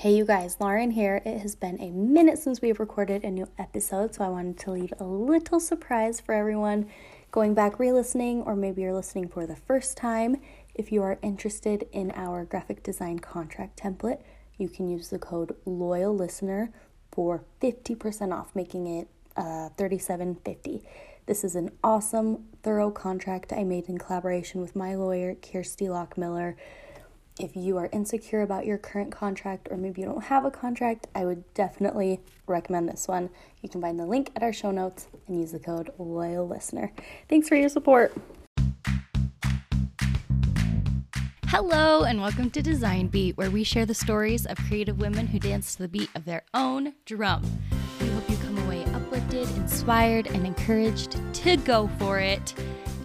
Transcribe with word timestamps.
Hey, 0.00 0.14
you 0.14 0.24
guys, 0.24 0.56
Lauren 0.58 0.92
here. 0.92 1.20
It 1.26 1.40
has 1.42 1.54
been 1.54 1.78
a 1.78 1.90
minute 1.90 2.38
since 2.38 2.62
we've 2.62 2.80
recorded 2.80 3.22
a 3.22 3.30
new 3.30 3.46
episode, 3.58 4.14
so 4.14 4.24
I 4.24 4.30
wanted 4.30 4.58
to 4.60 4.70
leave 4.70 4.94
a 4.98 5.04
little 5.04 5.60
surprise 5.60 6.22
for 6.22 6.34
everyone 6.34 6.88
going 7.30 7.52
back 7.52 7.78
re 7.78 7.92
listening, 7.92 8.40
or 8.40 8.56
maybe 8.56 8.80
you're 8.80 8.94
listening 8.94 9.28
for 9.28 9.46
the 9.46 9.56
first 9.56 9.98
time. 9.98 10.40
If 10.74 10.90
you 10.90 11.02
are 11.02 11.18
interested 11.20 11.86
in 11.92 12.12
our 12.12 12.46
graphic 12.46 12.82
design 12.82 13.18
contract 13.18 13.78
template, 13.78 14.22
you 14.56 14.70
can 14.70 14.88
use 14.88 15.10
the 15.10 15.18
code 15.18 15.54
Loyal 15.66 16.16
Listener 16.16 16.72
for 17.12 17.44
50% 17.60 18.32
off, 18.32 18.56
making 18.56 18.86
it 18.86 19.08
uh, 19.36 19.68
37.50. 19.76 20.82
This 21.26 21.44
is 21.44 21.54
an 21.54 21.72
awesome, 21.84 22.46
thorough 22.62 22.90
contract 22.90 23.52
I 23.52 23.64
made 23.64 23.86
in 23.90 23.98
collaboration 23.98 24.62
with 24.62 24.74
my 24.74 24.94
lawyer, 24.94 25.34
Kirsty 25.34 25.88
Lockmiller 25.88 26.54
if 27.40 27.56
you 27.56 27.78
are 27.78 27.88
insecure 27.90 28.42
about 28.42 28.66
your 28.66 28.76
current 28.76 29.10
contract 29.10 29.68
or 29.70 29.78
maybe 29.78 30.02
you 30.02 30.06
don't 30.06 30.24
have 30.24 30.44
a 30.44 30.50
contract, 30.50 31.06
I 31.14 31.24
would 31.24 31.42
definitely 31.54 32.20
recommend 32.46 32.88
this 32.88 33.08
one. 33.08 33.30
You 33.62 33.68
can 33.70 33.80
find 33.80 33.98
the 33.98 34.04
link 34.04 34.30
at 34.36 34.42
our 34.42 34.52
show 34.52 34.70
notes 34.70 35.08
and 35.26 35.40
use 35.40 35.52
the 35.52 35.58
code 35.58 35.90
Loyal 35.98 36.46
Listener. 36.46 36.92
Thanks 37.30 37.48
for 37.48 37.56
your 37.56 37.70
support. 37.70 38.14
Hello, 41.46 42.04
and 42.04 42.20
welcome 42.20 42.50
to 42.50 42.62
Design 42.62 43.06
Beat, 43.06 43.38
where 43.38 43.50
we 43.50 43.64
share 43.64 43.86
the 43.86 43.94
stories 43.94 44.44
of 44.44 44.58
creative 44.68 45.00
women 45.00 45.26
who 45.26 45.38
dance 45.38 45.74
to 45.74 45.82
the 45.82 45.88
beat 45.88 46.10
of 46.14 46.26
their 46.26 46.42
own 46.52 46.92
drum. 47.06 47.42
We 48.02 48.08
hope 48.08 48.28
you 48.28 48.36
come 48.36 48.58
away 48.58 48.84
uplifted, 48.84 49.48
inspired, 49.56 50.26
and 50.26 50.46
encouraged 50.46 51.18
to 51.36 51.56
go 51.56 51.88
for 51.98 52.18
it. 52.18 52.54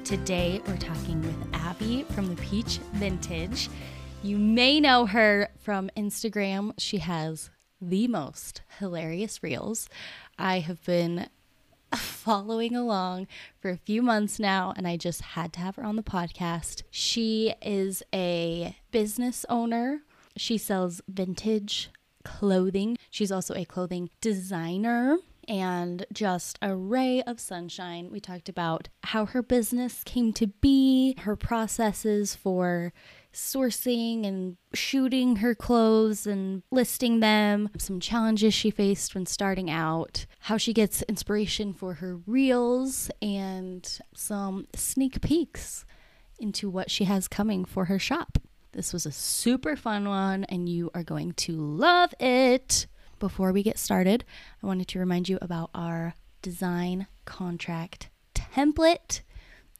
Today, 0.04 0.62
we're 0.68 0.78
talking 0.78 1.22
with 1.22 1.36
Abby 1.54 2.04
from 2.12 2.28
the 2.28 2.40
Peach 2.42 2.80
Vintage. 2.94 3.70
You 4.26 4.40
may 4.40 4.80
know 4.80 5.06
her 5.06 5.50
from 5.60 5.92
Instagram. 5.96 6.74
She 6.80 6.98
has 6.98 7.52
the 7.80 8.08
most 8.08 8.64
hilarious 8.80 9.44
reels. 9.44 9.88
I 10.40 10.62
have 10.62 10.84
been 10.84 11.30
following 11.96 12.76
along 12.76 13.28
for 13.60 13.70
a 13.70 13.78
few 13.78 14.02
months 14.02 14.40
now, 14.40 14.74
and 14.76 14.88
I 14.88 14.98
just 14.98 15.22
had 15.22 15.54
to 15.54 15.60
have 15.60 15.76
her 15.76 15.84
on 15.84 15.96
the 15.96 16.02
podcast. 16.02 16.82
She 16.90 17.54
is 17.62 18.02
a 18.12 18.76
business 18.90 19.46
owner, 19.48 20.02
she 20.36 20.58
sells 20.58 21.02
vintage 21.08 21.92
clothing. 22.24 22.98
She's 23.12 23.32
also 23.32 23.54
a 23.54 23.64
clothing 23.64 24.10
designer 24.22 25.20
and 25.48 26.06
just 26.12 26.58
a 26.64 26.76
ray 26.76 27.22
of 27.22 27.40
sunshine. 27.40 28.10
We 28.12 28.20
talked 28.20 28.50
about 28.50 28.90
how 29.04 29.28
her 29.28 29.44
business 29.44 30.04
came 30.04 30.34
to 30.34 30.48
be, 30.48 31.16
her 31.20 31.36
processes 31.36 32.34
for 32.34 32.92
sourcing 33.36 34.26
and 34.26 34.58
shooting 34.74 35.38
her 35.38 35.54
clothes 35.54 36.26
and 36.26 36.64
listing 36.72 37.20
them, 37.20 37.70
some 37.78 38.00
challenges 38.00 38.54
she 38.54 38.72
faced 38.72 39.14
when 39.14 39.26
starting 39.26 39.70
out, 39.70 40.26
how 40.40 40.58
she 40.58 40.74
gets 40.74 41.02
inspiration 41.04 41.74
for 41.74 41.96
her 41.96 42.18
reels, 42.26 43.12
and 43.22 44.00
some 44.16 44.68
sneak 44.74 45.22
peeks 45.22 45.86
into 46.40 46.70
what 46.70 46.90
she 46.90 47.04
has 47.04 47.28
coming 47.28 47.66
for 47.66 47.86
her 47.86 48.00
shop. 48.00 48.38
This 48.72 48.92
was 48.92 49.06
a 49.06 49.12
super 49.12 49.76
fun 49.76 50.08
one, 50.10 50.44
and 50.46 50.68
you 50.68 50.92
are 50.94 51.04
going 51.04 51.34
to 51.34 51.54
love 51.54 52.14
it. 52.20 52.88
Before 53.20 53.54
we 53.54 53.64
get 53.64 53.80
started, 53.80 54.26
I 54.62 54.68
wanted 54.68 54.90
to 54.90 55.00
remind 55.00 55.30
you 55.30 55.38
about 55.42 55.70
our 55.74 56.14
design 56.42 57.08
contract 57.24 58.10
template 58.34 59.22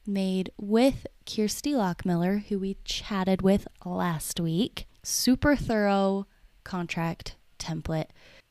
made 0.08 0.50
with 0.58 1.06
Kirsty 1.26 1.72
Lockmiller, 1.72 2.46
who 2.46 2.60
we 2.60 2.78
chatted 2.86 3.42
with 3.42 3.68
last 3.84 4.40
week. 4.40 4.88
Super 5.04 5.56
thorough 5.56 6.28
contract 6.64 7.36
template. 7.60 8.08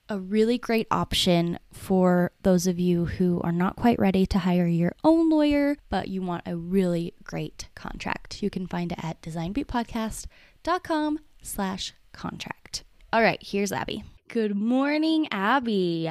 A 0.09 0.19
really 0.19 0.59
great 0.59 0.87
option 0.91 1.59
for 1.73 2.31
those 2.43 2.67
of 2.67 2.79
you 2.79 3.07
who 3.07 3.41
are 3.43 3.53
not 3.53 3.77
quite 3.77 3.99
ready 3.99 4.27
to 4.27 4.39
hire 4.41 4.67
your 4.67 4.93
own 5.03 5.31
lawyer, 5.31 5.77
but 5.89 6.09
you 6.09 6.21
want 6.21 6.43
a 6.47 6.57
really 6.57 7.15
great 7.25 7.69
contract. 7.75 8.43
You 8.43 8.51
can 8.51 8.67
find 8.67 8.93
it 8.93 8.99
at 9.03 9.23
designbeatpodcast.com 9.23 11.21
slash 11.43 11.95
contract. 12.13 12.85
All 13.13 13.23
right, 13.23 13.39
here's 13.41 13.73
Abby. 13.73 14.05
Good 14.29 14.55
morning, 14.57 15.29
Abby. 15.31 16.11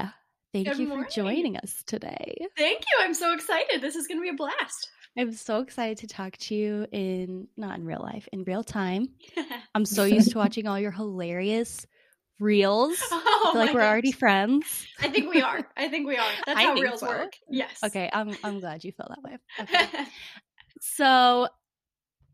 Thank 0.53 0.67
Good 0.67 0.77
you 0.79 0.87
morning. 0.87 1.05
for 1.05 1.11
joining 1.11 1.57
us 1.57 1.83
today. 1.85 2.35
Thank 2.57 2.81
you. 2.81 2.97
I'm 3.05 3.13
so 3.13 3.33
excited. 3.33 3.81
This 3.81 3.95
is 3.95 4.07
going 4.07 4.19
to 4.19 4.21
be 4.21 4.29
a 4.29 4.33
blast. 4.33 4.89
I'm 5.17 5.31
so 5.33 5.59
excited 5.59 5.99
to 5.99 6.07
talk 6.07 6.37
to 6.37 6.55
you 6.55 6.87
in 6.91 7.47
not 7.55 7.77
in 7.77 7.85
real 7.85 8.01
life, 8.01 8.27
in 8.31 8.43
real 8.43 8.63
time. 8.63 9.09
I'm 9.75 9.85
so 9.85 10.05
used 10.05 10.31
to 10.31 10.37
watching 10.37 10.67
all 10.67 10.79
your 10.79 10.91
hilarious 10.91 11.85
reels. 12.39 13.01
Oh, 13.45 13.51
feel 13.51 13.61
like 13.65 13.73
we're 13.73 13.81
already 13.81 14.13
friends. 14.13 14.87
I 15.01 15.09
think 15.09 15.33
we 15.33 15.41
are. 15.41 15.67
I 15.77 15.89
think 15.89 16.07
we 16.07 16.15
are. 16.15 16.31
That's 16.45 16.57
I 16.57 16.63
how 16.63 16.73
reels 16.75 17.01
so. 17.01 17.07
work. 17.07 17.33
Yes. 17.49 17.77
Okay, 17.83 18.09
I'm 18.11 18.37
I'm 18.41 18.61
glad 18.61 18.85
you 18.85 18.93
feel 18.93 19.07
that 19.09 19.21
way. 19.21 19.37
Okay. 19.59 20.05
So 20.79 21.49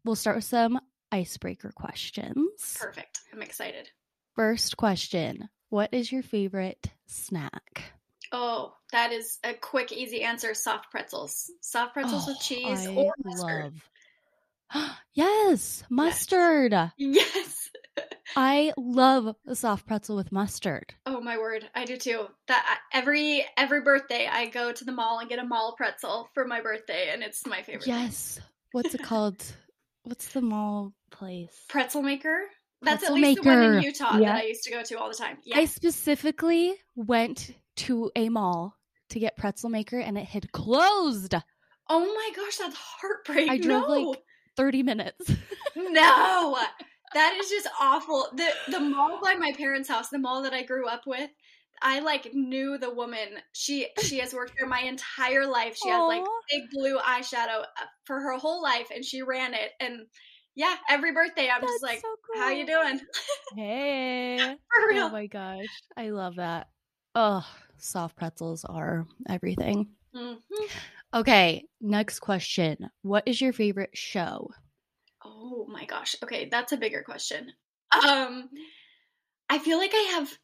we'll 0.06 0.16
start 0.16 0.36
with 0.36 0.46
some 0.46 0.80
icebreaker 1.12 1.72
questions. 1.76 2.78
Perfect. 2.80 3.22
I'm 3.34 3.42
excited. 3.42 3.90
First 4.36 4.78
question. 4.78 5.50
What 5.70 5.94
is 5.94 6.12
your 6.12 6.22
favorite 6.22 6.92
snack? 7.08 7.94
Oh, 8.32 8.74
that 8.92 9.12
is 9.12 9.40
a 9.44 9.54
quick, 9.54 9.92
easy 9.92 10.22
answer. 10.24 10.54
Soft 10.54 10.92
pretzels. 10.92 11.50
Soft 11.62 11.94
pretzels 11.94 12.28
with 12.28 12.38
Oh, 12.38 12.44
cheese 12.44 12.88
I 12.88 12.96
or 12.96 13.14
mustard. 13.24 13.74
love. 14.74 14.92
yes, 15.14 15.84
mustard. 15.90 16.92
Yes. 16.98 17.70
I 18.36 18.74
love 18.78 19.36
a 19.48 19.56
soft 19.56 19.88
pretzel 19.88 20.16
with 20.16 20.32
mustard. 20.32 20.94
Oh 21.08 21.20
my 21.20 21.38
word, 21.38 21.68
I 21.74 21.86
do 21.86 21.98
too. 21.98 22.28
That 22.48 22.80
every 22.94 23.44
every 23.58 23.82
birthday 23.82 24.28
I 24.32 24.46
go 24.46 24.72
to 24.72 24.86
the 24.86 24.92
mall 24.92 25.20
and 25.20 25.28
get 25.28 25.40
a 25.40 25.44
mall 25.44 25.74
pretzel 25.76 26.30
for 26.36 26.46
my 26.46 26.62
birthday, 26.62 27.10
and 27.12 27.24
it's 27.24 27.46
my 27.48 27.64
favorite. 27.64 27.88
Yes. 27.88 28.40
What's 28.72 28.94
it 28.94 29.02
called? 29.04 29.44
What's 30.04 30.28
the 30.30 30.42
mall 30.42 30.94
place? 31.10 31.66
Pretzel 31.70 32.04
maker. 32.04 32.42
That's 32.82 33.00
Pretzel 33.00 33.16
at 33.18 33.22
least 33.22 33.44
the 33.44 33.50
one 33.50 33.64
in 33.64 33.82
Utah 33.84 34.18
Yeah. 34.20 34.34
that 34.34 34.44
I 34.44 34.44
used 34.44 34.64
to 34.64 34.72
go 34.72 34.84
to 34.84 35.00
all 35.00 35.10
the 35.10 35.16
time. 35.16 35.38
I 35.54 35.66
specifically 35.66 36.76
went 36.96 37.52
to 37.80 38.12
a 38.16 38.30
mall 38.30 38.76
to 39.10 39.20
get 39.20 39.38
pretzel 39.38 39.70
maker 39.70 40.00
and 40.00 40.18
it 40.18 40.26
had 40.26 40.52
closed. 40.52 41.34
Oh 41.90 42.06
my 42.06 42.30
gosh, 42.36 42.58
that's 42.58 42.76
heartbreaking. 42.76 43.50
I 43.50 43.58
drove, 43.58 43.88
no. 43.88 44.10
like, 44.10 44.20
30 44.58 44.84
minutes. 44.84 45.30
no. 45.76 46.58
That 47.14 47.38
is 47.40 47.50
just 47.50 47.68
awful. 47.80 48.28
The 48.36 48.50
the 48.70 48.80
mall 48.80 49.20
by 49.24 49.34
my 49.34 49.52
parents' 49.58 49.90
house, 49.90 50.10
the 50.10 50.20
mall 50.20 50.44
that 50.44 50.54
I 50.54 50.62
grew 50.62 50.88
up 50.88 51.08
with, 51.08 51.32
I 51.82 52.02
like 52.02 52.30
knew 52.34 52.78
the 52.78 52.94
woman. 52.94 53.30
She 53.54 53.88
she 54.04 54.20
has 54.20 54.34
worked 54.34 54.54
there 54.60 54.68
my 54.68 54.82
entire 54.82 55.48
life. 55.48 55.76
She 55.76 55.90
has 55.90 56.08
like 56.08 56.24
big 56.52 56.70
blue 56.72 57.00
eyeshadow 57.00 57.62
uh, 57.62 57.86
for 58.06 58.20
her 58.20 58.38
whole 58.38 58.62
life 58.62 58.90
and 58.94 59.04
she 59.04 59.24
ran 59.24 59.56
it 59.56 59.72
and 59.80 60.06
yeah, 60.56 60.76
every 60.90 61.14
birthday 61.14 61.50
I'm 61.50 61.62
just 61.62 61.82
like, 61.82 62.02
so 62.02 62.40
"How 62.40 62.50
you 62.50 62.66
doing?" 62.66 63.00
Hey. 63.56 64.38
For 64.38 64.88
real. 64.88 65.06
Oh 65.06 65.10
my 65.10 65.26
gosh. 65.26 65.66
I 65.98 66.10
love 66.10 66.36
that. 66.36 66.68
Oh, 67.16 67.46
soft 67.80 68.16
pretzels 68.16 68.66
are 68.66 69.08
everything. 69.28 69.90
Mhm. 70.14 70.42
Okay, 71.14 71.66
next 71.82 72.20
question. 72.20 72.90
What 73.02 73.24
is 73.28 73.42
your 73.42 73.54
favorite 73.54 73.96
show? 73.98 74.50
Oh 75.24 75.66
my 75.68 75.86
gosh. 75.86 76.16
Okay, 76.24 76.50
that's 76.50 76.72
a 76.72 76.78
bigger 76.78 77.04
question. 77.04 77.52
Um 77.92 78.50
I 79.50 79.60
feel 79.60 79.78
like 79.80 79.92
I 79.94 80.12
have 80.14 80.38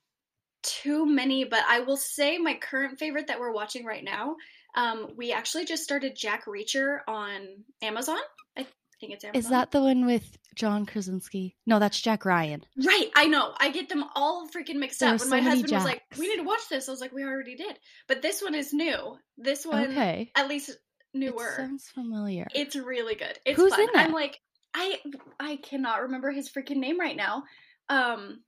too 0.63 1.06
many, 1.06 1.44
but 1.44 1.63
I 1.68 1.81
will 1.81 1.97
say 1.97 2.38
my 2.38 2.56
current 2.56 2.97
favorite 2.97 3.28
that 3.28 3.40
we're 3.40 3.53
watching 3.53 3.85
right 3.85 4.03
now. 4.03 4.35
Um 4.75 5.12
we 5.16 5.31
actually 5.31 5.66
just 5.66 5.84
started 5.84 6.16
Jack 6.16 6.45
Reacher 6.45 7.00
on 7.07 7.63
Amazon. 7.81 8.19
I 8.57 8.66
think 9.05 9.13
it's 9.16 9.23
Amazon. 9.23 9.39
Is 9.39 9.49
that 9.49 9.71
the 9.71 9.81
one 9.81 10.05
with 10.05 10.38
John 10.55 10.85
Krasinski? 10.85 11.55
No, 11.66 11.79
that's 11.79 11.99
Jack 12.01 12.25
Ryan. 12.25 12.66
Right, 12.77 13.09
I 13.16 13.25
know. 13.27 13.53
I 13.59 13.71
get 13.71 13.89
them 13.89 14.03
all 14.16 14.47
freaking 14.47 14.75
mixed 14.75 15.00
There 15.00 15.09
up. 15.09 15.19
When 15.19 15.30
so 15.30 15.30
my 15.30 15.41
husband 15.41 15.71
was 15.71 15.83
like, 15.85 16.01
"We 16.18 16.27
need 16.27 16.38
to 16.38 16.44
watch 16.44 16.68
this," 16.69 16.88
I 16.88 16.91
was 16.91 17.01
like, 17.01 17.12
"We 17.13 17.24
already 17.24 17.56
did." 17.56 17.77
But 18.07 18.21
this 18.21 18.41
one 18.41 18.56
is 18.56 18.74
new. 18.74 19.18
This 19.38 19.65
one, 19.65 19.91
Okay. 19.91 20.31
at 20.35 20.47
least 20.47 20.69
It 20.69 20.77
newer. 21.13 21.53
sounds 21.57 21.89
familiar. 21.89 22.47
It's 22.53 22.75
really 22.75 23.15
good. 23.15 23.38
It's 23.45 23.57
Who's 23.59 23.71
fun. 23.75 23.81
in 23.81 23.89
I'm 23.95 24.12
like, 24.13 24.39
I 24.74 25.00
I 25.39 25.56
cannot 25.57 26.01
remember 26.03 26.31
his 26.31 26.50
freaking 26.50 26.77
name 26.77 27.00
right 27.00 27.15
now. 27.15 27.44
Um, 27.89 28.44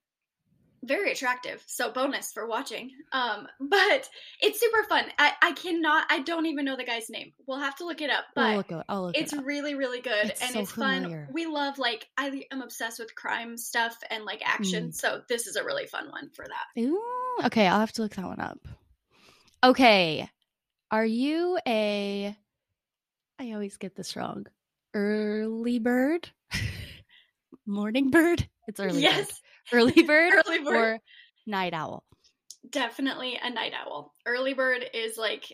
very 0.83 1.11
attractive. 1.11 1.63
So 1.67 1.91
bonus 1.91 2.31
for 2.31 2.47
watching. 2.47 2.91
Um, 3.11 3.47
but 3.59 4.09
it's 4.41 4.59
super 4.59 4.83
fun. 4.83 5.05
I 5.17 5.33
I 5.41 5.51
cannot. 5.53 6.05
I 6.09 6.19
don't 6.19 6.45
even 6.45 6.65
know 6.65 6.75
the 6.75 6.83
guy's 6.83 7.09
name. 7.09 7.33
We'll 7.45 7.59
have 7.59 7.75
to 7.77 7.85
look 7.85 8.01
it 8.01 8.09
up. 8.09 8.25
But 8.35 8.43
I'll 8.45 8.57
look 8.57 8.71
it. 8.71 8.83
I'll 8.89 9.03
look 9.03 9.17
it's 9.17 9.33
it 9.33 9.39
up. 9.39 9.45
really 9.45 9.75
really 9.75 10.01
good 10.01 10.25
It's 10.29 10.41
and 10.41 10.51
so 10.51 10.59
it's 10.61 10.71
fun 10.71 11.27
we 11.31 11.45
love 11.45 11.77
like 11.77 12.07
i 12.17 12.43
am 12.51 12.61
obsessed 12.61 12.99
with 12.99 13.13
crime 13.15 13.57
stuff 13.57 13.97
and 14.09 14.23
like 14.25 14.41
action 14.45 14.89
Mm. 14.89 14.93
so 14.95 15.21
this 15.29 15.47
is 15.47 15.55
a 15.55 15.63
really 15.63 15.85
fun 15.87 16.09
one 16.09 16.29
for 16.33 16.45
that 16.45 16.81
Ooh, 16.81 17.37
okay, 17.45 17.67
I'll 17.67 17.79
have 17.79 17.91
to 17.93 18.01
look 18.03 18.15
that 18.15 18.25
one 18.25 18.39
up. 18.39 18.59
Okay. 19.63 20.29
Are 20.91 21.05
you 21.05 21.57
a 21.67 22.35
I 23.39 23.51
always 23.53 23.77
get 23.77 23.95
this 23.95 24.15
wrong. 24.15 24.45
Early 24.93 25.79
bird? 25.79 26.29
Morning 27.65 28.09
bird? 28.09 28.47
It's 28.67 28.79
early 28.79 29.01
yes 29.01 29.27
bird. 29.27 29.35
Early 29.71 30.01
bird, 30.03 30.33
Early 30.45 30.59
bird. 30.63 30.75
or 30.75 30.99
night 31.45 31.73
owl? 31.73 32.03
Definitely 32.69 33.39
a 33.41 33.49
night 33.49 33.73
owl. 33.73 34.13
Early 34.25 34.53
bird 34.53 34.83
is 34.93 35.17
like 35.17 35.45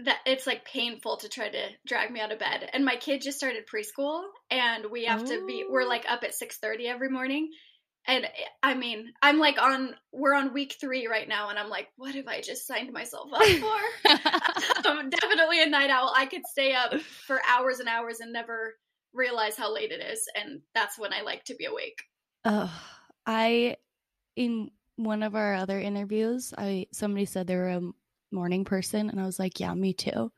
that 0.00 0.18
it's 0.26 0.46
like 0.46 0.64
painful 0.64 1.16
to 1.18 1.28
try 1.28 1.48
to 1.48 1.68
drag 1.86 2.10
me 2.12 2.20
out 2.20 2.30
of 2.30 2.38
bed. 2.38 2.68
And 2.72 2.84
my 2.84 2.96
kid 2.96 3.20
just 3.20 3.38
started 3.38 3.64
preschool 3.66 4.22
and 4.50 4.86
we 4.92 5.06
have 5.06 5.24
to 5.24 5.44
be 5.46 5.64
we're 5.68 5.82
Oh. 5.82 5.88
like 5.88 6.04
up 6.08 6.22
at 6.22 6.34
6:30 6.34 6.86
every 6.86 7.08
morning. 7.08 7.50
And 8.06 8.24
eh, 8.26 8.28
I 8.62 8.74
mean, 8.74 9.12
I'm 9.20 9.38
like 9.38 9.60
on 9.60 9.96
we're 10.12 10.34
on 10.34 10.52
week 10.54 10.76
3 10.80 11.08
right 11.08 11.26
now 11.28 11.48
and 11.48 11.58
I'm 11.58 11.68
like, 11.68 11.88
what 11.96 12.14
have 12.14 12.28
I 12.28 12.40
just 12.42 12.66
signed 12.66 12.92
myself 12.92 13.28
up 13.32 13.42
for? 13.60 13.76
I'm 14.84 15.10
definitely 15.20 15.62
a 15.62 15.66
night 15.68 15.90
owl. 15.90 16.12
I 16.16 16.26
could 16.26 16.42
stay 16.48 16.74
up 16.74 16.94
for 17.00 17.40
hours 17.48 17.80
and 17.80 17.88
hours 17.88 18.20
and 18.20 18.32
never 18.32 18.76
realize 19.12 19.56
how 19.56 19.74
late 19.74 19.90
it 19.90 20.00
is 20.00 20.28
and 20.36 20.60
that's 20.74 20.96
when 20.98 21.12
I 21.12 21.22
like 21.22 21.42
to 21.46 21.56
be 21.56 21.64
awake. 21.64 21.98
Ugh, 22.44 22.70
I 23.26 23.76
in 24.36 24.70
one 24.96 25.22
of 25.22 25.34
our 25.34 25.54
other 25.54 25.78
interviews, 25.78 26.52
I 26.56 26.86
somebody 26.92 27.24
said 27.24 27.46
they 27.46 27.56
were 27.56 27.68
a 27.68 27.90
morning 28.30 28.64
person, 28.64 29.10
and 29.10 29.20
I 29.20 29.26
was 29.26 29.38
like, 29.38 29.60
"Yeah, 29.60 29.74
me 29.74 29.92
too." 29.92 30.32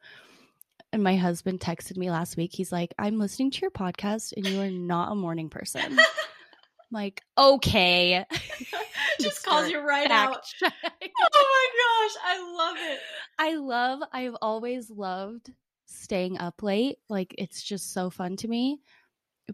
And 0.93 1.03
my 1.05 1.17
husband 1.17 1.61
texted 1.61 1.97
me 1.97 2.11
last 2.11 2.37
week. 2.37 2.51
He's 2.53 2.73
like, 2.73 2.95
"I'm 2.99 3.19
listening 3.19 3.51
to 3.53 3.61
your 3.61 3.71
podcast, 3.71 4.33
and 4.37 4.47
you 4.47 4.61
are 4.61 4.71
not 4.71 5.13
a 5.13 5.15
morning 5.15 5.51
person." 5.51 5.99
I'm 5.99 5.99
like, 6.91 7.23
okay, 7.39 8.25
just 9.21 9.45
calls 9.45 9.71
you 9.71 9.81
right 9.81 10.09
Fact 10.09 10.55
out. 10.63 10.73
Oh 11.23 11.63
my 11.63 12.07
gosh, 12.09 12.23
I 12.25 12.57
love 12.57 12.77
it. 12.93 13.01
I 13.39 13.55
love. 13.57 14.09
I've 14.13 14.37
always 14.43 14.91
loved 14.91 15.53
staying 15.87 16.39
up 16.39 16.63
late. 16.63 16.99
Like 17.09 17.35
it's 17.39 17.63
just 17.63 17.93
so 17.93 18.11
fun 18.11 18.37
to 18.39 18.49
me. 18.49 18.81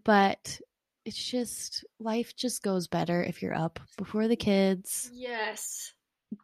But 0.04 0.60
it's 1.06 1.24
just 1.24 1.84
life 2.00 2.36
just 2.36 2.62
goes 2.62 2.88
better 2.88 3.22
if 3.22 3.40
you're 3.40 3.54
up 3.54 3.80
before 3.96 4.28
the 4.28 4.36
kids 4.36 5.10
Yes. 5.14 5.92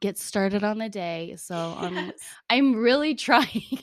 get 0.00 0.16
started 0.18 0.62
on 0.64 0.78
the 0.78 0.88
day. 0.88 1.34
So 1.36 1.54
I'm 1.56 1.84
um, 1.98 2.06
Yes. 2.06 2.34
I'm 2.48 2.76
really 2.76 3.14
trying 3.28 3.80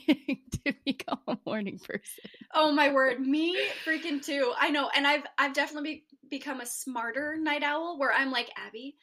to 0.64 0.74
become 0.84 1.20
a 1.28 1.38
morning 1.46 1.78
person. 1.78 2.24
Oh 2.54 2.72
my 2.72 2.92
word, 2.92 3.20
me 3.20 3.56
freaking 3.86 4.24
too. 4.24 4.52
I 4.58 4.70
know, 4.70 4.88
and 4.94 5.06
I've 5.06 5.22
I've 5.38 5.52
definitely 5.52 6.04
be- 6.10 6.38
become 6.38 6.60
a 6.60 6.66
smarter 6.66 7.36
night 7.36 7.62
owl 7.62 7.98
where 7.98 8.12
I'm 8.12 8.30
like 8.32 8.50
Abby. 8.56 8.96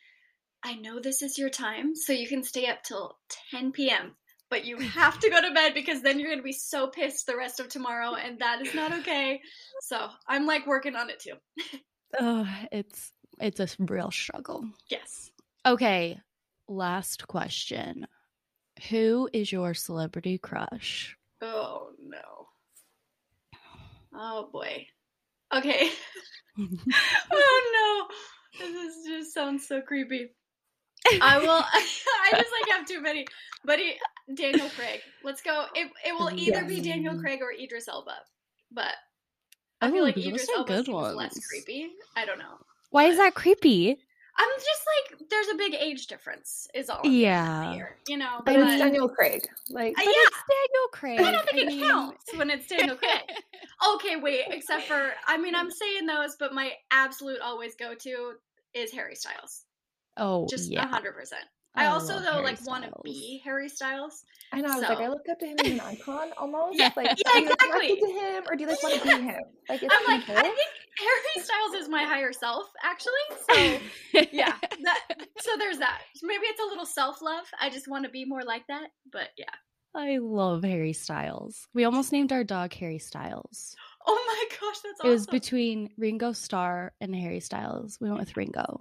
I 0.63 0.73
know 0.75 0.99
this 0.99 1.21
is 1.21 1.37
your 1.37 1.49
time, 1.49 1.95
so 1.95 2.11
you 2.11 2.27
can 2.27 2.43
stay 2.43 2.67
up 2.67 2.83
till 2.83 3.17
10 3.51 3.71
p.m. 3.71 4.15
But 4.49 4.65
you 4.65 4.77
have 4.79 5.19
to 5.19 5.29
go 5.29 5.41
to 5.41 5.53
bed 5.53 5.73
because 5.73 6.01
then 6.01 6.19
you're 6.19 6.29
gonna 6.29 6.41
be 6.41 6.53
so 6.53 6.87
pissed 6.87 7.27
the 7.27 7.37
rest 7.37 7.59
of 7.59 7.69
tomorrow, 7.69 8.15
and 8.15 8.39
that 8.39 8.65
is 8.65 8.73
not 8.73 8.91
okay. 8.99 9.41
So 9.81 10.09
I'm 10.27 10.45
like 10.45 10.67
working 10.67 10.95
on 10.95 11.09
it 11.09 11.19
too. 11.19 11.35
Oh, 12.19 12.47
it's 12.71 13.11
it's 13.39 13.59
a 13.59 13.67
real 13.79 14.11
struggle. 14.11 14.65
Yes. 14.89 15.31
Okay, 15.65 16.19
last 16.67 17.27
question. 17.27 18.07
Who 18.89 19.29
is 19.33 19.51
your 19.51 19.73
celebrity 19.73 20.37
crush? 20.37 21.17
Oh 21.41 21.89
no. 21.99 22.47
Oh 24.13 24.49
boy. 24.51 24.87
Okay. 25.53 25.89
oh 27.31 28.07
no. 28.09 28.15
This 28.59 28.75
is, 28.75 29.05
just 29.05 29.33
sounds 29.33 29.67
so 29.67 29.81
creepy. 29.81 30.29
I 31.21 31.37
will. 31.41 31.49
I 31.73 32.31
just 32.31 32.51
like 32.51 32.77
have 32.77 32.87
too 32.87 33.01
many. 33.01 33.25
But 33.65 33.79
he, 33.79 33.95
Daniel 34.33 34.69
Craig. 34.69 35.01
Let's 35.23 35.41
go. 35.41 35.65
It 35.75 35.89
it 36.05 36.13
will 36.13 36.31
either 36.33 36.63
be 36.65 36.81
Daniel 36.81 37.19
Craig 37.19 37.39
or 37.41 37.51
Idris 37.51 37.87
Elba. 37.87 38.15
But 38.71 38.93
I 39.81 39.91
feel 39.91 40.03
like 40.03 40.17
Idris 40.17 40.47
Elba 40.55 40.67
good 40.67 40.85
seems 40.85 41.15
less 41.15 41.47
creepy. 41.47 41.89
I 42.15 42.25
don't 42.25 42.39
know. 42.39 42.57
Why 42.91 43.05
is 43.05 43.17
that 43.17 43.33
creepy? 43.35 43.97
I'm 44.39 44.49
just 44.59 44.81
like 45.19 45.29
there's 45.31 45.47
a 45.47 45.55
big 45.55 45.73
age 45.73 46.05
difference. 46.07 46.67
Is 46.75 46.89
all. 46.89 47.01
Yeah. 47.03 47.73
Here, 47.73 47.97
you 48.07 48.17
know. 48.17 48.41
But 48.45 48.55
I 48.57 48.73
it's 48.73 48.81
Daniel 48.83 49.09
Craig. 49.09 49.41
Like, 49.71 49.93
uh, 49.97 50.01
But 50.03 50.05
yeah. 50.05 50.11
it's 50.27 50.43
Daniel 50.49 50.87
Craig. 50.91 51.19
I 51.21 51.31
don't 51.31 51.45
think 51.49 51.57
it 51.57 51.67
mean- 51.67 51.81
counts 51.87 52.25
when 52.35 52.49
it's 52.51 52.67
Daniel 52.67 52.95
Craig. 52.95 53.21
Okay, 53.95 54.15
wait. 54.15 54.45
Except 54.49 54.85
for, 54.85 55.11
I 55.27 55.37
mean, 55.37 55.53
I'm 55.53 55.69
saying 55.69 56.07
those, 56.07 56.35
but 56.39 56.51
my 56.51 56.71
absolute 56.89 57.39
always 57.41 57.75
go 57.75 57.93
to 57.93 58.31
is 58.73 58.91
Harry 58.91 59.13
Styles. 59.13 59.65
Oh, 60.17 60.47
Just 60.49 60.69
a 60.69 60.73
yeah. 60.73 60.87
hundred 60.87 61.13
percent. 61.13 61.43
I 61.75 61.87
also 61.87 62.19
though 62.19 62.31
Harry 62.31 62.43
like 62.43 62.65
want 62.65 62.85
to 62.85 62.91
be 63.03 63.39
Harry 63.45 63.69
Styles. 63.69 64.23
I 64.51 64.61
know. 64.61 64.69
I 64.69 64.75
was 64.75 64.89
like, 64.89 64.97
I 64.97 65.09
look 65.09 65.29
up 65.29 65.39
to 65.39 65.45
him 65.45 65.57
as 65.59 65.71
an 65.71 65.79
icon 65.81 66.29
almost. 66.37 66.79
Yeah. 66.79 66.89
Like, 66.95 67.05
Yeah, 67.05 67.31
are 67.33 67.39
you 67.39 67.43
exactly. 67.51 67.67
attracted 67.67 67.99
to 67.99 68.13
him, 68.13 68.43
or 68.49 68.55
do 68.55 68.63
you 68.63 68.69
like 68.69 68.81
want 68.81 68.95
to 68.95 69.03
be 69.03 69.23
him? 69.23 69.41
Like, 69.69 69.83
it's 69.83 69.93
I'm 69.93 70.05
like, 70.07 70.25
people. 70.25 70.37
I 70.37 70.41
think 70.41 70.57
Harry 70.97 71.45
Styles 71.45 71.83
is 71.83 71.89
my 71.89 72.03
higher 72.03 72.33
self, 72.33 72.65
actually. 72.83 73.11
So 74.11 74.25
yeah, 74.31 74.55
that. 74.83 74.99
So 75.39 75.51
there's 75.59 75.77
that. 75.77 76.01
Maybe 76.23 76.45
it's 76.45 76.61
a 76.61 76.65
little 76.65 76.85
self 76.85 77.21
love. 77.21 77.45
I 77.61 77.69
just 77.69 77.87
want 77.87 78.05
to 78.05 78.09
be 78.09 78.25
more 78.25 78.43
like 78.43 78.65
that. 78.69 78.87
But 79.11 79.29
yeah. 79.37 79.45
I 79.95 80.17
love 80.17 80.63
Harry 80.63 80.93
Styles. 80.93 81.67
We 81.73 81.83
almost 81.83 82.11
named 82.11 82.31
our 82.31 82.43
dog 82.43 82.73
Harry 82.73 82.99
Styles. 82.99 83.75
Oh 84.09 84.23
my 84.27 84.45
gosh, 84.59 84.79
that's 84.79 84.99
It 84.99 85.01
awesome. 85.01 85.09
was 85.11 85.27
between 85.27 85.89
Ringo 85.97 86.31
Starr 86.31 86.93
and 87.01 87.13
Harry 87.15 87.39
Styles. 87.41 87.97
We 87.99 88.07
went 88.09 88.19
with 88.21 88.37
Ringo. 88.37 88.79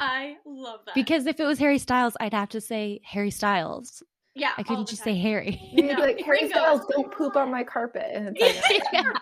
I 0.00 0.36
love 0.44 0.80
that 0.86 0.94
Because 0.96 1.26
if 1.26 1.38
it 1.38 1.44
was 1.44 1.58
Harry 1.60 1.78
Styles, 1.78 2.16
I'd 2.20 2.34
have 2.34 2.48
to 2.50 2.60
say 2.60 3.00
Harry 3.04 3.30
Styles. 3.30 4.02
yeah, 4.34 4.52
I 4.58 4.62
couldn't 4.64 4.88
just 4.88 5.04
time. 5.04 5.14
say 5.14 5.20
Harry. 5.20 5.60
You'd 5.72 5.86
No, 5.96 6.00
like, 6.00 6.20
Harry 6.20 6.38
Ringo. 6.42 6.52
Styles, 6.54 6.80
don't 6.90 7.12
poop 7.12 7.36
on 7.36 7.50
my 7.50 7.62
carpet. 7.64 8.06
And 8.12 8.36
it's 8.38 8.68
like, 8.70 8.82
Yeah. 8.92 9.12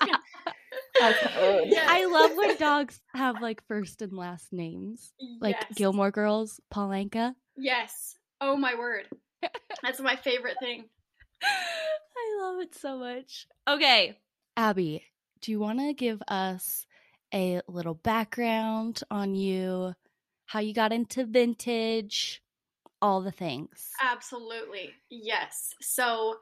that's 0.99 1.19
kind 1.21 1.37
of 1.37 1.43
rude. 1.65 1.69
Yeah. 1.73 1.87
I 1.89 2.07
love 2.07 2.31
when 2.37 2.57
dogs 2.57 3.01
have 3.15 3.43
like 3.43 3.63
first 3.69 4.01
and 4.03 4.13
last 4.15 4.53
names. 4.53 5.13
Like 5.41 5.57
Yes. 5.61 5.73
Gilmore 5.77 6.11
Girls, 6.11 6.59
Paul 6.71 6.89
Anka. 6.89 7.35
Yes. 7.57 8.17
Oh 8.41 8.57
my 8.57 8.75
word. 8.77 9.07
That's 9.83 10.01
my 10.01 10.17
favorite 10.17 10.57
thing. 10.61 10.85
I 11.43 12.41
love 12.43 12.61
it 12.63 12.75
so 12.75 12.97
much. 12.97 13.47
Okay, 13.69 14.17
Abby, 14.57 15.03
do 15.45 15.53
you 15.53 15.61
want 15.61 15.79
to 15.79 15.93
give 15.93 16.23
us 16.27 16.87
a 17.35 17.61
little 17.69 17.93
background 17.93 19.03
on 19.11 19.35
you, 19.35 19.93
how 20.47 20.61
you 20.61 20.73
got 20.73 20.91
into 20.91 21.27
vintage, 21.27 22.43
all 23.03 23.21
the 23.21 23.31
things? 23.31 23.91
Absolutely. 24.01 24.93
Yes. 25.11 25.75
So 25.83 26.37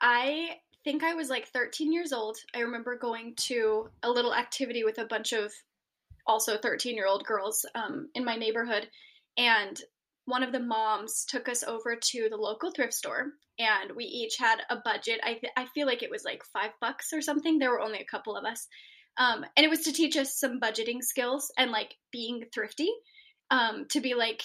I 0.00 0.58
think 0.84 1.02
I 1.02 1.14
was 1.14 1.28
like 1.28 1.48
13 1.48 1.92
years 1.92 2.12
old. 2.12 2.36
I 2.54 2.60
remember 2.60 2.96
going 2.96 3.34
to 3.36 3.90
a 4.04 4.10
little 4.10 4.32
activity 4.32 4.84
with 4.84 4.98
a 4.98 5.06
bunch 5.06 5.32
of 5.32 5.52
also 6.24 6.56
13 6.56 6.94
year 6.94 7.08
old 7.08 7.24
girls 7.24 7.66
um, 7.74 8.10
in 8.14 8.24
my 8.24 8.36
neighborhood. 8.36 8.88
And 9.36 9.80
one 10.30 10.42
of 10.42 10.52
the 10.52 10.60
moms 10.60 11.24
took 11.26 11.48
us 11.48 11.62
over 11.62 11.96
to 11.96 12.28
the 12.30 12.36
local 12.36 12.70
thrift 12.70 12.94
store 12.94 13.32
and 13.58 13.92
we 13.94 14.04
each 14.04 14.36
had 14.38 14.60
a 14.70 14.76
budget. 14.76 15.20
I, 15.22 15.34
th- 15.34 15.52
I 15.56 15.66
feel 15.74 15.86
like 15.86 16.02
it 16.02 16.10
was 16.10 16.24
like 16.24 16.42
five 16.44 16.70
bucks 16.80 17.12
or 17.12 17.20
something. 17.20 17.58
There 17.58 17.70
were 17.70 17.80
only 17.80 17.98
a 17.98 18.10
couple 18.10 18.36
of 18.36 18.44
us. 18.44 18.66
Um, 19.18 19.44
and 19.56 19.64
it 19.64 19.70
was 19.70 19.80
to 19.80 19.92
teach 19.92 20.16
us 20.16 20.38
some 20.38 20.60
budgeting 20.60 21.02
skills 21.02 21.52
and 21.58 21.70
like 21.70 21.96
being 22.10 22.44
thrifty 22.54 22.90
um, 23.50 23.86
to 23.90 24.00
be 24.00 24.14
like, 24.14 24.42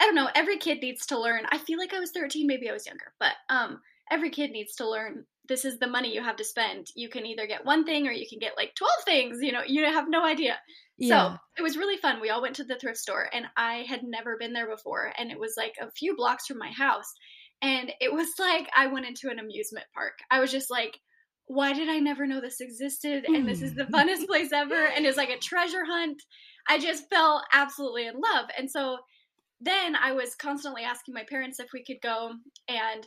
I 0.00 0.06
don't 0.06 0.14
know, 0.14 0.28
every 0.34 0.56
kid 0.56 0.80
needs 0.80 1.06
to 1.06 1.20
learn. 1.20 1.44
I 1.50 1.58
feel 1.58 1.78
like 1.78 1.94
I 1.94 2.00
was 2.00 2.10
13, 2.10 2.46
maybe 2.46 2.68
I 2.68 2.72
was 2.72 2.86
younger, 2.86 3.12
but 3.20 3.34
um, 3.48 3.80
every 4.10 4.30
kid 4.30 4.50
needs 4.50 4.76
to 4.76 4.88
learn 4.88 5.26
this 5.50 5.64
is 5.64 5.78
the 5.78 5.86
money 5.88 6.14
you 6.14 6.22
have 6.22 6.36
to 6.36 6.44
spend. 6.44 6.86
You 6.94 7.08
can 7.08 7.26
either 7.26 7.46
get 7.46 7.64
one 7.64 7.84
thing 7.84 8.06
or 8.06 8.12
you 8.12 8.26
can 8.26 8.38
get 8.38 8.56
like 8.56 8.74
12 8.76 8.92
things, 9.04 9.42
you 9.42 9.50
know, 9.50 9.62
you 9.66 9.84
have 9.84 10.08
no 10.08 10.24
idea. 10.24 10.56
So 11.08 11.36
it 11.56 11.62
was 11.62 11.76
really 11.76 11.96
fun. 11.96 12.20
We 12.20 12.30
all 12.30 12.42
went 12.42 12.56
to 12.56 12.64
the 12.64 12.76
thrift 12.76 12.98
store 12.98 13.28
and 13.32 13.46
I 13.56 13.84
had 13.88 14.02
never 14.02 14.36
been 14.36 14.52
there 14.52 14.68
before. 14.68 15.12
And 15.16 15.30
it 15.30 15.38
was 15.38 15.54
like 15.56 15.74
a 15.80 15.90
few 15.90 16.14
blocks 16.14 16.46
from 16.46 16.58
my 16.58 16.70
house. 16.70 17.12
And 17.62 17.92
it 18.00 18.12
was 18.12 18.28
like 18.38 18.68
I 18.76 18.86
went 18.88 19.06
into 19.06 19.30
an 19.30 19.38
amusement 19.38 19.86
park. 19.94 20.14
I 20.30 20.40
was 20.40 20.50
just 20.50 20.70
like, 20.70 20.98
why 21.46 21.72
did 21.72 21.88
I 21.88 21.98
never 21.98 22.26
know 22.26 22.40
this 22.40 22.60
existed? 22.60 23.24
And 23.26 23.48
this 23.48 23.60
is 23.60 23.74
the 23.74 23.84
hmm. 23.84 23.94
funnest 23.94 24.26
place 24.26 24.52
ever. 24.52 24.86
And 24.86 25.04
it's 25.04 25.16
like 25.16 25.30
a 25.30 25.38
treasure 25.40 25.84
hunt. 25.84 26.22
I 26.68 26.78
just 26.78 27.08
fell 27.10 27.42
absolutely 27.52 28.06
in 28.06 28.14
love. 28.14 28.46
And 28.56 28.70
so 28.70 28.98
then 29.60 29.96
I 29.96 30.12
was 30.12 30.34
constantly 30.34 30.82
asking 30.82 31.14
my 31.14 31.24
parents 31.28 31.58
if 31.58 31.68
we 31.72 31.84
could 31.84 32.00
go. 32.02 32.32
And 32.68 33.06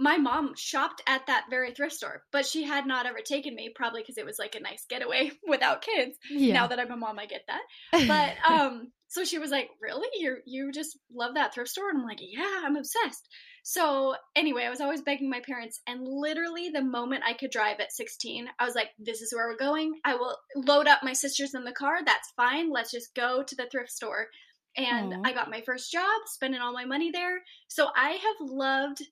my 0.00 0.16
mom 0.16 0.54
shopped 0.56 1.02
at 1.06 1.26
that 1.26 1.44
very 1.50 1.72
thrift 1.72 1.94
store, 1.94 2.22
but 2.32 2.46
she 2.46 2.64
had 2.64 2.86
not 2.86 3.04
ever 3.04 3.18
taken 3.22 3.54
me, 3.54 3.70
probably 3.74 4.00
because 4.00 4.16
it 4.16 4.24
was 4.24 4.38
like 4.38 4.54
a 4.54 4.60
nice 4.60 4.86
getaway 4.88 5.30
without 5.46 5.82
kids. 5.82 6.16
yeah. 6.30 6.54
Now 6.54 6.66
that 6.68 6.80
I'm 6.80 6.90
a 6.90 6.96
mom, 6.96 7.18
I 7.18 7.26
get 7.26 7.44
that. 7.46 7.60
But 8.08 8.50
um, 8.50 8.92
so 9.08 9.24
she 9.24 9.38
was 9.38 9.50
like, 9.50 9.68
"Really? 9.80 10.08
You 10.14 10.38
you 10.46 10.72
just 10.72 10.98
love 11.12 11.34
that 11.34 11.52
thrift 11.52 11.70
store?" 11.70 11.90
And 11.90 11.98
I'm 11.98 12.06
like, 12.06 12.20
"Yeah, 12.20 12.62
I'm 12.64 12.76
obsessed." 12.76 13.28
So 13.62 14.14
anyway, 14.34 14.64
I 14.64 14.70
was 14.70 14.80
always 14.80 15.02
begging 15.02 15.28
my 15.28 15.40
parents, 15.40 15.80
and 15.86 16.00
literally 16.02 16.70
the 16.70 16.82
moment 16.82 17.24
I 17.26 17.34
could 17.34 17.50
drive 17.50 17.78
at 17.80 17.92
16, 17.92 18.48
I 18.58 18.64
was 18.64 18.74
like, 18.74 18.88
"This 18.98 19.20
is 19.20 19.34
where 19.34 19.48
we're 19.48 19.56
going. 19.56 19.92
I 20.02 20.14
will 20.14 20.34
load 20.56 20.88
up 20.88 21.02
my 21.02 21.12
sisters 21.12 21.54
in 21.54 21.64
the 21.64 21.72
car. 21.72 21.98
That's 22.04 22.32
fine. 22.36 22.72
Let's 22.72 22.90
just 22.90 23.14
go 23.14 23.42
to 23.42 23.54
the 23.54 23.68
thrift 23.70 23.90
store." 23.90 24.28
And 24.76 25.12
Aw. 25.12 25.22
I 25.26 25.32
got 25.34 25.50
my 25.50 25.60
first 25.66 25.92
job, 25.92 26.20
spending 26.26 26.60
all 26.60 26.72
my 26.72 26.84
money 26.86 27.10
there. 27.10 27.40
So 27.68 27.88
I 27.94 28.12
have 28.12 28.48
loved 28.48 29.02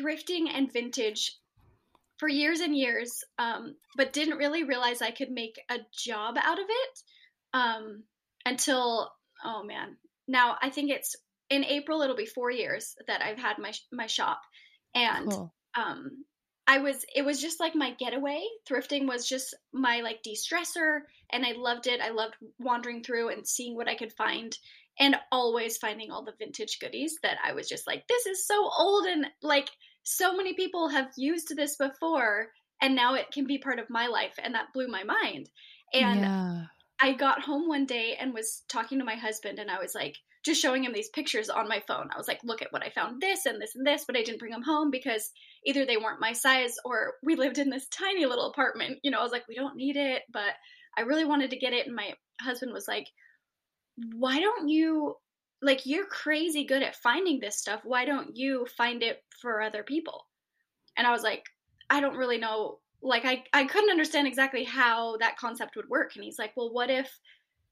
thrifting 0.00 0.48
and 0.52 0.72
vintage 0.72 1.36
for 2.18 2.28
years 2.28 2.60
and 2.60 2.76
years, 2.76 3.24
um, 3.38 3.74
but 3.96 4.12
didn't 4.12 4.38
really 4.38 4.64
realize 4.64 5.02
I 5.02 5.10
could 5.10 5.30
make 5.30 5.60
a 5.70 5.78
job 5.92 6.36
out 6.40 6.58
of 6.58 6.66
it 6.68 6.98
um, 7.54 8.04
until 8.44 9.10
Oh 9.44 9.62
man. 9.62 9.96
Now 10.28 10.56
I 10.62 10.70
think 10.70 10.90
it's 10.90 11.16
in 11.50 11.64
April. 11.64 12.02
It'll 12.02 12.16
be 12.16 12.26
four 12.26 12.50
years 12.50 12.94
that 13.06 13.22
I've 13.22 13.38
had 13.38 13.58
my 13.58 13.72
my 13.92 14.06
shop, 14.06 14.40
and 14.94 15.30
Cool. 15.30 15.54
um, 15.76 16.24
I 16.66 16.78
was 16.78 17.04
it 17.14 17.24
was 17.24 17.40
just 17.40 17.60
like 17.60 17.74
my 17.74 17.92
getaway. 17.98 18.42
Thrifting 18.68 19.06
was 19.06 19.28
just 19.28 19.54
my 19.72 20.00
like 20.00 20.22
de-stressor, 20.22 21.00
and 21.30 21.44
I 21.44 21.52
loved 21.56 21.86
it. 21.86 22.00
I 22.00 22.10
loved 22.10 22.34
wandering 22.58 23.02
through 23.02 23.30
and 23.30 23.46
seeing 23.46 23.76
what 23.76 23.88
I 23.88 23.96
could 23.96 24.12
find, 24.12 24.56
and 24.98 25.16
always 25.30 25.78
finding 25.78 26.10
all 26.10 26.24
the 26.24 26.34
vintage 26.38 26.78
goodies 26.80 27.16
that 27.22 27.38
I 27.44 27.52
was 27.52 27.68
just 27.68 27.86
like, 27.86 28.06
this 28.08 28.26
is 28.26 28.46
so 28.46 28.70
old, 28.78 29.06
and 29.06 29.26
like 29.42 29.70
so 30.02 30.36
many 30.36 30.54
people 30.54 30.88
have 30.88 31.08
used 31.16 31.54
this 31.56 31.76
before, 31.76 32.48
and 32.80 32.94
now 32.94 33.14
it 33.14 33.30
can 33.32 33.46
be 33.46 33.58
part 33.58 33.78
of 33.78 33.90
my 33.90 34.08
life, 34.08 34.34
and 34.42 34.54
that 34.54 34.72
blew 34.74 34.88
my 34.88 35.04
mind. 35.04 35.48
And 35.94 36.20
yeah. 36.20 36.62
I 37.00 37.12
got 37.12 37.42
home 37.42 37.68
one 37.68 37.86
day 37.86 38.16
and 38.18 38.34
was 38.34 38.62
talking 38.68 38.98
to 38.98 39.04
my 39.04 39.16
husband, 39.16 39.58
and 39.58 39.70
I 39.70 39.78
was 39.78 39.94
like, 39.94 40.16
just 40.44 40.60
showing 40.60 40.84
him 40.84 40.92
these 40.92 41.08
pictures 41.08 41.48
on 41.48 41.68
my 41.68 41.82
phone. 41.86 42.08
I 42.12 42.18
was 42.18 42.26
like, 42.26 42.40
look 42.42 42.62
at 42.62 42.72
what 42.72 42.84
I 42.84 42.90
found 42.90 43.22
this 43.22 43.46
and 43.46 43.60
this 43.60 43.76
and 43.76 43.86
this, 43.86 44.04
but 44.04 44.16
I 44.16 44.22
didn't 44.22 44.40
bring 44.40 44.50
them 44.50 44.62
home 44.62 44.90
because 44.90 45.30
either 45.64 45.86
they 45.86 45.96
weren't 45.96 46.20
my 46.20 46.32
size 46.32 46.74
or 46.84 47.14
we 47.22 47.36
lived 47.36 47.58
in 47.58 47.70
this 47.70 47.86
tiny 47.88 48.26
little 48.26 48.50
apartment. 48.50 48.98
You 49.04 49.12
know, 49.12 49.20
I 49.20 49.22
was 49.22 49.30
like, 49.30 49.46
we 49.48 49.54
don't 49.54 49.76
need 49.76 49.96
it, 49.96 50.22
but 50.32 50.52
I 50.96 51.02
really 51.02 51.24
wanted 51.24 51.50
to 51.50 51.58
get 51.58 51.72
it. 51.72 51.86
And 51.86 51.94
my 51.94 52.14
husband 52.40 52.72
was 52.72 52.88
like, 52.88 53.06
why 53.96 54.40
don't 54.40 54.68
you, 54.68 55.16
like, 55.60 55.86
you're 55.86 56.06
crazy 56.06 56.64
good 56.64 56.82
at 56.82 56.96
finding 56.96 57.40
this 57.40 57.58
stuff. 57.58 57.80
Why 57.84 58.04
don't 58.04 58.36
you 58.36 58.66
find 58.76 59.02
it 59.02 59.22
for 59.40 59.60
other 59.60 59.82
people? 59.82 60.26
And 60.96 61.06
I 61.06 61.10
was 61.10 61.22
like, 61.22 61.44
I 61.88 62.00
don't 62.00 62.16
really 62.16 62.38
know. 62.38 62.78
Like, 63.02 63.24
I, 63.24 63.44
I 63.52 63.64
couldn't 63.64 63.90
understand 63.90 64.26
exactly 64.26 64.64
how 64.64 65.16
that 65.18 65.36
concept 65.36 65.76
would 65.76 65.88
work. 65.88 66.12
And 66.14 66.24
he's 66.24 66.38
like, 66.38 66.52
well, 66.56 66.72
what 66.72 66.90
if 66.90 67.10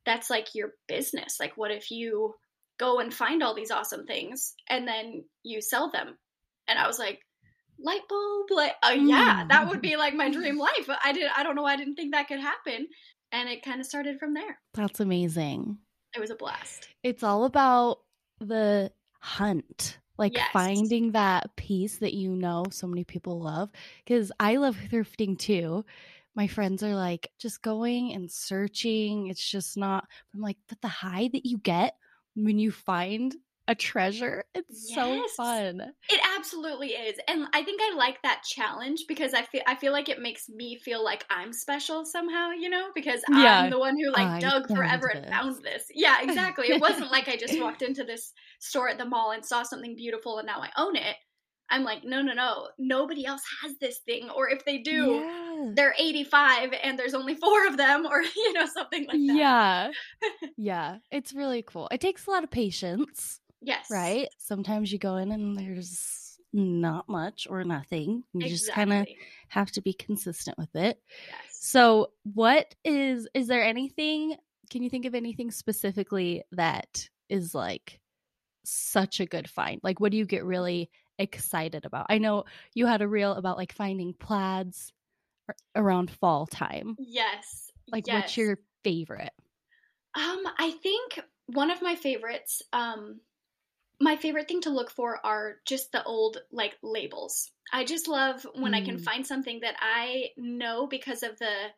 that's 0.07 0.31
like 0.31 0.55
your 0.55 0.73
business? 0.89 1.37
Like, 1.39 1.57
what 1.57 1.71
if 1.71 1.91
you 1.91 2.35
go 2.79 2.99
and 3.01 3.13
find 3.13 3.43
all 3.43 3.55
these 3.55 3.71
awesome 3.71 4.07
things 4.07 4.55
and 4.69 4.89
then 4.89 5.25
you 5.43 5.61
sell 5.61 5.91
them? 5.91 6.17
And 6.69 6.79
I 6.79 6.87
was 6.87 6.99
like, 6.99 7.21
light 7.83 8.03
bulb, 8.09 8.47
like, 8.51 8.75
oh 8.83 8.93
yeah, 8.93 9.47
that 9.49 9.69
would 9.69 9.81
be 9.81 9.97
like 9.97 10.15
my 10.15 10.31
dream 10.31 10.57
mm. 10.57 10.61
life. 10.61 10.99
I 11.03 11.13
did, 11.13 11.31
I 11.35 11.43
don't 11.43 11.57
know, 11.57 11.63
why 11.63 11.73
I 11.73 11.77
didn't 11.77 11.95
think 11.95 12.13
that 12.13 12.29
could 12.29 12.41
happen. 12.41 12.87
And 13.33 13.49
it 13.49 13.65
kind 13.65 13.81
of 13.81 13.87
started 13.87 14.19
from 14.19 14.35
there. 14.35 14.59
That's 14.75 15.01
amazing. 15.01 15.79
It 16.15 16.21
was 16.21 16.31
a 16.31 16.35
blast. 16.35 16.89
It's 17.03 17.23
all 17.23 17.45
about 17.45 18.01
the 18.41 18.93
hunt, 19.21 19.99
like 20.19 20.35
Yes. 20.35 20.53
finding 20.53 21.13
that 21.13 21.55
piece 21.57 21.99
that 21.99 22.15
you 22.15 22.31
know 22.35 22.65
so 22.71 22.87
many 22.87 23.05
people 23.05 23.41
love. 23.41 23.71
Because 24.05 24.33
I 24.41 24.57
love 24.57 24.77
thrifting 24.77 25.39
too. 25.39 25.85
My 26.35 26.47
friends 26.47 26.83
are 26.83 26.95
like, 26.95 27.31
just 27.39 27.63
going 27.63 28.13
and 28.13 28.31
searching. 28.31 29.29
It's 29.29 29.49
just 29.49 29.77
not, 29.77 30.07
I'm 30.35 30.41
like, 30.41 30.59
but 30.69 30.81
the 30.81 30.89
high 30.89 31.29
that 31.33 31.47
you 31.47 31.59
get 31.59 31.97
when 32.35 32.59
you 32.59 32.71
find 32.71 33.35
a 33.71 33.75
treasure, 33.77 34.45
it's 34.53 34.93
so 34.93 35.23
fun. 35.37 35.81
It 36.11 36.21
absolutely 36.37 36.89
is. 36.89 37.17
And 37.29 37.47
I 37.55 37.63
think 37.63 37.81
I 37.81 37.95
like 37.95 38.21
that 38.23 38.43
challenge 38.43 39.05
because 39.07 39.33
I 39.33 39.43
feel 39.43 39.63
I 39.67 39.77
feel 39.77 39.93
like 39.93 40.09
it 40.09 40.21
makes 40.21 40.49
me 40.49 40.77
feel 40.77 41.05
like 41.05 41.25
I'm 41.31 41.53
special 41.53 42.05
somehow, 42.05 42.51
you 42.51 42.69
know, 42.69 42.89
because 42.97 43.23
Yeah. 43.31 43.61
I'm 43.61 43.71
the 43.71 43.79
one 43.79 43.97
who 43.97 44.11
like 44.11 44.27
I 44.27 44.41
dug 44.41 44.67
forever 44.67 45.07
and 45.07 45.25
found 45.27 45.63
this. 45.63 45.85
Yeah, 45.95 46.21
exactly. 46.23 46.67
It 46.69 46.81
wasn't 46.81 47.13
like 47.13 47.29
I 47.29 47.37
just 47.37 47.59
walked 47.61 47.83
into 47.83 48.03
this 48.03 48.33
store 48.59 48.89
at 48.89 48.99
the 48.99 49.05
mall 49.05 49.31
and 49.31 49.45
saw 49.45 49.63
something 49.63 49.95
beautiful 49.95 50.39
and 50.39 50.47
now 50.47 50.61
I 50.61 50.71
own 50.77 50.97
it. 50.97 51.17
I'm 51.73 51.85
like, 51.85 52.03
no, 52.03 52.21
no, 52.21 52.33
no. 52.33 52.69
Nobody 52.81 53.25
else 53.25 53.43
has 53.63 53.79
this 53.81 53.99
thing. 53.99 54.29
Or 54.31 54.49
if 54.49 54.65
they 54.65 54.79
do, 54.79 55.23
Yeah. 55.23 55.71
they're 55.77 55.95
85 55.97 56.73
and 56.83 56.99
there's 56.99 57.15
only 57.15 57.37
four 57.37 57.69
of 57.69 57.77
them 57.77 58.07
or 58.07 58.21
you 58.37 58.53
know 58.53 58.67
something 58.67 59.07
like 59.07 59.17
that. 59.19 59.37
Yeah. 59.37 59.91
yeah. 60.57 60.97
It's 61.13 61.33
really 61.33 61.63
cool. 61.63 61.89
It 61.93 62.01
takes 62.01 62.27
a 62.27 62.31
lot 62.31 62.43
of 62.43 62.51
patience. 62.51 63.40
Yes. 63.63 63.87
right? 63.91 64.29
Sometimes 64.39 64.93
you 64.93 64.99
go 64.99 65.17
in 65.17 65.33
and 65.33 65.57
there's 65.57 66.39
not 66.53 67.09
much 67.09 67.47
or 67.49 67.63
nothing. 67.65 68.25
You 68.33 68.49
just 68.49 68.73
kind 68.73 68.93
of 68.93 69.07
have 69.49 69.71
to 69.73 69.83
be 69.83 69.93
consistent 69.93 70.59
with 70.59 70.75
it. 70.75 70.99
Yes. 71.29 71.59
So, 71.61 72.11
what 72.23 72.75
is 72.85 73.29
is 73.35 73.47
there 73.47 73.63
anything 73.63 74.37
can 74.71 74.83
you 74.83 74.89
think 74.89 75.05
of 75.05 75.15
anything 75.15 75.51
specifically 75.51 76.45
that 76.53 77.09
is 77.29 77.55
like 77.55 78.01
such 78.65 79.21
a 79.21 79.27
good 79.27 79.51
find? 79.51 79.81
Like 79.83 80.01
what 80.01 80.13
do 80.13 80.17
you 80.17 80.25
get 80.25 80.45
really 80.45 80.91
excited 81.19 81.85
about? 81.85 82.07
I 82.09 82.19
know 82.19 82.45
you 82.75 82.87
had 82.87 83.03
a 83.03 83.09
reel 83.09 83.33
about 83.33 83.59
like 83.59 83.75
finding 83.75 84.15
plaids 84.15 84.93
around 85.75 86.11
fall 86.11 86.47
time. 86.47 86.97
Yes. 86.99 87.71
Like 87.91 88.07
yes. 88.07 88.15
what's 88.15 88.37
your 88.37 88.59
favorite? 88.85 89.33
Um, 90.15 90.43
I 90.59 90.73
think 90.83 91.21
one 91.47 91.71
of 91.71 91.83
my 91.83 91.97
favorites, 91.97 92.63
um, 92.73 93.21
my 94.01 94.17
favorite 94.17 94.49
thing 94.49 94.63
to 94.63 94.71
look 94.71 94.91
for 94.91 95.25
are 95.25 95.57
just 95.67 95.93
the 95.93 96.03
old 96.05 96.39
like 96.51 96.77
labels. 96.83 97.51
I 97.73 97.85
just 97.85 98.09
love 98.09 98.47
when 98.55 98.75
I 98.75 98.81
can 98.81 98.97
Mm. 98.97 99.03
find 99.03 99.27
something 99.27 99.61
that 99.61 99.77
I 99.81 100.31
know 100.37 100.87
because 100.87 101.23
of 101.23 101.39
the 101.39 101.73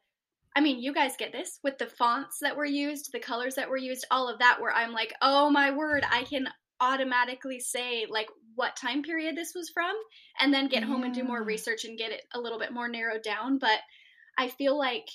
I 0.55 0.61
mean, 0.61 0.81
you 0.83 0.93
guys 0.93 1.17
get 1.17 1.33
this 1.33 1.59
with 1.63 1.79
the 1.79 1.87
fonts 1.87 2.41
that 2.41 2.57
were 2.57 2.67
used, 2.67 3.11
the 3.11 3.19
colors 3.21 3.55
that 3.55 3.71
were 3.71 3.77
used, 3.79 4.05
all 4.11 4.29
of 4.29 4.39
that 4.41 4.61
where 4.61 4.73
I'm 4.73 4.93
like, 4.93 5.15
"Oh 5.23 5.49
my 5.51 5.71
word, 5.71 6.05
I 6.11 6.25
can 6.25 6.47
automatically 6.79 7.59
say 7.61 8.07
like 8.09 8.29
what 8.55 8.77
time 8.77 9.03
period 9.03 9.35
this 9.35 9.55
was 9.55 9.71
from 9.71 9.95
and 10.39 10.53
then 10.53 10.69
get 10.69 10.83
home 10.85 11.05
and 11.05 11.15
do 11.15 11.25
more 11.25 11.43
research 11.43 11.85
and 11.87 11.97
get 11.97 12.13
it 12.13 12.23
a 12.35 12.41
little 12.41 12.59
bit 12.59 12.73
more 12.73 12.89
narrowed 12.89 13.23
down." 13.23 13.59
But 13.59 13.81
I 14.37 14.49
feel 14.49 14.77
like 14.77 15.07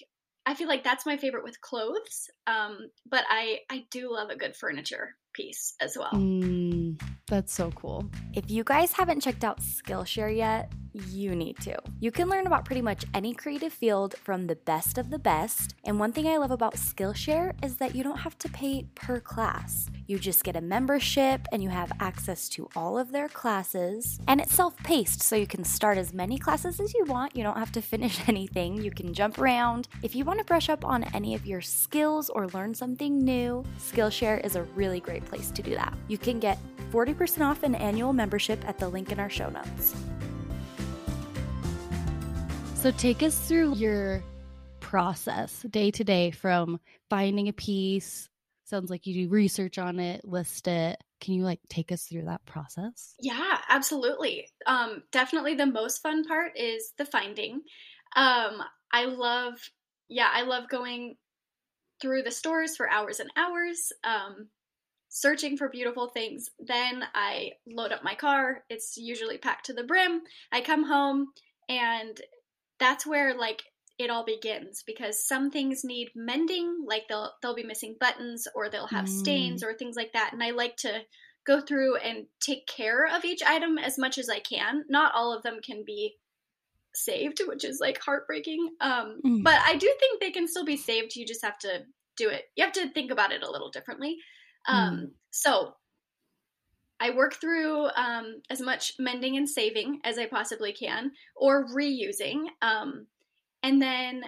I 0.47 0.55
feel 0.55 0.67
like 0.67 0.83
that's 0.83 1.05
my 1.05 1.17
favorite 1.17 1.43
with 1.43 1.61
clothes. 1.61 2.29
Um, 2.47 2.89
but 3.05 3.23
I 3.29 3.59
I 3.69 3.85
do 3.91 4.11
love 4.11 4.29
a 4.31 4.37
good 4.37 4.55
furniture 4.55 5.15
piece 5.33 5.75
as 5.79 5.95
well. 5.95 6.13
Mm, 6.13 6.56
that's 7.27 7.53
so 7.53 7.71
cool. 7.71 8.09
If 8.33 8.49
you 8.49 8.63
guys 8.63 8.91
haven't 8.93 9.21
checked 9.21 9.43
out 9.43 9.59
Skillshare 9.59 10.35
yet, 10.35 10.71
you 10.93 11.35
need 11.35 11.57
to. 11.59 11.77
You 11.99 12.11
can 12.11 12.29
learn 12.29 12.47
about 12.47 12.65
pretty 12.65 12.81
much 12.81 13.05
any 13.13 13.33
creative 13.33 13.73
field 13.73 14.15
from 14.23 14.47
the 14.47 14.55
best 14.55 14.97
of 14.97 15.09
the 15.09 15.19
best. 15.19 15.75
And 15.83 15.99
one 15.99 16.11
thing 16.11 16.27
I 16.27 16.37
love 16.37 16.51
about 16.51 16.75
Skillshare 16.75 17.53
is 17.63 17.77
that 17.77 17.95
you 17.95 18.03
don't 18.03 18.19
have 18.19 18.37
to 18.39 18.49
pay 18.49 18.85
per 18.95 19.19
class. 19.19 19.89
You 20.07 20.17
just 20.17 20.43
get 20.43 20.55
a 20.55 20.61
membership 20.61 21.45
and 21.51 21.61
you 21.61 21.69
have 21.69 21.91
access 21.99 22.47
to 22.49 22.69
all 22.75 22.97
of 22.97 23.11
their 23.11 23.27
classes. 23.27 24.19
And 24.27 24.39
it's 24.39 24.53
self 24.53 24.77
paced, 24.77 25.21
so 25.21 25.35
you 25.35 25.47
can 25.47 25.63
start 25.63 25.97
as 25.97 26.13
many 26.13 26.37
classes 26.37 26.79
as 26.79 26.93
you 26.93 27.03
want. 27.05 27.35
You 27.35 27.43
don't 27.43 27.57
have 27.57 27.71
to 27.73 27.81
finish 27.93 28.19
anything. 28.27 28.81
You 28.81 28.91
can 28.91 29.13
jump 29.13 29.37
around. 29.37 29.87
If 30.03 30.15
you 30.15 30.23
want 30.23 30.39
to 30.39 30.45
brush 30.45 30.69
up 30.69 30.85
on 30.85 31.03
any 31.13 31.35
of 31.35 31.45
your 31.45 31.61
skills 31.61 32.29
or 32.29 32.47
learn 32.47 32.73
something 32.73 33.19
new, 33.19 33.63
Skillshare 33.79 34.43
is 34.45 34.55
a 34.55 34.63
really 34.63 34.99
great 34.99 35.25
place 35.25 35.51
to 35.51 35.61
do 35.61 35.75
that. 35.75 35.93
You 36.07 36.17
can 36.17 36.39
get 36.39 36.57
40% 36.91 37.41
off 37.41 37.63
an 37.63 37.75
annual 37.75 38.13
membership 38.13 38.63
at 38.67 38.77
the 38.77 38.87
link 38.87 39.11
in 39.11 39.19
our 39.19 39.29
show 39.29 39.49
notes. 39.49 39.95
So 42.87 42.93
take 42.93 43.21
us 43.21 43.37
through 43.37 43.75
your 43.75 44.23
process 44.79 45.65
day 45.69 45.91
to 45.91 46.05
day 46.05 46.31
from 46.31 46.79
finding 47.09 47.49
a 47.49 47.51
piece. 47.51 48.29
Sounds 48.63 48.89
like 48.89 49.05
you 49.05 49.25
do 49.25 49.29
research 49.29 49.77
on 49.77 49.99
it, 49.99 50.23
list 50.23 50.69
it. 50.69 50.97
Can 51.19 51.33
you 51.33 51.43
like 51.43 51.59
take 51.67 51.91
us 51.91 52.03
through 52.03 52.23
that 52.27 52.45
process? 52.45 53.15
Yeah, 53.19 53.57
absolutely. 53.67 54.47
Um, 54.65 55.03
definitely 55.11 55.55
the 55.55 55.65
most 55.65 56.01
fun 56.01 56.23
part 56.23 56.53
is 56.55 56.93
the 56.97 57.03
finding. 57.03 57.55
Um, 58.15 58.61
I 58.93 59.03
love, 59.03 59.55
yeah, 60.07 60.29
I 60.33 60.43
love 60.43 60.69
going 60.69 61.17
through 62.01 62.23
the 62.23 62.31
stores 62.31 62.77
for 62.77 62.89
hours 62.89 63.19
and 63.19 63.29
hours, 63.35 63.91
um, 64.05 64.47
searching 65.09 65.57
for 65.57 65.67
beautiful 65.67 66.07
things. 66.07 66.51
Then 66.57 67.03
I 67.13 67.51
load 67.67 67.91
up 67.91 68.05
my 68.05 68.15
car. 68.15 68.63
It's 68.69 68.95
usually 68.95 69.39
packed 69.39 69.65
to 69.65 69.73
the 69.73 69.83
brim. 69.83 70.21
I 70.53 70.61
come 70.61 70.85
home, 70.85 71.33
and 71.67 72.17
that's 72.79 73.05
where 73.05 73.37
like 73.37 73.63
it 73.97 74.09
all 74.11 74.23
begins 74.23 74.83
because 74.85 75.25
some 75.27 75.49
things 75.49 75.83
need 75.83 76.09
mending, 76.15 76.83
like 76.87 77.03
they'll 77.09 77.31
they'll 77.41 77.55
be 77.55 77.63
missing 77.63 77.95
buttons 77.99 78.47
or 78.55 78.69
they'll 78.69 78.87
have 78.87 79.07
stains 79.09 79.63
or 79.63 79.73
things 79.73 79.95
like 79.95 80.13
that. 80.13 80.31
And 80.33 80.43
I 80.43 80.51
like 80.51 80.75
to 80.77 80.99
go 81.45 81.61
through 81.61 81.95
and 81.97 82.25
take 82.39 82.67
care 82.67 83.07
of 83.07 83.25
each 83.25 83.41
item 83.41 83.77
as 83.77 83.97
much 83.97 84.17
as 84.17 84.29
I 84.29 84.39
can. 84.39 84.83
Not 84.89 85.13
all 85.15 85.33
of 85.35 85.43
them 85.43 85.59
can 85.65 85.83
be 85.85 86.15
saved, 86.93 87.41
which 87.47 87.63
is 87.63 87.79
like 87.79 87.99
heartbreaking. 88.01 88.69
Um, 88.81 89.19
Mm. 89.25 89.43
but 89.43 89.59
I 89.65 89.75
do 89.75 89.91
think 89.99 90.19
they 90.19 90.31
can 90.31 90.47
still 90.47 90.65
be 90.65 90.77
saved. 90.77 91.15
You 91.15 91.25
just 91.25 91.43
have 91.43 91.57
to 91.59 91.83
do 92.17 92.29
it. 92.29 92.45
You 92.55 92.63
have 92.63 92.73
to 92.73 92.89
think 92.89 93.11
about 93.11 93.31
it 93.31 93.43
a 93.43 93.49
little 93.51 93.69
differently. 93.71 94.17
Um, 94.67 95.13
So 95.31 95.75
I 96.99 97.11
work 97.11 97.35
through 97.35 97.87
um, 97.95 98.41
as 98.49 98.61
much 98.61 98.93
mending 98.97 99.37
and 99.37 99.49
saving 99.49 99.99
as 100.03 100.17
I 100.17 100.25
possibly 100.25 100.73
can, 100.73 101.11
or 101.35 101.67
reusing. 101.67 102.45
Um, 102.61 103.07
and 103.63 103.81
then 103.81 104.23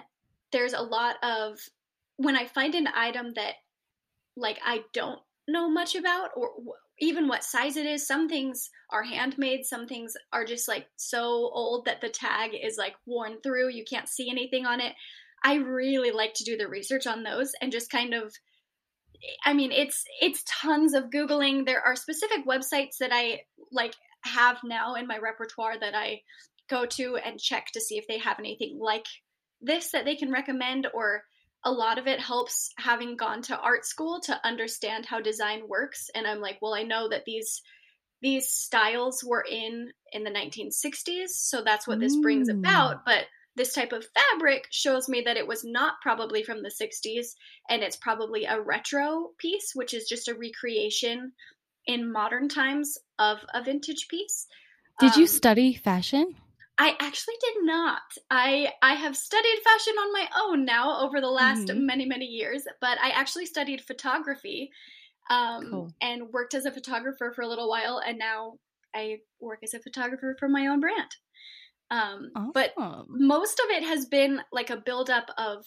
there's 0.52 0.72
a 0.72 0.82
lot 0.82 1.16
of 1.22 1.58
when 2.16 2.36
I 2.36 2.46
find 2.46 2.74
an 2.74 2.88
item 2.94 3.32
that 3.34 3.54
like 4.36 4.58
I 4.64 4.82
don't 4.92 5.20
know 5.48 5.68
much 5.68 5.94
about, 5.94 6.30
or 6.36 6.50
even 7.00 7.28
what 7.28 7.42
size 7.42 7.76
it 7.76 7.86
is. 7.86 8.06
Some 8.06 8.28
things 8.28 8.70
are 8.90 9.02
handmade. 9.02 9.64
Some 9.64 9.86
things 9.86 10.14
are 10.32 10.44
just 10.44 10.68
like 10.68 10.86
so 10.96 11.22
old 11.22 11.86
that 11.86 12.00
the 12.00 12.08
tag 12.08 12.50
is 12.54 12.76
like 12.76 12.94
worn 13.06 13.40
through. 13.42 13.70
You 13.70 13.84
can't 13.84 14.08
see 14.08 14.30
anything 14.30 14.66
on 14.66 14.80
it. 14.80 14.94
I 15.42 15.54
really 15.54 16.10
like 16.10 16.34
to 16.34 16.44
do 16.44 16.56
the 16.56 16.68
research 16.68 17.06
on 17.06 17.22
those 17.22 17.52
and 17.60 17.72
just 17.72 17.90
kind 17.90 18.12
of 18.12 18.34
I 19.44 19.52
mean, 19.52 19.72
it's 19.72 20.04
it's 20.20 20.42
tons 20.46 20.94
of 20.94 21.10
googling. 21.10 21.66
There 21.66 21.82
are 21.82 21.96
specific 21.96 22.46
websites 22.46 22.98
that 23.00 23.10
I 23.12 23.42
like 23.70 23.94
have 24.22 24.58
now 24.64 24.94
in 24.94 25.06
my 25.06 25.18
repertoire 25.18 25.78
that 25.78 25.94
I 25.94 26.22
go 26.68 26.86
to 26.86 27.16
and 27.16 27.38
check 27.40 27.66
to 27.72 27.80
see 27.80 27.98
if 27.98 28.06
they 28.06 28.18
have 28.18 28.38
anything 28.38 28.78
like 28.80 29.06
this 29.60 29.90
that 29.90 30.04
they 30.04 30.16
can 30.16 30.30
recommend 30.30 30.86
or 30.94 31.24
a 31.64 31.70
lot 31.70 31.98
of 31.98 32.06
it 32.06 32.20
helps 32.20 32.70
having 32.78 33.16
gone 33.16 33.42
to 33.42 33.58
art 33.58 33.84
school 33.84 34.20
to 34.20 34.46
understand 34.46 35.04
how 35.04 35.20
design 35.20 35.68
works 35.68 36.08
and 36.14 36.26
i'm 36.26 36.40
like 36.40 36.56
well 36.62 36.72
i 36.72 36.82
know 36.82 37.08
that 37.08 37.24
these 37.26 37.60
these 38.22 38.48
styles 38.48 39.22
were 39.22 39.44
in 39.50 39.90
in 40.12 40.24
the 40.24 40.30
1960s 40.30 41.28
so 41.28 41.62
that's 41.62 41.86
what 41.86 42.00
this 42.00 42.16
brings 42.16 42.48
Mm. 42.48 42.60
about 42.60 43.04
but 43.04 43.24
this 43.56 43.72
type 43.74 43.92
of 43.92 44.06
fabric 44.14 44.66
shows 44.70 45.08
me 45.08 45.20
that 45.22 45.36
it 45.36 45.46
was 45.46 45.64
not 45.64 45.94
probably 46.02 46.42
from 46.42 46.62
the 46.62 46.70
60s 46.70 47.34
and 47.68 47.82
it's 47.82 47.96
probably 47.96 48.44
a 48.44 48.60
retro 48.60 49.30
piece 49.38 49.72
which 49.74 49.92
is 49.94 50.08
just 50.08 50.28
a 50.28 50.34
recreation 50.34 51.32
in 51.86 52.10
modern 52.12 52.48
times 52.48 52.96
of 53.18 53.44
a 53.54 53.62
vintage 53.62 54.06
piece 54.08 54.46
Did 54.98 55.16
you 55.16 55.22
Um, 55.24 55.28
study 55.28 55.74
fashion? 55.74 56.36
I 56.78 56.96
actually 56.98 57.34
did 57.40 57.64
not. 57.64 58.02
I 58.30 58.72
I 58.82 58.94
have 58.94 59.16
studied 59.16 59.58
fashion 59.64 59.94
on 59.98 60.12
my 60.12 60.28
own 60.36 60.64
now 60.64 61.00
over 61.00 61.20
the 61.20 61.28
last 61.30 61.68
Mhm. 61.68 61.84
many 61.84 62.06
many 62.06 62.24
years, 62.26 62.64
but 62.80 62.98
I 63.00 63.10
actually 63.10 63.46
studied 63.46 63.82
photography, 63.84 64.70
um, 65.30 65.70
Cool. 65.70 65.94
and 66.00 66.30
worked 66.32 66.54
as 66.54 66.66
a 66.66 66.72
photographer 66.72 67.32
for 67.34 67.42
a 67.42 67.48
little 67.48 67.68
while, 67.68 67.98
and 67.98 68.18
now 68.18 68.58
I 68.94 69.20
work 69.40 69.60
as 69.62 69.74
a 69.74 69.80
photographer 69.80 70.36
for 70.38 70.48
my 70.48 70.66
own 70.68 70.80
brand. 70.80 71.16
Um, 71.90 72.30
But 72.54 72.72
most 73.08 73.60
of 73.60 73.70
it 73.70 73.82
has 73.82 74.06
been 74.06 74.40
like 74.52 74.70
a 74.70 74.76
buildup 74.76 75.30
of 75.36 75.64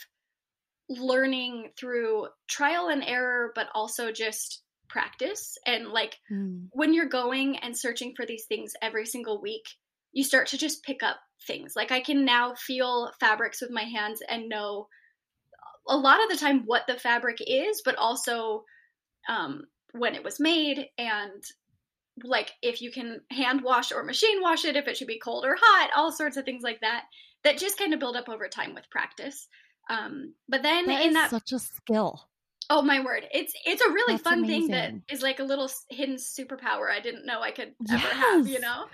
learning 0.90 1.72
through 1.78 2.28
trial 2.48 2.90
and 2.90 3.04
error, 3.04 3.52
but 3.56 3.68
also 3.74 4.12
just 4.12 4.64
practice 4.90 5.58
and 5.66 5.88
like 5.88 6.20
Mm. 6.32 6.68
when 6.72 6.94
you're 6.94 7.08
going 7.08 7.58
and 7.58 7.76
searching 7.78 8.14
for 8.16 8.26
these 8.26 8.46
things 8.46 8.74
every 8.82 9.06
single 9.06 9.42
week, 9.42 9.66
you 10.12 10.24
start 10.24 10.48
to 10.50 10.58
just 10.58 10.84
pick 10.84 11.02
up 11.02 11.20
things. 11.48 11.76
Like 11.76 11.92
I 11.92 12.00
can 12.02 12.26
now 12.26 12.54
feel 12.56 13.12
fabrics 13.20 13.60
with 13.62 13.72
my 13.72 13.84
hands 13.84 14.22
and 14.30 14.48
know 14.50 14.88
a 15.88 15.98
lot 15.98 16.24
of 16.24 16.30
the 16.30 16.38
time 16.38 16.64
what 16.66 16.86
the 16.88 17.00
fabric 17.00 17.38
is, 17.46 17.82
but 17.84 17.96
also 17.96 18.64
um, 19.28 19.64
when 19.94 20.16
it 20.16 20.24
was 20.24 20.40
made 20.40 20.90
and 20.98 21.44
like 22.24 22.52
if 22.62 22.82
you 22.82 22.92
can 22.92 23.22
hand 23.32 23.62
wash 23.62 23.92
or 23.92 24.04
machine 24.04 24.42
wash 24.42 24.66
it, 24.66 24.76
if 24.76 24.88
it 24.88 24.98
should 24.98 25.08
be 25.08 25.20
cold 25.20 25.46
or 25.46 25.56
hot, 25.60 25.90
all 25.96 26.12
sorts 26.12 26.38
of 26.38 26.46
things 26.46 26.64
like 26.64 26.82
that. 26.82 27.06
That 27.44 27.58
just 27.58 27.78
kind 27.78 27.94
of 27.94 28.00
build 28.00 28.16
up 28.16 28.30
over 28.30 28.48
time 28.48 28.74
with 28.74 28.90
practice. 28.90 29.48
Um, 29.90 30.34
but 30.48 30.64
then 30.64 30.86
That 30.86 31.06
in 31.06 31.14
that 31.14 31.30
such 31.30 31.52
a 31.52 31.60
skill. 31.60 32.30
Oh 32.70 32.82
my 32.82 33.04
word! 33.04 33.26
It's 33.34 33.54
it's 33.66 33.82
a 33.82 33.90
really 33.92 34.14
That's 34.14 34.24
fun 34.24 34.46
thing 34.48 34.68
that 34.68 34.94
is 35.12 35.22
like 35.22 35.40
a 35.40 35.44
little 35.44 35.70
hidden 35.90 36.16
superpower 36.16 36.90
I 36.90 37.02
didn't 37.02 37.26
know 37.26 37.42
I 37.42 37.52
could 37.52 37.74
ever 37.92 38.08
have. 38.08 38.48
You 38.48 38.62
know? 38.62 38.86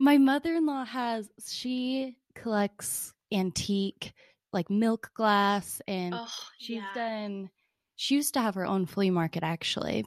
My 0.00 0.16
mother-in-law 0.16 0.86
has 0.86 1.28
she 1.46 2.16
collects 2.34 3.12
antique 3.32 4.14
like 4.52 4.70
milk 4.70 5.10
glass 5.14 5.82
and 5.86 6.14
Oh, 6.16 6.26
she's 6.58 6.76
yeah. 6.76 6.94
done 6.94 7.50
she 7.96 8.14
used 8.14 8.32
to 8.34 8.40
have 8.40 8.54
her 8.54 8.64
own 8.64 8.86
flea 8.86 9.10
market 9.10 9.42
actually 9.42 10.06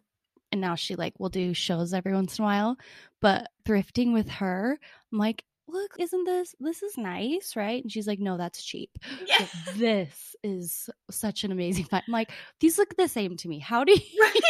and 0.52 0.62
now 0.62 0.76
she 0.76 0.96
like 0.96 1.20
will 1.20 1.30
do 1.30 1.54
shows 1.54 1.94
every 1.94 2.14
once 2.14 2.38
in 2.38 2.44
a 2.44 2.46
while 2.46 2.78
but 3.22 3.50
thrifting 3.66 4.14
with 4.14 4.30
her 4.30 4.78
i'm 5.12 5.18
like 5.18 5.44
look 5.68 5.92
isn't 6.00 6.26
this 6.26 6.54
this 6.60 6.84
is 6.84 6.98
nice 6.98 7.56
right 7.56 7.82
and 7.84 7.92
she's 7.92 8.08
like 8.08 8.20
no 8.20 8.36
that's 8.38 8.62
cheap 8.64 8.90
Yeah. 9.28 9.38
But 9.40 9.50
this 9.78 10.36
is 10.44 10.90
such 11.10 11.44
an 11.44 11.52
amazing 11.52 11.86
find 11.86 12.04
i'm 12.08 12.12
like 12.12 12.32
these 12.60 12.78
look 12.78 12.96
the 12.98 13.08
same 13.08 13.38
to 13.38 13.48
me 13.48 13.60
how 13.60 13.84
do 13.84 13.94
you 14.14 14.22
Right. 14.22 14.42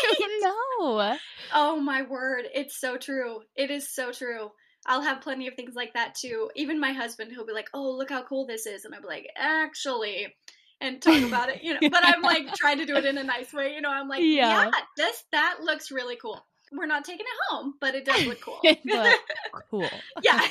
know 0.41 1.17
Oh 1.53 1.79
my 1.79 2.03
word! 2.03 2.45
It's 2.53 2.79
so 2.79 2.97
true. 2.97 3.41
It 3.55 3.71
is 3.71 3.93
so 3.93 4.11
true. 4.11 4.51
I'll 4.85 5.01
have 5.01 5.21
plenty 5.21 5.47
of 5.47 5.55
things 5.55 5.75
like 5.75 5.93
that 5.93 6.15
too. 6.15 6.49
Even 6.55 6.79
my 6.79 6.93
husband, 6.93 7.31
he'll 7.31 7.45
be 7.45 7.53
like, 7.53 7.69
"Oh, 7.73 7.91
look 7.91 8.09
how 8.09 8.23
cool 8.23 8.45
this 8.47 8.65
is," 8.65 8.85
and 8.85 8.95
I'll 8.95 9.01
be 9.01 9.07
like, 9.07 9.27
"Actually," 9.35 10.33
and 10.81 11.01
talk 11.01 11.21
about 11.21 11.49
it. 11.49 11.63
You 11.63 11.73
know, 11.75 11.89
but 11.89 12.01
I'm 12.03 12.21
like 12.21 12.53
trying 12.55 12.79
to 12.79 12.85
do 12.85 12.95
it 12.95 13.05
in 13.05 13.17
a 13.17 13.23
nice 13.23 13.53
way. 13.53 13.73
You 13.73 13.81
know, 13.81 13.91
I'm 13.91 14.09
like, 14.09 14.21
Yeah. 14.21 14.65
"Yeah, 14.65 14.71
this 14.97 15.23
that 15.31 15.59
looks 15.61 15.91
really 15.91 16.17
cool." 16.17 16.45
We're 16.73 16.85
not 16.85 17.05
taking 17.05 17.25
it 17.25 17.39
home, 17.49 17.75
but 17.81 17.95
it 17.95 18.05
does 18.05 18.25
look 18.25 18.39
cool. 18.41 18.61
cool 19.69 19.89
yeah. 20.23 20.47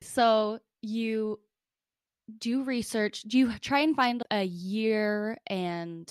So 0.00 0.58
you 0.80 1.38
do 2.38 2.64
research. 2.64 3.22
Do 3.22 3.38
you 3.38 3.58
try 3.58 3.80
and 3.80 3.94
find 3.94 4.22
a 4.30 4.44
year 4.44 5.36
and 5.46 6.10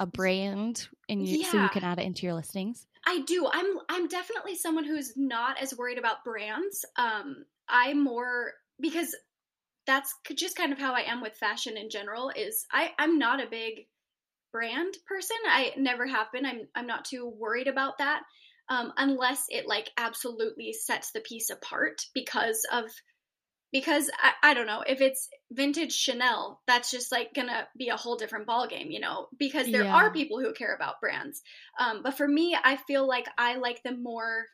a 0.00 0.06
brand, 0.06 0.88
and 1.10 1.26
you, 1.26 1.44
so 1.44 1.62
you 1.62 1.68
can 1.68 1.84
add 1.84 1.98
it 1.98 2.06
into 2.06 2.24
your 2.24 2.34
listings? 2.34 2.86
I 3.06 3.20
do. 3.20 3.46
I'm 3.52 3.78
I'm 3.90 4.08
definitely 4.08 4.56
someone 4.56 4.84
who's 4.84 5.12
not 5.14 5.60
as 5.60 5.76
worried 5.76 5.98
about 5.98 6.24
brands. 6.24 6.86
Um, 6.96 7.44
I'm 7.68 8.02
more 8.02 8.52
because 8.80 9.14
that's 9.86 10.14
just 10.34 10.56
kind 10.56 10.72
of 10.72 10.78
how 10.78 10.94
I 10.94 11.02
am 11.02 11.20
with 11.20 11.36
fashion 11.36 11.76
in 11.76 11.90
general. 11.90 12.30
Is 12.34 12.66
I 12.72 12.90
I'm 12.98 13.18
not 13.18 13.42
a 13.42 13.50
big 13.50 13.86
brand 14.52 14.94
person. 15.06 15.36
I 15.48 15.72
never 15.76 16.06
have 16.06 16.28
been. 16.32 16.46
I'm 16.46 16.68
I'm 16.74 16.86
not 16.86 17.04
too 17.04 17.26
worried 17.28 17.68
about 17.68 17.98
that. 17.98 18.22
Um, 18.70 18.92
unless 18.96 19.44
it 19.50 19.66
like 19.66 19.90
absolutely 19.98 20.72
sets 20.72 21.10
the 21.12 21.20
piece 21.20 21.50
apart 21.50 22.00
because 22.14 22.66
of 22.72 22.84
because 23.72 24.08
I, 24.22 24.50
I 24.50 24.54
don't 24.54 24.68
know 24.68 24.84
if 24.86 25.00
it's 25.00 25.28
vintage 25.50 25.92
Chanel, 25.92 26.62
that's 26.66 26.90
just 26.90 27.10
like 27.10 27.34
gonna 27.34 27.66
be 27.76 27.88
a 27.88 27.96
whole 27.96 28.16
different 28.16 28.46
ballgame, 28.46 28.90
you 28.90 29.00
know, 29.00 29.26
because 29.38 29.66
there 29.66 29.82
Yeah. 29.82 29.96
are 29.96 30.12
people 30.12 30.40
who 30.40 30.54
care 30.54 30.74
about 30.74 31.00
brands. 31.00 31.42
Um, 31.78 32.02
but 32.04 32.16
for 32.16 32.26
me, 32.26 32.56
I 32.62 32.76
feel 32.76 33.06
like 33.06 33.26
I 33.36 33.56
like 33.56 33.82
them 33.82 34.02
more. 34.02 34.46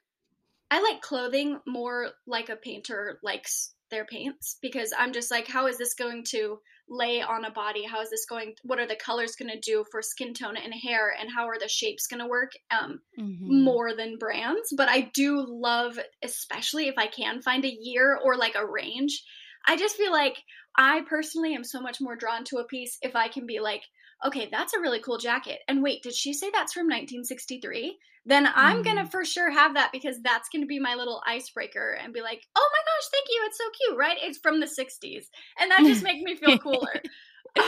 I 0.71 0.81
like 0.81 1.03
clothing 1.03 1.61
more 1.67 2.09
like 2.27 2.49
a 2.49 2.57
painter 2.57 3.19
likes 3.23 3.75
their 3.91 4.05
paints 4.05 4.57
because 4.63 4.93
I'm 4.97 5.13
just 5.13 5.31
like, 5.31 5.47
how 5.49 5.67
is 5.67 5.79
this 5.79 5.95
going 5.95 6.25
to 6.31 6.61
lay 6.89 7.23
on 7.23 7.45
a 7.45 7.51
body? 7.51 7.85
How 7.85 8.01
is 8.03 8.11
this 8.11 8.27
going? 8.27 8.55
What 8.63 8.79
are 8.79 8.87
the 8.87 8.97
colors 8.97 9.37
going 9.37 9.51
to 9.51 9.61
do 9.61 9.85
for 9.91 10.03
skin 10.03 10.35
tone 10.35 10.57
and 10.57 10.75
hair? 10.75 11.15
And 11.19 11.31
how 11.31 11.47
are 11.49 11.59
the 11.59 11.69
shapes 11.69 12.07
going 12.07 12.21
to 12.21 12.27
work? 12.27 12.53
Um, 12.71 13.01
Mhm. 13.17 13.47
more 13.47 13.95
than 13.95 14.19
brands, 14.19 14.73
but 14.77 14.89
I 14.89 15.11
do 15.15 15.45
love, 15.47 15.99
especially 16.23 16.89
if 16.89 16.95
I 16.99 17.07
can 17.07 17.43
find 17.43 17.65
a 17.65 17.77
year 17.81 18.17
or 18.17 18.37
like 18.37 18.55
a 18.55 18.67
range. 18.67 19.25
I 19.67 19.77
just 19.77 19.97
feel 19.97 20.13
like 20.13 20.37
I 20.77 21.03
personally 21.03 21.55
am 21.55 21.65
so 21.65 21.81
much 21.81 22.01
more 22.01 22.17
drawn 22.17 22.45
to 22.45 22.59
a 22.59 22.65
piece 22.65 22.99
if 23.03 23.17
I 23.17 23.29
can 23.29 23.47
be 23.47 23.61
like, 23.61 23.83
okay, 24.25 24.49
that's 24.51 24.75
a 24.75 24.81
really 24.81 25.01
cool 25.01 25.19
jacket. 25.19 25.61
And 25.69 25.83
wait, 25.83 26.03
did 26.03 26.15
she 26.15 26.33
say 26.33 26.51
that's 26.53 26.73
from 26.73 26.85
1963? 26.87 27.97
Then 28.27 28.47
I'm 28.55 28.83
going 28.83 28.99
to 28.99 29.07
for 29.11 29.25
sure 29.25 29.51
have 29.51 29.75
that 29.75 29.93
because 29.93 30.21
that's 30.23 30.49
going 30.51 30.61
to 30.63 30.67
be 30.69 30.79
my 30.79 30.95
little 30.95 31.23
icebreaker 31.27 31.97
and 32.03 32.13
be 32.13 32.21
like, 32.21 32.43
oh 32.55 32.71
my 32.73 32.79
gosh, 32.79 33.09
thank 33.11 33.27
you. 33.31 33.43
It's 33.47 33.57
so 33.59 33.65
cute, 33.87 33.99
right? 33.99 34.19
It's 34.21 34.39
from 34.39 34.61
the 34.61 34.67
60s. 34.67 35.25
And 35.59 35.71
that 35.71 35.85
just 35.87 36.03
makes 36.03 36.23
me 36.23 36.37
feel 36.37 36.59
cooler. 36.63 37.01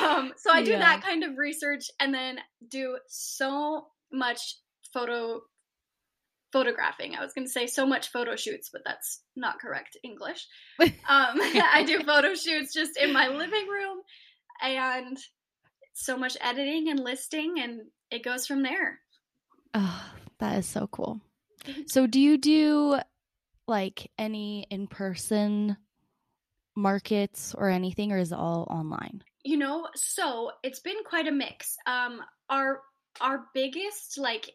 um, 0.05 0.33
so 0.37 0.51
I 0.53 0.63
do 0.63 0.73
Yeah. 0.73 0.79
that 0.81 1.03
kind 1.03 1.25
of 1.25 1.39
research 1.39 1.91
and 2.01 2.13
then 2.13 2.39
do 2.69 2.99
so 3.09 3.87
much 4.13 4.57
photo 4.93 5.41
photographing. 6.53 7.15
I 7.15 7.23
was 7.25 7.33
going 7.33 7.47
to 7.47 7.51
say 7.53 7.67
so 7.67 7.87
much 7.87 8.13
photo 8.13 8.37
shoots, 8.37 8.69
but 8.71 8.83
that's 8.85 9.23
not 9.35 9.59
correct 9.59 9.97
English. 10.03 10.47
Um, 10.83 10.91
I 11.09 11.85
do 11.87 12.01
photo 12.01 12.35
shoots 12.35 12.73
just 12.73 12.97
in 12.97 13.13
my 13.13 13.29
living 13.29 13.67
room 13.69 13.99
and 14.63 15.17
so 15.95 16.17
much 16.17 16.37
editing 16.41 16.89
and 16.89 17.01
listing, 17.01 17.55
and 17.59 17.83
it 18.11 18.25
goes 18.25 18.47
from 18.47 18.63
there. 18.63 19.01
Oh, 19.75 20.13
that 20.39 20.59
is 20.59 20.67
so 20.67 20.87
cool. 20.87 21.21
So, 21.87 22.07
do 22.07 22.21
you 22.21 22.39
do 22.39 22.99
like 23.69 24.11
any 24.19 24.67
in 24.71 24.87
person 24.87 25.77
markets 26.77 27.55
or 27.57 27.69
anything, 27.69 28.13
or 28.13 28.19
is 28.19 28.33
it 28.33 28.39
all 28.39 28.67
online? 28.71 29.23
You 29.45 29.57
know, 29.57 29.89
so 29.95 30.53
it's 30.63 30.81
been 30.81 31.03
quite 31.05 31.27
a 31.27 31.33
mix. 31.33 31.77
Um, 31.87 32.21
our 32.49 32.81
our 33.21 33.47
biggest 33.55 34.19
like 34.19 34.51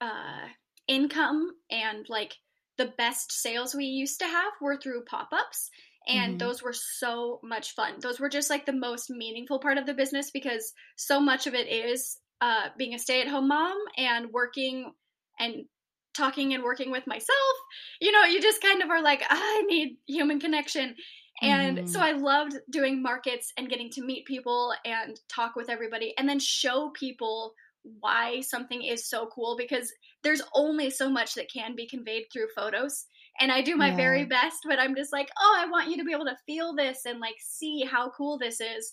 uh, 0.00 0.46
income 0.86 1.50
and 1.70 2.06
like 2.08 2.36
the 2.76 2.92
best 2.96 3.32
sales 3.32 3.74
we 3.74 3.86
used 3.86 4.20
to 4.20 4.26
have 4.26 4.52
were 4.60 4.76
through 4.76 5.04
pop 5.04 5.28
ups. 5.32 5.70
And 6.08 6.34
Mhm. 6.34 6.38
those 6.38 6.62
were 6.62 6.72
so 6.72 7.40
much 7.42 7.74
fun. 7.74 8.00
Those 8.00 8.18
were 8.18 8.28
just 8.30 8.50
like 8.50 8.66
the 8.66 8.72
most 8.72 9.10
meaningful 9.10 9.58
part 9.58 9.78
of 9.78 9.86
the 9.86 9.94
business 9.94 10.30
because 10.30 10.72
so 10.96 11.20
much 11.20 11.46
of 11.46 11.54
it 11.54 11.68
is 11.68 12.18
uh, 12.40 12.68
being 12.78 12.94
a 12.94 12.98
stay 12.98 13.20
at 13.20 13.28
home 13.28 13.48
mom 13.48 13.76
and 13.96 14.32
working 14.32 14.92
and 15.38 15.66
talking 16.14 16.54
and 16.54 16.64
working 16.64 16.90
with 16.90 17.06
myself. 17.06 17.56
You 18.00 18.12
know, 18.12 18.24
you 18.24 18.40
just 18.40 18.62
kind 18.62 18.82
of 18.82 18.90
are 18.90 19.02
like, 19.02 19.22
I 19.28 19.62
need 19.68 19.98
human 20.06 20.40
connection. 20.40 20.96
And 21.42 21.78
Mhm. 21.78 21.88
so 21.88 22.00
I 22.00 22.12
loved 22.12 22.54
doing 22.70 23.02
markets 23.02 23.52
and 23.56 23.68
getting 23.68 23.90
to 23.90 24.02
meet 24.02 24.26
people 24.26 24.72
and 24.84 25.20
talk 25.28 25.54
with 25.56 25.70
everybody 25.70 26.14
and 26.18 26.28
then 26.28 26.40
show 26.40 26.90
people 26.90 27.54
why 28.00 28.40
something 28.40 28.82
is 28.82 29.08
so 29.08 29.26
cool 29.28 29.56
because 29.56 29.92
there's 30.22 30.42
only 30.54 30.90
so 30.90 31.08
much 31.08 31.34
that 31.34 31.50
can 31.50 31.76
be 31.76 31.86
conveyed 31.86 32.24
through 32.32 32.48
photos. 32.54 33.06
And 33.40 33.52
I 33.52 33.62
do 33.62 33.76
my 33.76 33.94
very 33.94 34.24
best, 34.24 34.58
but 34.68 34.78
I'm 34.80 34.96
just 34.96 35.12
like, 35.12 35.28
oh, 35.40 35.56
I 35.58 35.66
want 35.70 35.88
you 35.90 35.96
to 35.98 36.04
be 36.04 36.12
able 36.12 36.24
to 36.24 36.36
feel 36.46 36.74
this 36.74 37.04
and 37.06 37.20
like 37.20 37.36
see 37.38 37.84
how 37.84 38.10
cool 38.10 38.38
this 38.38 38.60
is. 38.60 38.92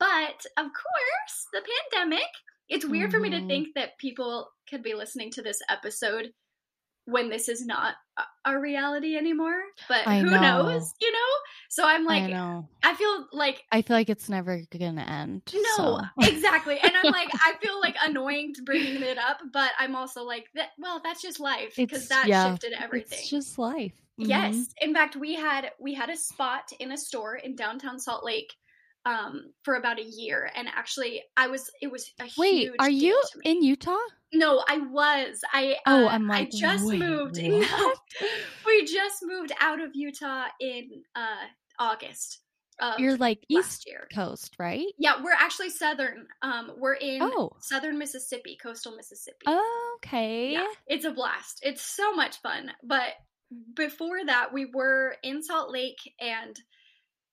But 0.00 0.44
of 0.56 0.64
course, 0.64 1.46
the 1.52 1.62
pandemic 1.92 2.26
it's 2.70 2.86
weird 2.86 3.10
for 3.10 3.20
me 3.20 3.28
to 3.28 3.36
Mhm. 3.40 3.46
think 3.46 3.68
that 3.74 3.98
people 3.98 4.50
could 4.70 4.82
be 4.82 4.94
listening 4.94 5.30
to 5.32 5.42
this 5.42 5.58
episode 5.68 6.32
when 7.06 7.28
this 7.28 7.48
is 7.48 7.64
not 7.66 7.94
a- 8.46 8.58
reality 8.58 9.16
anymore. 9.16 9.60
But 9.88 10.06
I 10.06 10.20
who 10.20 10.30
know. 10.30 10.40
knows, 10.40 10.94
you 11.00 11.12
know? 11.12 11.18
So 11.68 11.86
I'm 11.86 12.08
I 12.08 12.20
like, 12.20 12.30
know. 12.30 12.68
I 12.82 12.94
feel 12.94 13.26
like 13.32 13.62
I 13.72 13.82
feel 13.82 13.96
like 13.96 14.08
it's 14.08 14.28
never 14.28 14.62
gonna 14.70 15.02
end. 15.02 15.42
no, 15.54 15.62
so. 15.76 16.00
exactly. 16.28 16.78
And 16.82 16.92
I'm 16.96 17.10
like, 17.12 17.28
I 17.34 17.54
feel 17.60 17.80
like 17.80 17.96
annoying 18.02 18.54
to 18.54 18.62
bringing 18.62 19.02
it 19.02 19.18
up, 19.18 19.40
but 19.52 19.72
I'm 19.78 19.96
also 19.96 20.22
like, 20.24 20.46
that. 20.54 20.70
Well, 20.78 21.00
that's 21.02 21.22
just 21.22 21.40
life 21.40 21.74
because 21.76 22.08
that 22.08 22.26
yeah, 22.26 22.50
shifted 22.52 22.74
everything. 22.78 23.18
It's 23.18 23.28
just 23.30 23.58
life. 23.58 23.94
Mhm. 24.20 24.28
Yes. 24.28 24.68
In 24.80 24.94
fact, 24.94 25.16
we 25.16 25.34
had 25.34 25.72
we 25.80 25.94
had 25.94 26.10
a 26.10 26.16
spot 26.16 26.70
in 26.78 26.92
a 26.92 26.96
store 26.96 27.36
in 27.36 27.56
downtown 27.56 27.98
Salt 27.98 28.24
Lake 28.24 28.52
um 29.06 29.52
for 29.62 29.74
about 29.74 29.98
a 29.98 30.04
year 30.04 30.50
and 30.54 30.66
actually 30.68 31.22
I 31.36 31.46
was 31.48 31.70
it 31.82 31.90
was 31.90 32.10
a 32.20 32.28
Wait, 32.38 32.62
huge 32.62 32.76
are 32.78 32.90
you 32.90 33.20
in 33.44 33.62
Utah? 33.62 33.96
No, 34.32 34.64
I 34.68 34.78
was. 34.78 35.42
I 35.52 35.76
Oh, 35.86 36.06
uh, 36.06 36.08
I'm 36.08 36.28
I 36.30 36.40
like, 36.40 36.50
just 36.50 36.84
wait, 36.86 36.98
moved. 36.98 37.36
we 38.66 38.84
just 38.84 39.18
moved 39.22 39.52
out 39.60 39.80
of 39.80 39.90
Utah 39.94 40.46
in 40.60 41.02
uh 41.14 41.44
August 41.78 42.40
of 42.80 42.98
You're 42.98 43.16
like 43.16 43.44
last 43.50 43.66
East 43.82 43.86
year. 43.86 44.08
Coast, 44.12 44.56
right? 44.58 44.86
Yeah, 44.98 45.22
we're 45.22 45.32
actually 45.32 45.70
southern. 45.70 46.26
Um 46.42 46.72
we're 46.78 46.94
in 46.94 47.20
Oh. 47.22 47.50
southern 47.60 47.98
Mississippi, 47.98 48.56
coastal 48.60 48.96
Mississippi. 48.96 49.46
Okay. 49.96 50.52
Yeah, 50.52 50.66
it's 50.86 51.04
a 51.04 51.12
blast. 51.12 51.60
It's 51.62 51.82
so 51.82 52.12
much 52.14 52.38
fun. 52.38 52.72
But 52.82 53.12
before 53.74 54.24
that, 54.24 54.52
we 54.52 54.66
were 54.66 55.14
in 55.22 55.42
Salt 55.42 55.70
Lake, 55.70 55.98
and 56.20 56.58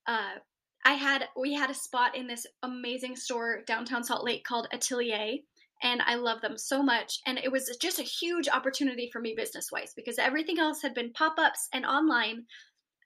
uh, 0.05 0.35
I 0.83 0.93
had 0.93 1.25
we 1.37 1.53
had 1.53 1.69
a 1.69 1.75
spot 1.75 2.17
in 2.17 2.27
this 2.27 2.45
amazing 2.63 3.15
store 3.15 3.61
downtown 3.67 4.03
Salt 4.03 4.23
Lake 4.23 4.43
called 4.43 4.67
Atelier, 4.73 5.37
and 5.83 6.01
I 6.01 6.15
love 6.15 6.41
them 6.41 6.57
so 6.57 6.81
much. 6.81 7.19
And 7.25 7.37
it 7.37 7.51
was 7.51 7.75
just 7.81 7.99
a 7.99 8.03
huge 8.03 8.47
opportunity 8.47 9.09
for 9.11 9.21
me 9.21 9.33
business 9.35 9.69
wise 9.71 9.93
because 9.95 10.17
everything 10.17 10.59
else 10.59 10.81
had 10.81 10.93
been 10.93 11.13
pop 11.13 11.35
ups 11.37 11.67
and 11.73 11.85
online 11.85 12.45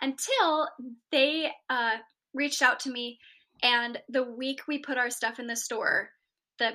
until 0.02 0.68
they 1.12 1.52
uh, 1.70 1.98
reached 2.34 2.62
out 2.62 2.82
to 2.82 2.92
me. 2.92 3.20
And 3.64 3.98
the 4.10 4.24
week 4.24 4.62
we 4.68 4.80
put 4.80 4.98
our 4.98 5.10
stuff 5.10 5.40
in 5.40 5.48
the 5.48 5.56
store, 5.56 6.10
the 6.60 6.72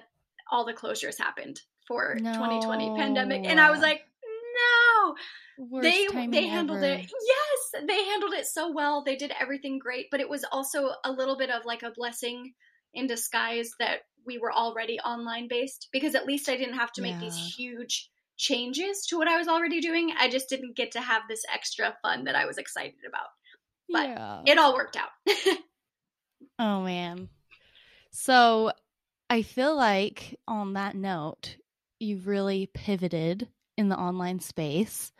all 0.50 0.64
the 0.64 0.72
closures 0.72 1.18
happened 1.18 1.60
for 1.86 2.16
2020 2.16 2.96
pandemic, 2.96 3.44
and 3.46 3.60
I 3.60 3.70
was 3.70 3.80
like, 3.80 4.02
no 5.04 5.14
Worst 5.58 5.82
they 5.82 6.26
they 6.26 6.46
handled 6.46 6.78
ever. 6.78 7.00
it 7.00 7.10
yes 7.10 7.82
they 7.86 8.04
handled 8.04 8.34
it 8.34 8.46
so 8.46 8.72
well 8.72 9.02
they 9.04 9.16
did 9.16 9.32
everything 9.40 9.78
great 9.78 10.06
but 10.10 10.20
it 10.20 10.28
was 10.28 10.44
also 10.50 10.90
a 11.04 11.12
little 11.12 11.36
bit 11.36 11.50
of 11.50 11.64
like 11.64 11.82
a 11.82 11.92
blessing 11.94 12.52
in 12.94 13.06
disguise 13.06 13.70
that 13.78 14.00
we 14.26 14.38
were 14.38 14.52
already 14.52 14.98
online 15.00 15.48
based 15.48 15.88
because 15.92 16.14
at 16.14 16.26
least 16.26 16.48
i 16.48 16.56
didn't 16.56 16.78
have 16.78 16.92
to 16.92 17.02
make 17.02 17.18
these 17.20 17.54
huge 17.56 18.10
changes 18.36 19.06
to 19.06 19.16
what 19.16 19.28
i 19.28 19.36
was 19.36 19.48
already 19.48 19.80
doing 19.80 20.12
i 20.18 20.28
just 20.28 20.48
didn't 20.48 20.76
get 20.76 20.92
to 20.92 21.00
have 21.00 21.22
this 21.28 21.42
extra 21.52 21.94
fun 22.02 22.24
that 22.24 22.34
i 22.34 22.46
was 22.46 22.58
excited 22.58 22.94
about 23.06 23.28
but 23.88 24.08
yeah. 24.08 24.42
it 24.46 24.58
all 24.58 24.74
worked 24.74 24.96
out 24.96 25.10
Oh 26.58 26.82
man. 26.82 27.28
So 28.10 28.72
I 29.28 29.42
feel 29.42 29.76
like 29.76 30.38
on 30.46 30.74
that 30.74 30.94
note, 30.94 31.56
you've 31.98 32.26
really 32.26 32.66
pivoted 32.66 33.48
in 33.80 33.88
the 33.88 33.98
online 33.98 34.38
space 34.38 35.10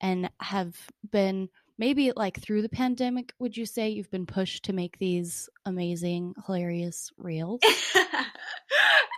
and 0.00 0.30
have 0.40 0.76
been 1.10 1.48
maybe 1.78 2.12
like 2.14 2.38
through 2.38 2.62
the 2.62 2.68
pandemic, 2.68 3.32
would 3.38 3.56
you 3.56 3.66
say 3.66 3.88
you've 3.88 4.10
been 4.10 4.26
pushed 4.26 4.64
to 4.66 4.72
make 4.72 4.98
these 4.98 5.48
amazing, 5.64 6.34
hilarious 6.46 7.10
reels? 7.16 7.60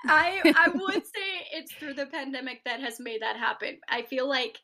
I 0.07 0.41
I 0.45 0.69
would 0.73 1.05
say 1.05 1.47
it's 1.53 1.75
through 1.75 1.95
the 1.95 2.07
pandemic 2.07 2.63
that 2.65 2.81
has 2.81 3.01
made 3.01 3.23
that 3.23 3.37
happen. 3.37 3.79
I 3.89 4.03
feel 4.03 4.29
like 4.29 4.59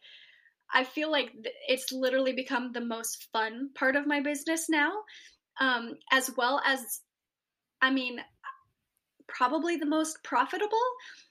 I 0.72 0.84
feel 0.84 1.10
like 1.10 1.32
it's 1.66 1.90
literally 1.90 2.32
become 2.32 2.72
the 2.72 2.80
most 2.80 3.26
fun 3.32 3.70
part 3.74 3.96
of 3.96 4.06
my 4.06 4.20
business 4.20 4.68
now, 4.68 4.92
um, 5.60 5.94
as 6.12 6.30
well 6.36 6.62
as, 6.64 7.00
I 7.82 7.90
mean, 7.90 8.20
probably 9.26 9.76
the 9.76 9.86
most 9.86 10.22
profitable. 10.22 10.78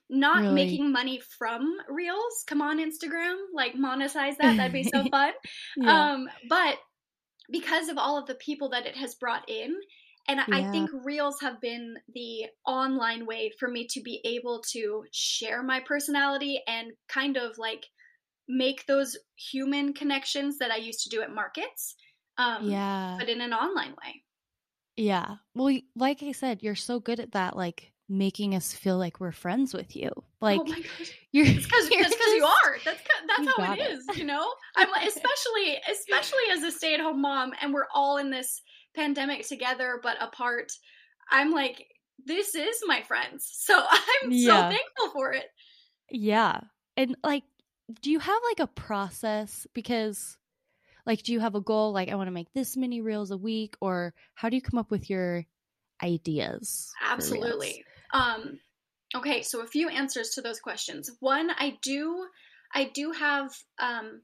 Not 0.09 0.41
Really? 0.41 0.53
making 0.55 0.91
money 0.91 1.21
from 1.37 1.77
reels. 1.87 2.43
Come 2.47 2.61
on, 2.61 2.79
Instagram, 2.79 3.35
like 3.53 3.73
monetize 3.75 4.37
that. 4.37 4.57
That'd 4.57 4.73
be 4.73 4.83
so 4.83 5.03
fun. 5.11 5.33
Yeah. 5.77 6.11
Um, 6.13 6.29
but 6.49 6.77
because 7.51 7.89
of 7.89 7.97
all 7.97 8.17
of 8.17 8.25
the 8.27 8.35
people 8.35 8.69
that 8.69 8.85
it 8.87 8.95
has 8.97 9.15
brought 9.15 9.47
in, 9.49 9.75
and 10.27 10.39
I- 10.39 10.67
I 10.67 10.71
think 10.71 10.89
Reels 11.03 11.41
have 11.41 11.59
been 11.61 11.95
the 12.13 12.45
online 12.65 13.25
way 13.25 13.51
for 13.59 13.67
me 13.67 13.87
to 13.91 14.01
be 14.01 14.21
able 14.25 14.61
to 14.73 15.03
share 15.11 15.63
my 15.63 15.79
personality 15.79 16.61
and 16.67 16.91
kind 17.07 17.37
of 17.37 17.57
like 17.57 17.85
make 18.47 18.85
those 18.85 19.17
human 19.35 19.93
connections 19.93 20.57
that 20.59 20.69
I 20.71 20.77
used 20.77 21.03
to 21.03 21.09
do 21.09 21.21
at 21.21 21.31
markets. 21.33 21.95
Um, 22.37 22.69
yeah. 22.69 23.15
But 23.19 23.29
in 23.29 23.41
an 23.41 23.53
online 23.53 23.91
way. 23.91 24.23
Yeah. 24.97 25.35
Well, 25.55 25.75
like 25.95 26.21
I 26.23 26.31
said, 26.33 26.61
you're 26.61 26.75
so 26.75 26.99
good 26.99 27.19
at 27.19 27.31
that, 27.31 27.55
like 27.55 27.91
making 28.09 28.55
us 28.55 28.73
feel 28.73 28.97
like 28.97 29.19
we're 29.19 29.31
friends 29.31 29.73
with 29.73 29.95
you. 29.95 30.09
Oh 30.15 30.23
like 30.41 30.59
oh 30.63 30.65
you're 31.31 31.45
because 31.45 31.89
because 31.89 32.13
you 32.19 32.43
are. 32.45 32.77
That's 32.83 32.99
that's 33.27 33.55
how 33.57 33.73
it 33.73 33.79
it. 33.79 33.91
is. 33.91 34.17
You 34.17 34.25
know, 34.25 34.51
I'm 34.75 34.89
like, 34.91 35.07
especially 35.07 35.79
especially 35.91 36.43
as 36.51 36.63
a 36.63 36.71
stay 36.71 36.95
at 36.95 36.99
home 36.99 37.21
mom, 37.21 37.53
and 37.61 37.73
we're 37.73 37.87
all 37.93 38.17
in 38.17 38.29
this 38.31 38.61
pandemic 38.95 39.47
together 39.47 39.99
but 40.01 40.17
apart. 40.21 40.71
I'm 41.31 41.51
like, 41.51 41.85
this 42.25 42.55
is 42.55 42.81
my 42.87 43.03
friends, 43.03 43.47
so 43.53 43.79
I'm 43.79 44.31
Yeah. 44.31 44.69
so 44.69 44.75
thankful 44.75 45.09
for 45.13 45.33
it. 45.33 45.45
Yeah. 46.09 46.61
And 46.97 47.15
like, 47.23 47.43
do 48.01 48.09
you 48.11 48.19
have 48.19 48.41
like 48.49 48.59
a 48.59 48.67
process? 48.67 49.67
Because, 49.73 50.37
like, 51.05 51.21
do 51.23 51.31
you 51.33 51.39
have 51.39 51.53
a 51.55 51.61
goal? 51.61 51.91
Like, 51.93 52.09
I 52.09 52.15
want 52.15 52.27
to 52.27 52.31
make 52.31 52.51
this 52.53 52.75
many 52.75 53.01
reels 53.01 53.29
a 53.31 53.37
week, 53.37 53.75
or 53.79 54.13
how 54.33 54.49
do 54.49 54.55
you 54.55 54.61
come 54.61 54.79
up 54.79 54.89
with 54.91 55.09
your 55.09 55.45
ideas? 56.03 56.91
Absolutely. 57.03 57.83
Um, 58.11 58.59
okay, 59.15 59.41
so 59.41 59.61
a 59.61 59.67
few 59.67 59.89
answers 59.89 60.31
to 60.31 60.41
those 60.41 60.59
questions. 60.59 61.09
One, 61.19 61.49
I 61.51 61.77
do, 61.81 62.27
I 62.73 62.85
do 62.85 63.11
have 63.11 63.51
um, 63.79 64.21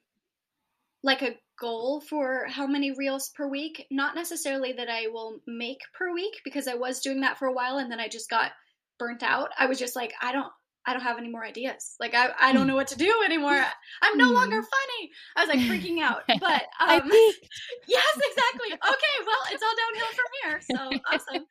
like 1.04 1.22
a 1.22 1.38
goal 1.60 2.02
for 2.02 2.46
how 2.50 2.68
many 2.68 2.92
reels 2.92 3.30
per 3.30 3.48
week. 3.48 3.86
Not 3.92 4.16
necessarily 4.16 4.74
that 4.74 4.90
I 4.90 5.08
will 5.08 5.40
make 5.48 5.80
per 5.94 6.14
week 6.14 6.42
because 6.44 6.68
I 6.68 6.76
was 6.76 7.00
doing 7.00 7.22
that 7.22 7.38
for 7.38 7.48
a 7.48 7.54
while 7.54 7.78
and 7.78 7.92
then 7.92 8.00
I 8.00 8.08
just 8.08 8.30
got 8.30 8.52
burnt 8.98 9.24
out. 9.24 9.50
I 9.58 9.68
was 9.68 9.80
just 9.80 9.96
like, 9.96 10.14
I 10.22 10.32
don't. 10.32 10.52
I 10.88 10.94
don't 10.94 11.02
have 11.02 11.18
any 11.18 11.30
more 11.30 11.44
ideas. 11.44 11.96
Like 12.00 12.14
I, 12.14 12.30
I 12.40 12.54
don't 12.54 12.68
know 12.68 12.76
what 12.76 12.90
to 12.90 12.96
do 12.96 13.12
anymore. 13.26 13.60
I'm 14.04 14.18
no 14.20 14.30
longer 14.30 14.62
funny. 14.62 15.10
I 15.36 15.44
was 15.44 15.50
like 15.50 15.60
freaking 15.62 16.00
out. 16.00 16.22
But 16.28 16.62
um, 16.80 17.10
yes, 17.88 18.18
exactly. 18.18 18.72
Okay, 18.72 19.16
well, 19.26 19.42
it's 19.52 19.64
all 19.64 19.74
downhill 19.82 20.14
from 20.14 20.26
here. 20.44 20.62
So 20.62 21.00
awesome. 21.12 21.46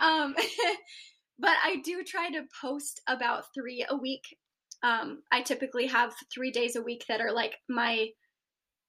Um, 0.00 0.34
but 1.42 1.56
I 1.62 1.76
do 1.84 2.04
try 2.04 2.30
to 2.30 2.44
post 2.60 3.02
about 3.08 3.52
three 3.52 3.84
a 3.88 3.96
week. 3.96 4.22
Um, 4.82 5.22
I 5.30 5.42
typically 5.42 5.88
have 5.88 6.14
three 6.32 6.52
days 6.52 6.76
a 6.76 6.82
week 6.82 7.04
that 7.08 7.20
are 7.20 7.32
like 7.32 7.56
my 7.68 8.08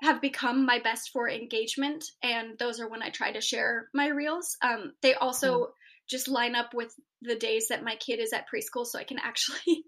have 0.02 0.22
become 0.22 0.66
my 0.66 0.80
best 0.80 1.10
for 1.12 1.30
engagement, 1.30 2.06
and 2.22 2.58
those 2.60 2.80
are 2.80 2.90
when 2.90 3.02
I 3.02 3.10
try 3.10 3.32
to 3.32 3.42
share 3.42 3.90
my 3.94 4.08
reels. 4.08 4.56
Um, 4.62 4.94
they 5.02 5.16
also 5.16 5.70
just 6.10 6.28
line 6.28 6.56
up 6.56 6.74
with 6.74 6.94
the 7.22 7.36
days 7.36 7.70
that 7.70 7.84
my 7.84 7.96
kid 7.96 8.20
is 8.20 8.34
at 8.34 8.46
preschool, 8.54 8.86
so 8.86 9.00
I 9.00 9.04
can 9.04 9.20
actually 9.24 9.86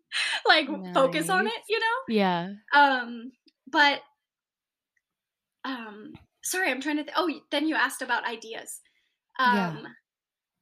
like 0.47 0.67
focus 0.93 1.29
on 1.29 1.45
it. 1.47 1.61
You 1.69 1.79
know. 1.79 2.15
Yeah. 2.15 2.53
Um, 2.73 3.31
but 3.67 3.99
um, 5.63 6.13
sorry, 6.43 6.71
I'm 6.71 6.81
trying 6.81 6.97
to. 6.97 7.03
Th- 7.03 7.15
oh, 7.15 7.29
then 7.51 7.67
you 7.67 7.75
asked 7.75 8.01
about 8.01 8.25
ideas. 8.25 8.79
Um, 9.37 9.55
Yeah. 9.55 9.81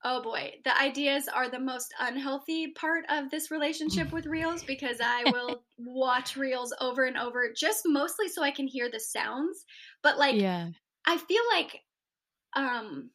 Oh 0.05 0.21
boy, 0.21 0.53
the 0.65 0.77
ideas 0.77 1.29
are 1.29 1.49
the 1.49 1.59
most 1.59 1.93
unhealthy 1.99 2.67
part 2.71 3.05
of 3.09 3.29
this 3.29 3.51
relationship 3.51 4.11
with 4.11 4.25
reels 4.25 4.63
because 4.63 4.97
I 5.01 5.23
will 5.31 5.63
watch 5.77 6.35
reels 6.35 6.73
over 6.81 7.05
and 7.05 7.17
over, 7.17 7.53
just 7.55 7.83
mostly 7.85 8.27
so 8.27 8.43
I 8.43 8.51
can 8.51 8.67
hear 8.67 8.89
the 8.91 8.99
sounds. 8.99 9.65
But 10.01 10.17
like, 10.17 10.35
yeah. 10.35 10.69
I 11.05 11.17
feel 11.17 11.41
like, 11.53 11.79
um, 12.55 13.11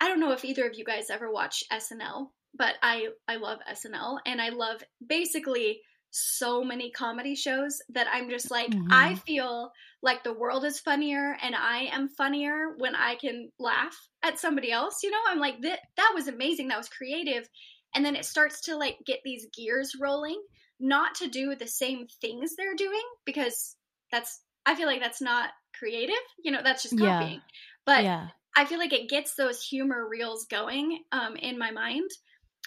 I 0.00 0.08
don't 0.08 0.20
know 0.20 0.32
if 0.32 0.44
either 0.44 0.66
of 0.66 0.76
you 0.76 0.84
guys 0.84 1.08
ever 1.08 1.32
watch 1.32 1.64
SNL, 1.72 2.28
but 2.54 2.74
I 2.82 3.08
I 3.26 3.36
love 3.36 3.58
SNL 3.70 4.18
and 4.26 4.40
I 4.40 4.50
love 4.50 4.82
basically 5.06 5.80
so 6.16 6.64
many 6.64 6.90
comedy 6.90 7.34
shows 7.34 7.80
that 7.90 8.06
I'm 8.10 8.30
just 8.30 8.50
like 8.50 8.76
I 8.90 9.14
Mhm. 9.14 9.20
feel 9.26 9.70
like 10.02 10.24
the 10.24 10.32
world 10.32 10.64
is 10.64 10.80
funnier 10.80 11.36
and 11.42 11.54
I 11.54 11.84
am 11.92 12.08
funnier 12.08 12.74
when 12.78 12.94
I 12.94 13.16
can 13.16 13.50
laugh 13.58 13.96
at 14.22 14.38
somebody 14.38 14.72
else, 14.72 15.02
you 15.02 15.10
know? 15.10 15.20
I'm 15.26 15.38
like 15.38 15.60
that 15.62 15.80
that 15.96 16.12
was 16.14 16.28
amazing, 16.28 16.68
that 16.68 16.78
was 16.78 16.88
creative. 16.88 17.48
And 17.94 18.04
then 18.04 18.16
it 18.16 18.24
starts 18.24 18.62
to 18.62 18.76
like 18.76 18.98
get 19.06 19.20
these 19.24 19.46
gears 19.56 19.94
rolling, 20.00 20.42
not 20.78 21.14
to 21.16 21.28
do 21.28 21.54
the 21.54 21.66
same 21.66 22.06
things 22.20 22.54
they're 22.56 22.74
doing 22.74 23.02
because 23.24 23.76
that's 24.10 24.42
I 24.64 24.74
feel 24.74 24.86
like 24.86 25.00
that's 25.00 25.22
not 25.22 25.50
creative, 25.78 26.14
you 26.42 26.50
know, 26.50 26.62
that's 26.62 26.82
just 26.82 26.96
Yeah. 26.96 26.98
copying. 26.98 27.42
But 27.84 28.06
yeah. 28.06 28.30
I 28.56 28.64
feel 28.64 28.78
like 28.78 28.92
it 28.92 29.08
gets 29.10 29.34
those 29.34 29.62
humor 29.62 30.08
reels 30.08 30.46
going 30.46 31.04
um, 31.12 31.36
in 31.36 31.58
my 31.58 31.70
mind. 31.70 32.10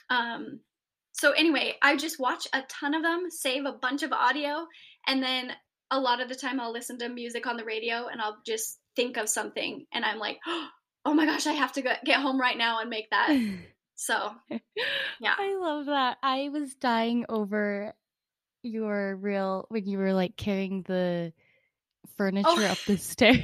Um, 0.10 0.62
so 1.20 1.32
anyway, 1.32 1.76
I 1.82 1.98
just 1.98 2.18
watch 2.18 2.48
a 2.54 2.62
ton 2.70 2.94
of 2.94 3.04
them, 3.04 3.30
save 3.30 3.66
a 3.66 3.74
bunch 3.74 4.04
of 4.04 4.14
audio, 4.14 4.66
and 5.06 5.22
then 5.22 5.52
a 5.92 6.00
lot 6.00 6.22
of 6.22 6.30
the 6.30 6.36
time 6.36 6.62
I'll 6.62 6.72
listen 6.72 6.98
to 7.00 7.10
music 7.10 7.46
on 7.46 7.58
the 7.58 7.66
radio 7.66 8.08
and 8.08 8.22
I'll 8.22 8.38
just 8.46 8.80
think 8.96 9.18
of 9.18 9.28
something 9.28 9.86
and 9.92 10.06
I'm 10.06 10.18
like, 10.18 10.40
oh 11.06 11.14
my 11.14 11.26
gosh, 11.26 11.46
I 11.46 11.54
have 11.54 11.74
to 11.74 11.82
go, 11.82 11.92
get 12.06 12.22
home 12.22 12.40
right 12.40 12.58
now 12.58 12.80
and 12.80 12.90
make 12.90 13.10
that. 13.12 13.30
So, 14.02 14.32
yeah. 15.20 15.34
I 15.38 15.58
love 15.60 15.88
that. 15.88 16.20
I 16.24 16.48
was 16.54 16.74
dying 16.74 17.26
over 17.28 17.94
your 18.64 19.18
reel 19.18 19.66
when 19.68 19.86
you 19.88 19.98
were 19.98 20.14
like 20.14 20.38
carrying 20.38 20.84
the 20.84 21.34
oh. 21.34 22.10
furniture 22.16 22.48
Oh. 22.48 22.64
up 22.64 22.78
the 22.88 22.96
stairs. 22.98 23.44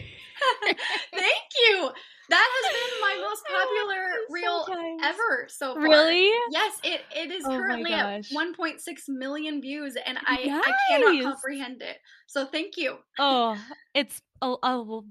Thank 0.64 1.44
you. 1.68 1.92
That 2.30 2.50
has 2.64 2.74
been 2.74 2.95
most 3.36 3.46
oh, 3.50 3.58
popular 3.58 4.12
I'm 4.12 4.34
reel 4.34 4.66
tired. 4.66 5.16
ever 5.16 5.48
so 5.50 5.74
far. 5.74 5.84
Really? 5.84 6.32
Yes, 6.52 6.80
it, 6.84 7.02
it 7.16 7.32
is 7.32 7.46
Oh 7.46 7.56
currently 7.56 7.94
at 7.94 8.24
1.6 8.32 8.80
million 9.10 9.62
views, 9.62 9.98
and 10.06 10.18
I, 10.26 10.62
I 10.64 10.74
cannot 10.90 11.24
comprehend 11.24 11.82
it. 11.82 11.98
So 12.28 12.46
thank 12.46 12.78
you. 12.78 12.98
Oh, 13.20 13.60
it's 13.94 14.22
oh, 14.42 14.60
oh 14.64 15.06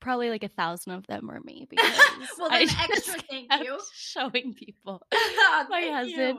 probably 0.00 0.30
like 0.30 0.44
a 0.44 0.48
thousand 0.48 0.92
of 0.92 1.06
them 1.06 1.26
were 1.26 1.40
me 1.40 1.66
because 1.70 1.92
Well, 2.38 2.48
I 2.50 2.62
extra 2.90 3.20
thank 3.28 3.52
you. 3.62 3.78
showing 3.94 4.54
people. 4.54 5.02
Ah, 5.12 5.66
my 5.68 5.80
My 5.80 5.90
husband, 5.90 6.38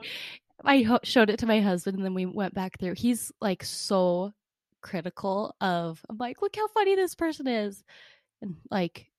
I 0.63 0.81
ho- 0.81 0.99
showed 1.03 1.29
it 1.29 1.39
to 1.39 1.45
my 1.45 1.61
husband, 1.61 1.97
and 1.97 2.05
then 2.05 2.13
we 2.13 2.25
went 2.25 2.53
back 2.53 2.79
through. 2.79 2.95
He's 2.95 3.31
like 3.41 3.63
so 3.63 4.33
critical 4.81 5.55
of. 5.61 6.03
I'm 6.09 6.17
like, 6.17 6.41
look 6.41 6.55
how 6.55 6.67
funny 6.69 6.95
this 6.95 7.15
person 7.15 7.47
is, 7.47 7.83
and 8.41 8.55
like 8.71 9.10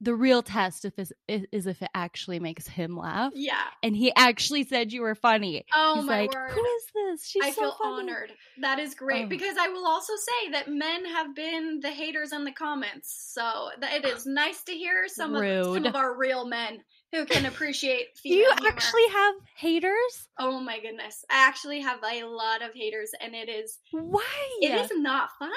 the 0.00 0.14
real 0.14 0.42
test 0.42 0.84
if 0.84 0.98
is, 0.98 1.12
if 1.28 1.82
it 1.82 1.90
actually 1.94 2.38
makes 2.40 2.66
him 2.66 2.96
laugh. 2.96 3.32
Yeah. 3.34 3.62
And 3.82 3.94
he 3.94 4.12
actually 4.16 4.64
said 4.64 4.92
you 4.92 5.02
were 5.02 5.14
funny. 5.14 5.64
Oh 5.74 5.96
He's 5.96 6.04
my 6.04 6.20
like, 6.22 6.34
word. 6.34 6.50
who 6.52 6.64
is 6.64 6.82
this? 6.94 7.26
She's 7.28 7.42
I 7.44 7.50
so 7.50 7.60
feel 7.60 7.76
funny." 7.82 8.10
honored. 8.10 8.32
That 8.60 8.78
is 8.78 8.94
great 8.94 9.26
Oh. 9.26 9.28
because 9.28 9.56
I 9.58 9.68
will 9.68 9.86
also 9.86 10.14
say 10.16 10.50
that 10.52 10.68
men 10.68 11.04
have 11.04 11.34
been 11.34 11.80
the 11.80 11.90
haters 11.90 12.32
in 12.32 12.44
the 12.44 12.52
comments. 12.52 13.32
So 13.34 13.68
it 13.82 14.04
is 14.04 14.24
nice 14.26 14.62
to 14.64 14.72
hear 14.72 15.06
some 15.08 15.34
of 15.34 15.64
some 15.74 15.84
of 15.86 15.94
our 15.96 16.16
real 16.16 16.46
men 16.46 16.80
who 17.12 17.24
can 17.26 17.46
appreciate 17.46 18.08
Do 18.22 18.28
you 18.28 18.44
humor. 18.44 18.68
actually 18.68 19.08
have 19.12 19.34
haters? 19.56 20.28
Oh 20.38 20.60
my 20.60 20.78
goodness. 20.80 21.24
I 21.30 21.46
actually 21.48 21.80
have 21.80 21.98
a 22.02 22.24
lot 22.24 22.62
of 22.62 22.70
haters 22.74 23.10
and 23.20 23.34
it 23.34 23.48
is 23.48 23.78
Why? 23.92 24.22
it 24.60 24.72
is 24.80 24.90
not 24.96 25.30
fun. 25.38 25.50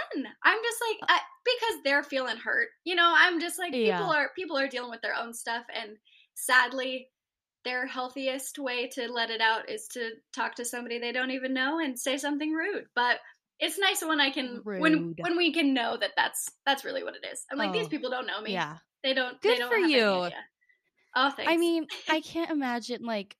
I'm 0.44 0.60
just 0.64 0.78
like 0.90 1.10
uh 1.10 1.14
I, 1.14 1.20
because 1.46 1.84
they're 1.84 2.04
feeling 2.04 2.38
hurt. 2.38 2.70
You 2.84 2.96
know, 2.96 3.14
I'm 3.16 3.40
just 3.40 3.60
like 3.60 3.74
Yeah. 3.74 3.98
people 4.00 4.14
are 4.14 4.30
people 4.36 4.58
are 4.58 4.68
dealing 4.68 4.90
with 4.92 5.02
their 5.02 5.16
own 5.16 5.34
stuff 5.34 5.64
and 5.74 5.98
sadly 6.36 7.10
their 7.66 7.86
healthiest 7.88 8.60
way 8.60 8.88
to 8.90 9.08
let 9.12 9.30
it 9.30 9.40
out 9.40 9.70
is 9.70 9.88
to 9.94 10.10
talk 10.36 10.56
to 10.56 10.66
somebody 10.66 11.00
they 11.00 11.14
don't 11.14 11.32
even 11.32 11.54
know 11.54 11.80
and 11.80 11.98
say 11.98 12.18
something 12.18 12.52
rude. 12.52 12.86
But 12.94 13.20
it's 13.60 13.80
nice 13.80 14.02
when 14.04 14.20
I 14.20 14.32
can 14.32 14.62
when 14.64 14.82
Rude. 14.82 15.16
when 15.20 15.38
we 15.38 15.54
can 15.54 15.74
know 15.74 15.96
that 15.98 16.12
that's 16.18 16.50
that's 16.66 16.84
really 16.84 17.04
what 17.04 17.16
it 17.16 17.26
is. 17.32 17.46
I'm 17.52 17.58
like 17.58 17.72
these 17.72 17.86
Oh, 17.86 17.90
people 17.90 18.10
don't 18.10 18.28
know 18.28 18.42
me. 18.42 18.52
Yeah. 18.54 18.78
They 19.04 19.14
don't 19.14 19.42
they 19.42 19.50
Good 19.50 19.60
don't 19.60 19.70
for 19.70 19.78
you. 19.78 20.30
Oh, 21.16 21.32
thanks. 21.32 21.52
I 21.52 21.58
mean, 21.58 21.88
I 22.10 22.22
can't 22.22 22.50
imagine 22.52 23.06
like 23.06 23.36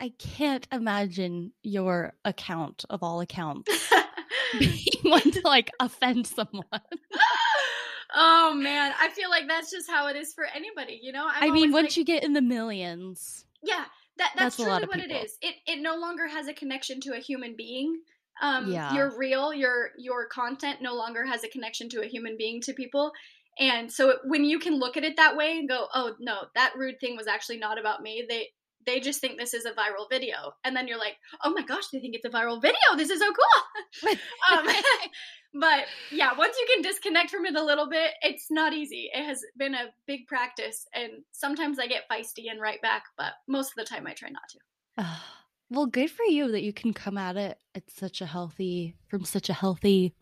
I 0.00 0.12
can't 0.18 0.66
imagine 0.72 1.52
your 1.62 2.12
account 2.24 2.84
of 2.90 3.02
all 3.02 3.20
accounts 3.20 3.70
being 4.58 5.02
one 5.02 5.30
to 5.30 5.40
like 5.44 5.70
offend 5.80 6.26
someone. 6.26 6.64
oh 8.14 8.54
man, 8.54 8.92
I 9.00 9.08
feel 9.10 9.30
like 9.30 9.48
that's 9.48 9.70
just 9.70 9.90
how 9.90 10.06
it 10.08 10.16
is 10.16 10.32
for 10.34 10.44
anybody, 10.44 11.00
you 11.02 11.12
know? 11.12 11.26
I'm 11.28 11.50
i 11.50 11.52
mean, 11.52 11.72
once 11.72 11.88
like- 11.90 11.96
you 11.96 12.04
get 12.04 12.24
in 12.24 12.32
the 12.32 12.42
millions, 12.42 13.44
Yeah, 13.62 13.84
that 14.18 14.32
that's, 14.36 14.56
That's 14.56 14.68
truly 14.68 14.86
what 14.86 14.98
it 14.98 15.08
people. 15.08 15.22
is. 15.24 15.36
It 15.42 15.54
it 15.66 15.80
no 15.82 15.96
longer 15.96 16.26
has 16.26 16.48
a 16.48 16.54
connection 16.54 17.00
to 17.02 17.14
a 17.14 17.18
human 17.18 17.56
being. 17.56 18.00
Um 18.40 18.70
Yeah. 18.70 18.94
your 18.94 19.16
reel 19.16 19.52
your 19.52 19.90
your 19.98 20.26
content 20.26 20.80
no 20.82 20.94
longer 20.94 21.24
has 21.26 21.42
a 21.44 21.48
connection 21.48 21.88
to 21.90 22.02
a 22.02 22.06
human 22.06 22.36
being 22.36 22.60
to 22.62 22.72
people. 22.72 23.12
And 23.58 23.90
so 23.90 24.10
it, 24.10 24.18
when 24.24 24.44
you 24.44 24.58
can 24.58 24.78
look 24.78 24.96
at 24.96 25.04
it 25.04 25.16
that 25.16 25.36
way 25.36 25.58
and 25.58 25.68
go, 25.68 25.86
"Oh, 25.94 26.14
no, 26.20 26.42
that 26.54 26.74
rude 26.76 27.00
thing 27.00 27.16
was 27.16 27.26
actually 27.26 27.58
not 27.58 27.78
about 27.78 28.02
me." 28.02 28.24
They 28.28 28.48
they 28.86 29.00
just 29.00 29.20
think 29.20 29.38
this 29.38 29.52
is 29.52 29.64
a 29.64 29.72
viral 29.72 30.08
video. 30.08 30.52
And 30.64 30.76
then 30.76 30.86
you're 30.88 30.98
like, 30.98 31.16
"Oh 31.44 31.52
my 31.52 31.62
gosh, 31.62 31.88
they 31.92 32.00
think 32.00 32.14
it's 32.14 32.24
a 32.24 32.30
viral 32.30 32.60
video. 32.60 32.76
This 32.96 33.10
is 33.10 33.20
so 33.20 33.32
cool." 33.32 34.10
um, 34.52 34.66
but 35.54 35.86
yeah, 36.10 36.32
once 36.36 36.56
you 36.58 36.66
can 36.74 36.82
disconnect 36.82 37.30
from 37.30 37.46
it 37.46 37.56
a 37.56 37.64
little 37.64 37.88
bit, 37.88 38.12
it's 38.22 38.50
not 38.50 38.72
easy. 38.72 39.10
It 39.12 39.24
has 39.24 39.42
been 39.56 39.74
a 39.74 39.86
big 40.06 40.26
practice, 40.26 40.86
and 40.94 41.24
sometimes 41.32 41.78
I 41.78 41.86
get 41.86 42.08
feisty 42.10 42.50
and 42.50 42.60
right 42.60 42.80
back, 42.82 43.04
but 43.16 43.32
most 43.48 43.70
of 43.70 43.76
the 43.76 43.84
time 43.84 44.06
I 44.06 44.12
try 44.12 44.30
not 44.30 44.48
to. 44.50 45.06
Well, 45.68 45.86
good 45.86 46.12
for 46.12 46.22
you 46.22 46.52
that 46.52 46.62
you 46.62 46.72
can 46.72 46.94
come 46.94 47.18
at 47.18 47.36
it 47.36 47.58
at 47.74 47.90
such 47.90 48.20
a 48.20 48.26
healthy 48.26 48.94
from 49.08 49.24
such 49.24 49.48
a 49.48 49.52
healthy 49.52 50.14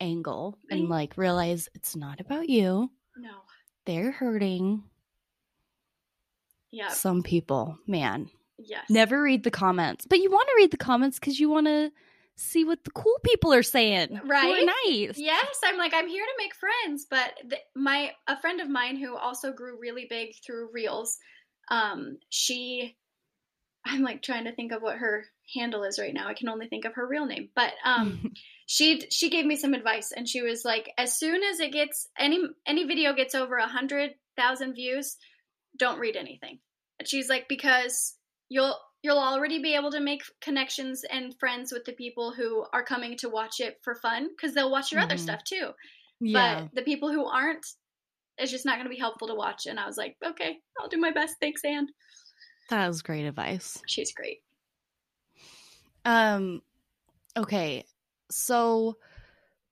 angle 0.00 0.58
and 0.70 0.88
like 0.88 1.16
realize 1.16 1.68
it's 1.74 1.96
not 1.96 2.20
about 2.20 2.48
you. 2.48 2.90
No, 3.16 3.30
They're 3.86 4.12
hurting 4.12 4.84
yeah, 6.70 6.88
some 6.88 7.22
people, 7.22 7.78
man. 7.86 8.30
yes, 8.58 8.84
Never 8.90 9.22
read 9.22 9.44
the 9.44 9.50
comments, 9.50 10.06
but 10.08 10.18
you 10.18 10.30
want 10.30 10.48
to 10.48 10.54
read 10.56 10.70
the 10.70 10.76
comments 10.76 11.18
because 11.18 11.40
you 11.40 11.48
want 11.48 11.66
to 11.66 11.90
see 12.36 12.64
what 12.64 12.84
the 12.84 12.90
cool 12.90 13.16
people 13.24 13.52
are 13.52 13.62
saying. 13.62 14.20
Right? 14.24 14.64
nice. 14.86 15.18
Yes, 15.18 15.58
I'm 15.64 15.76
like 15.76 15.92
I'm 15.94 16.08
here 16.08 16.24
to 16.24 16.42
make 16.42 16.54
friends, 16.54 17.06
but 17.10 17.32
my 17.74 18.12
a 18.26 18.40
friend 18.40 18.60
of 18.60 18.68
mine 18.68 18.96
who 18.96 19.16
also 19.16 19.52
grew 19.52 19.78
really 19.80 20.06
big 20.08 20.34
through 20.44 20.70
Reels, 20.72 21.18
um, 21.70 22.18
she, 22.30 22.96
I'm 23.84 24.02
like 24.02 24.22
trying 24.22 24.44
to 24.44 24.54
think 24.54 24.72
of 24.72 24.82
what 24.82 24.96
her 24.98 25.24
handle 25.54 25.84
is 25.84 25.98
right 25.98 26.12
now. 26.14 26.28
I 26.28 26.34
can 26.34 26.48
only 26.48 26.68
think 26.68 26.84
of 26.84 26.94
her 26.94 27.06
real 27.06 27.26
name, 27.26 27.48
but 27.54 27.72
um, 27.84 28.32
she 28.66 29.02
she 29.10 29.30
gave 29.30 29.46
me 29.46 29.56
some 29.56 29.74
advice, 29.74 30.12
and 30.14 30.28
she 30.28 30.42
was 30.42 30.64
like, 30.64 30.90
as 30.98 31.18
soon 31.18 31.42
as 31.42 31.60
it 31.60 31.72
gets 31.72 32.08
any 32.18 32.38
any 32.66 32.84
video 32.84 33.12
gets 33.14 33.34
over 33.34 33.56
a 33.56 33.66
hundred 33.68 34.14
thousand 34.36 34.74
views, 34.74 35.16
don't 35.78 35.98
read 35.98 36.16
anything. 36.16 36.58
And 36.98 37.08
she's 37.08 37.28
like, 37.28 37.48
because 37.48 38.16
you'll 38.48 38.76
you'll 39.02 39.18
already 39.18 39.62
be 39.62 39.74
able 39.76 39.92
to 39.92 40.00
make 40.00 40.22
connections 40.40 41.04
and 41.08 41.34
friends 41.38 41.72
with 41.72 41.84
the 41.84 41.92
people 41.92 42.32
who 42.32 42.64
are 42.72 42.82
coming 42.84 43.16
to 43.18 43.28
watch 43.28 43.60
it 43.60 43.78
for 43.84 43.94
fun 43.94 44.28
because 44.28 44.54
they'll 44.54 44.70
watch 44.72 44.90
your 44.90 45.00
other 45.00 45.14
Mhm. 45.14 45.20
stuff 45.20 45.44
too. 45.44 45.70
yeah. 46.20 46.62
But 46.64 46.70
the 46.74 46.82
people 46.82 47.12
who 47.12 47.24
aren't, 47.24 47.64
it's 48.38 48.50
just 48.50 48.66
not 48.66 48.74
going 48.74 48.86
to 48.86 48.90
be 48.90 48.98
helpful 48.98 49.28
to 49.28 49.36
watch. 49.36 49.66
And 49.66 49.78
I 49.78 49.86
was 49.86 49.96
like, 49.96 50.16
okay, 50.26 50.58
I'll 50.80 50.88
do 50.88 50.98
my 50.98 51.12
best. 51.12 51.36
Thanks, 51.40 51.62
Anne. 51.64 51.86
that 52.70 52.88
was 52.88 53.02
great 53.02 53.24
advice. 53.24 53.78
She's 53.86 54.12
great. 54.12 54.38
Um 56.04 56.62
okay. 57.36 57.84
So 58.30 58.96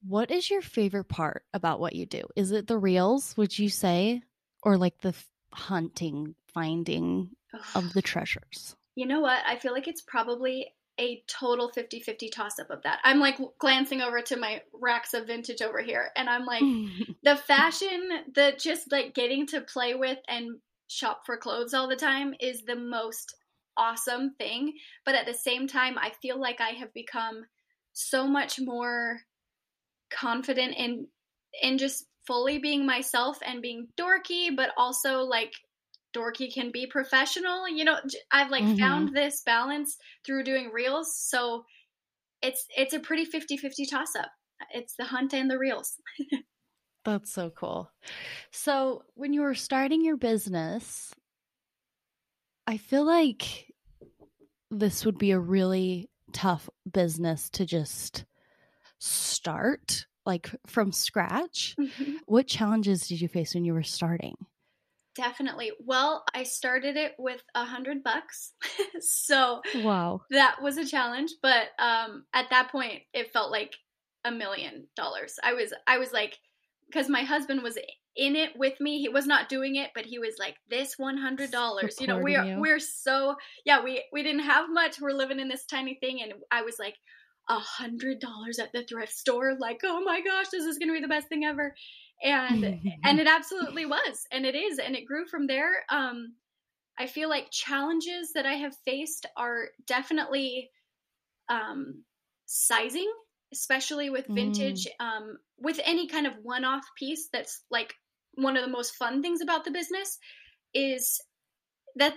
what 0.07 0.31
is 0.31 0.51
your 0.51 0.63
favorite 0.63 1.09
part 1.09 1.45
about 1.53 1.81
what 1.81 1.95
you 1.95 2.07
do? 2.07 2.23
Is 2.37 2.53
it 2.53 2.67
the 2.67 2.79
reels, 2.79 3.37
would 3.37 3.59
you 3.59 3.69
say, 3.69 4.23
or 4.63 4.77
like 4.77 5.01
the 5.01 5.09
f- 5.11 5.29
hunting, 5.53 6.35
finding 6.55 7.31
of 7.75 7.93
the 7.93 8.03
treasures? 8.03 8.77
You 8.95 9.07
know 9.07 9.21
what? 9.21 9.43
I 9.47 9.57
feel 9.57 9.73
like 9.73 9.89
it's 9.89 10.03
probably 10.03 10.73
a 10.99 11.23
total 11.27 11.69
50 11.69 12.01
50 12.01 12.31
toss 12.31 12.59
up 12.59 12.71
of 12.71 12.83
that. 12.83 13.01
I'm 13.05 13.21
like 13.21 13.39
glancing 13.59 14.01
over 14.01 14.23
to 14.23 14.37
my 14.37 14.63
racks 14.73 15.13
of 15.13 15.27
vintage 15.27 15.61
over 15.61 15.81
here, 15.83 16.11
and 16.17 16.29
I'm 16.29 16.47
like, 16.47 16.63
the 17.23 17.37
fashion, 17.37 18.09
the 18.35 18.55
just 18.59 18.91
like 18.93 19.15
getting 19.15 19.47
to 19.49 19.61
play 19.61 19.95
with 19.95 20.19
and 20.29 20.59
shop 20.89 21.23
for 21.27 21.37
clothes 21.37 21.75
all 21.75 21.89
the 21.89 21.97
time 21.97 22.35
is 22.41 22.63
the 22.63 22.77
most 22.77 23.35
awesome 23.77 24.35
thing. 24.35 24.75
But 25.05 25.15
at 25.15 25.27
the 25.27 25.35
same 25.35 25.67
time, 25.67 25.99
I 25.99 26.11
feel 26.23 26.39
like 26.41 26.61
I 26.61 26.71
have 26.71 26.93
become 26.95 27.47
so 27.93 28.27
much 28.27 28.61
more 28.61 29.21
confident 30.11 30.75
in 30.77 31.09
in 31.63 31.79
just 31.79 32.07
fully 32.27 32.59
being 32.59 32.85
myself 32.87 33.39
and 33.45 33.63
being 33.63 33.89
dorky, 33.99 34.55
but 34.55 34.73
also 34.77 35.21
like 35.23 35.53
dorky 36.15 36.53
can 36.53 36.71
be 36.73 36.87
professional. 36.87 37.69
You 37.69 37.85
know, 37.85 38.01
I've 38.33 38.51
like 38.51 38.69
Mhm. 38.69 38.77
found 38.81 39.15
this 39.15 39.43
balance 39.43 39.97
through 40.25 40.45
doing 40.45 40.71
reels, 40.73 41.17
so 41.19 41.65
it's 42.43 42.67
it's 42.77 42.95
a 42.95 43.01
pretty 43.01 43.25
50-50 43.27 43.87
toss 43.87 44.17
up. 44.17 44.33
It's 44.73 44.97
the 44.97 45.07
hunt 45.07 45.35
and 45.35 45.51
the 45.51 45.59
reels. 45.59 45.97
That's 47.05 47.31
so 47.31 47.51
cool. 47.51 47.91
So, 48.53 49.05
when 49.15 49.33
you 49.33 49.43
were 49.43 49.55
starting 49.55 50.05
your 50.05 50.17
business, 50.17 51.15
I 52.67 52.77
feel 52.79 53.05
like 53.05 53.66
this 54.71 55.05
would 55.05 55.19
be 55.19 55.31
a 55.31 55.39
really 55.39 56.11
tough 56.33 56.69
business 56.91 57.49
to 57.51 57.65
just 57.67 58.25
start 58.99 60.07
like 60.25 60.51
from 60.67 60.91
scratch. 60.93 61.77
What 62.27 62.47
challenges 62.49 63.07
did 63.09 63.21
you 63.21 63.29
face 63.29 63.55
when 63.55 63.65
you 63.65 63.75
were 63.75 63.83
starting? 63.85 64.35
Definitely. 65.15 65.73
Well, 65.81 66.25
I 66.35 66.43
started 66.43 66.97
it 66.97 67.15
with 67.19 67.43
a 67.55 67.65
hundred 67.65 68.03
bucks, 68.03 68.53
so 69.01 69.63
Wow. 69.77 70.23
that 70.31 70.57
was 70.61 70.77
a 70.77 70.85
challenge. 70.87 71.31
But 71.41 71.69
um, 71.79 72.25
at 72.35 72.51
that 72.51 72.71
point, 72.71 73.03
it 73.15 73.33
felt 73.33 73.51
like 73.51 73.75
a 74.25 74.31
million 74.31 74.89
dollars. 74.95 75.39
I 75.43 75.55
was, 75.55 75.73
I 75.87 75.99
was 75.99 76.13
like 76.13 76.37
because 76.87 77.09
my 77.09 77.23
husband 77.23 77.63
was 77.63 77.79
in 78.17 78.37
it 78.37 78.57
with 78.57 78.81
me. 78.81 79.01
He 79.01 79.09
was 79.09 79.27
not 79.27 79.49
doing 79.49 79.77
it, 79.77 79.91
but 79.95 80.07
he 80.07 80.19
was 80.19 80.35
like, 80.39 80.57
"This 80.69 80.99
one 80.99 81.19
hundred 81.19 81.51
dollars." 81.51 81.97
You 82.01 82.07
know, 82.07 82.19
we 82.19 82.37
are 82.37 82.45
you. 82.45 82.61
we're 82.61 82.81
so 82.81 83.37
yeah. 83.65 83.83
We 83.83 84.05
we 84.13 84.23
didn't 84.23 84.45
have 84.45 84.67
much. 84.71 85.01
We're 85.01 85.13
living 85.13 85.41
in 85.41 85.49
this 85.49 85.67
tiny 85.67 85.95
thing, 86.01 86.23
and 86.23 86.33
I 86.51 86.63
was 86.63 86.79
like, 86.79 86.97
a 87.49 87.59
hundred 87.59 88.21
dollars 88.21 88.59
at 88.59 88.73
the 88.73 88.85
thrift 88.85 89.13
store. 89.13 89.57
Like, 89.59 89.81
oh 89.85 90.03
my 90.05 90.21
gosh, 90.21 90.49
this 90.51 90.65
is 90.65 90.79
gonna 90.79 90.93
be 90.93 91.01
the 91.01 91.09
best 91.09 91.29
thing 91.29 91.45
ever. 91.45 91.75
And 92.23 92.65
and 93.05 93.21
it 93.21 93.27
absolutely 93.27 93.87
was, 93.87 94.27
and 94.33 94.47
it 94.47 94.55
is, 94.55 94.79
and 94.79 94.97
it 94.97 95.07
grew 95.07 95.27
from 95.27 95.47
there. 95.47 95.85
Um, 95.91 96.35
I 96.99 97.07
feel 97.07 97.29
like 97.29 97.51
challenges 97.51 98.33
that 98.33 98.47
I 98.47 98.55
have 98.55 98.75
faced 98.85 99.27
are 99.37 99.69
definitely 99.87 100.71
um, 101.49 102.05
sizing, 102.47 103.11
especially 103.53 104.11
with 104.11 104.27
vintage, 104.27 104.87
um, 105.01 105.39
with 105.59 105.81
any 105.85 106.09
kind 106.09 106.27
of 106.27 106.35
one-off 106.43 106.85
piece. 106.99 107.29
That's 107.33 107.63
like 107.71 107.95
one 108.35 108.57
of 108.57 108.65
the 108.65 108.71
most 108.71 108.97
fun 108.97 109.23
things 109.23 109.41
about 109.41 109.65
the 109.65 109.71
business 109.71 110.19
is 110.75 111.21
that 111.97 112.15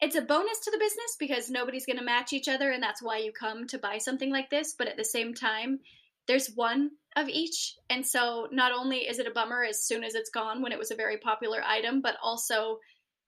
it's 0.00 0.16
a 0.16 0.22
bonus 0.22 0.58
to 0.60 0.70
the 0.70 0.78
business 0.78 1.16
because 1.18 1.50
nobody's 1.50 1.86
going 1.86 1.98
to 1.98 2.04
match 2.04 2.32
each 2.32 2.48
other, 2.48 2.70
and 2.70 2.82
that's 2.82 3.02
why 3.02 3.18
you 3.18 3.32
come 3.32 3.66
to 3.68 3.78
buy 3.78 3.98
something 3.98 4.30
like 4.30 4.50
this. 4.50 4.74
But 4.76 4.88
at 4.88 4.96
the 4.96 5.04
same 5.04 5.32
time, 5.32 5.78
there's 6.26 6.48
one 6.54 6.90
of 7.16 7.28
each, 7.28 7.76
and 7.88 8.06
so 8.06 8.48
not 8.50 8.72
only 8.72 8.98
is 8.98 9.18
it 9.18 9.26
a 9.26 9.32
bummer 9.32 9.62
as 9.64 9.84
soon 9.84 10.02
as 10.02 10.14
it's 10.14 10.30
gone 10.30 10.62
when 10.62 10.72
it 10.72 10.78
was 10.78 10.90
a 10.90 10.96
very 10.96 11.18
popular 11.18 11.62
item, 11.66 12.00
but 12.00 12.16
also 12.22 12.78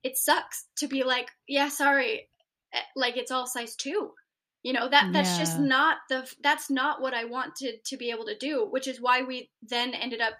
it 0.02 0.16
sucks 0.16 0.66
to 0.78 0.86
be 0.86 1.04
like, 1.04 1.30
yeah, 1.48 1.68
sorry, 1.68 2.28
eh, 2.72 2.80
like 2.96 3.16
it's 3.16 3.30
all 3.30 3.46
size 3.46 3.74
two. 3.76 4.12
You 4.64 4.72
know 4.72 4.88
that 4.88 5.08
that's 5.12 5.36
just 5.36 5.58
not 5.58 5.98
the 6.08 6.28
that's 6.42 6.70
not 6.70 7.00
what 7.02 7.14
I 7.14 7.24
wanted 7.26 7.84
to 7.86 7.96
be 7.98 8.10
able 8.10 8.26
to 8.26 8.36
do, 8.38 8.66
which 8.66 8.88
is 8.88 9.00
why 9.00 9.22
we 9.22 9.50
then 9.62 9.94
ended 9.94 10.20
up 10.22 10.34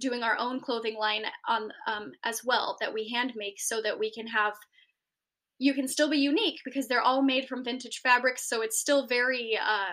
doing 0.00 0.24
our 0.24 0.36
own 0.38 0.60
clothing 0.60 0.96
line 0.96 1.24
on 1.48 1.70
um, 1.86 2.12
as 2.24 2.42
well 2.44 2.76
that 2.80 2.92
we 2.94 3.08
hand 3.10 3.34
make 3.36 3.60
so 3.60 3.82
that 3.82 3.98
we 3.98 4.10
can 4.12 4.26
have 4.28 4.54
you 5.58 5.74
can 5.74 5.88
still 5.88 6.10
be 6.10 6.18
unique 6.18 6.60
because 6.64 6.86
they're 6.88 7.00
all 7.02 7.22
made 7.22 7.48
from 7.48 7.64
vintage 7.64 8.00
fabrics 8.02 8.48
so 8.48 8.62
it's 8.62 8.78
still 8.78 9.06
very 9.06 9.58
uh 9.58 9.92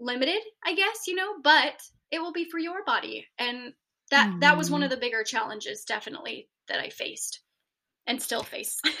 limited 0.00 0.42
i 0.64 0.74
guess 0.74 1.06
you 1.06 1.14
know 1.14 1.34
but 1.42 1.80
it 2.10 2.20
will 2.20 2.32
be 2.32 2.44
for 2.50 2.58
your 2.58 2.84
body 2.84 3.26
and 3.38 3.74
that 4.10 4.30
that 4.40 4.56
was 4.56 4.70
one 4.70 4.82
Mhm. 4.82 4.84
of 4.84 4.90
the 4.90 4.96
bigger 4.98 5.24
challenges 5.24 5.84
definitely 5.84 6.48
that 6.68 6.80
i 6.80 6.90
faced 6.90 7.40
and 8.06 8.22
still 8.22 8.44
face 8.44 8.80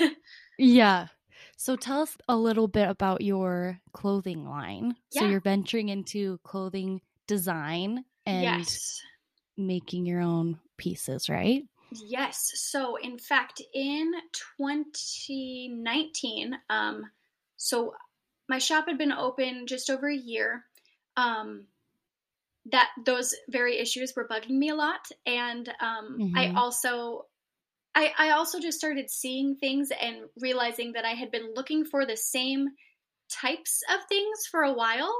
Yeah. 0.58 1.08
So 1.56 1.76
tell 1.76 2.02
us 2.02 2.16
a 2.28 2.36
little 2.36 2.68
bit 2.68 2.88
about 2.88 3.20
your 3.20 3.80
clothing 3.92 4.44
line. 4.44 4.96
So 5.08 5.24
you're 5.24 5.40
venturing 5.40 5.88
into 5.88 6.38
clothing 6.44 7.00
design 7.26 8.04
and 8.26 8.30
yes 8.30 9.00
making 9.56 10.06
your 10.06 10.20
own 10.20 10.60
pieces, 10.78 11.28
right? 11.28 11.64
Yes. 11.90 12.52
So, 12.60 12.96
in 12.96 13.18
fact, 13.18 13.62
in 13.72 14.12
2019, 14.32 16.58
um, 16.68 17.10
so 17.56 17.94
my 18.48 18.58
shop 18.58 18.86
had 18.88 18.98
been 18.98 19.12
open 19.12 19.66
just 19.66 19.90
over 19.90 20.08
a 20.08 20.16
year. 20.16 20.64
Um, 21.16 21.68
that 22.66 22.90
those 23.04 23.34
very 23.48 23.78
issues 23.78 24.14
were 24.16 24.26
bugging 24.28 24.58
me 24.58 24.70
a 24.70 24.74
lot, 24.74 25.08
and 25.26 25.68
um, 25.80 26.22
I 26.34 26.46
Mhm. 26.46 26.54
also, 26.54 27.26
I, 27.94 28.12
I 28.18 28.30
also 28.30 28.58
just 28.60 28.78
started 28.78 29.08
seeing 29.10 29.56
things 29.56 29.90
and 30.00 30.16
realizing 30.40 30.92
that 30.92 31.04
I 31.04 31.12
had 31.12 31.30
been 31.30 31.54
looking 31.54 31.84
for 31.84 32.04
the 32.04 32.16
same 32.16 32.68
types 33.30 33.80
of 33.92 34.00
things 34.08 34.46
for 34.50 34.62
a 34.62 34.72
while, 34.72 35.14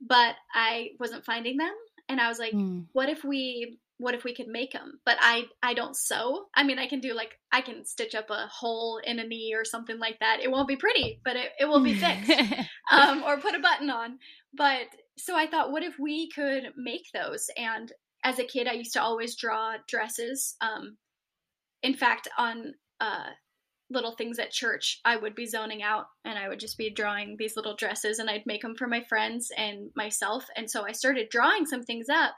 but 0.00 0.34
I 0.54 0.90
wasn't 1.00 1.24
finding 1.24 1.56
them, 1.56 1.74
and 2.08 2.20
I 2.20 2.28
was 2.28 2.38
like, 2.38 2.52
Mm. 2.54 2.86
what 2.92 3.08
if 3.08 3.24
we 3.24 3.78
what 3.98 4.14
if 4.14 4.24
we 4.24 4.34
could 4.34 4.48
make 4.48 4.72
them 4.72 4.98
but 5.04 5.16
i 5.20 5.44
i 5.62 5.74
don't 5.74 5.96
sew. 5.96 6.46
I 6.56 6.64
mean 6.64 6.80
i 6.80 6.88
can 6.88 6.98
do 6.98 7.14
like 7.14 7.38
i 7.52 7.60
can 7.60 7.84
stitch 7.84 8.16
up 8.16 8.30
a 8.30 8.48
hole 8.48 8.98
in 9.04 9.20
a 9.20 9.24
knee 9.24 9.54
or 9.54 9.64
something 9.64 9.98
like 10.00 10.18
that. 10.18 10.40
It 10.42 10.50
won't 10.50 10.66
be 10.66 10.74
pretty 10.76 11.20
but 11.24 11.36
it, 11.36 11.50
it 11.60 11.66
will 11.66 11.84
be 11.84 11.94
fixed 11.94 12.32
um, 12.90 13.22
or 13.22 13.36
put 13.38 13.54
a 13.54 13.60
button 13.60 13.90
on. 13.90 14.18
But 14.54 14.86
so 15.18 15.36
i 15.36 15.46
thought 15.46 15.70
what 15.70 15.84
if 15.84 15.98
we 16.00 16.28
could 16.30 16.72
make 16.76 17.04
those? 17.14 17.48
And 17.56 17.92
as 18.24 18.40
a 18.40 18.44
kid 18.44 18.66
i 18.66 18.72
used 18.72 18.94
to 18.94 19.02
always 19.02 19.36
draw 19.36 19.74
dresses 19.86 20.56
um, 20.60 20.96
in 21.82 21.94
fact 21.94 22.28
on 22.38 22.74
uh, 23.00 23.26
little 23.90 24.12
things 24.16 24.38
at 24.38 24.50
church 24.50 25.00
i 25.04 25.16
would 25.16 25.34
be 25.34 25.46
zoning 25.46 25.82
out 25.82 26.06
and 26.24 26.38
i 26.38 26.48
would 26.48 26.60
just 26.60 26.78
be 26.78 26.88
drawing 26.90 27.36
these 27.38 27.56
little 27.56 27.76
dresses 27.76 28.18
and 28.18 28.30
i'd 28.30 28.46
make 28.46 28.62
them 28.62 28.74
for 28.76 28.86
my 28.86 29.02
friends 29.08 29.50
and 29.56 29.90
myself. 29.96 30.46
And 30.56 30.70
so 30.70 30.84
i 30.86 30.92
started 30.92 31.28
drawing 31.28 31.66
some 31.66 31.82
things 31.82 32.08
up 32.08 32.34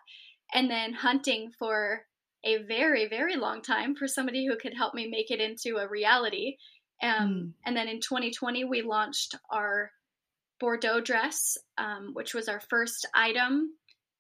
and 0.53 0.71
then 0.71 0.93
hunting 0.93 1.51
for 1.59 2.03
a 2.45 2.59
very 2.65 3.09
very 3.09 3.37
long 3.37 3.63
time 3.63 3.95
for 3.95 4.09
somebody 4.09 4.47
who 4.47 4.57
could 4.57 4.75
help 4.75 4.95
me 4.95 5.09
make 5.09 5.31
it 5.31 5.41
into 5.41 5.77
a 5.77 5.89
reality. 5.89 6.57
Um, 7.03 7.11
Mm. 7.11 7.53
and 7.67 7.77
then 7.77 7.89
in 7.89 8.01
2020 8.01 8.65
we 8.65 8.83
launched 8.83 9.35
our 9.51 9.91
bordeaux 10.61 11.01
dress 11.01 11.59
um, 11.79 12.11
which 12.15 12.35
was 12.35 12.49
our 12.49 12.61
first 12.71 13.07
item 13.15 13.71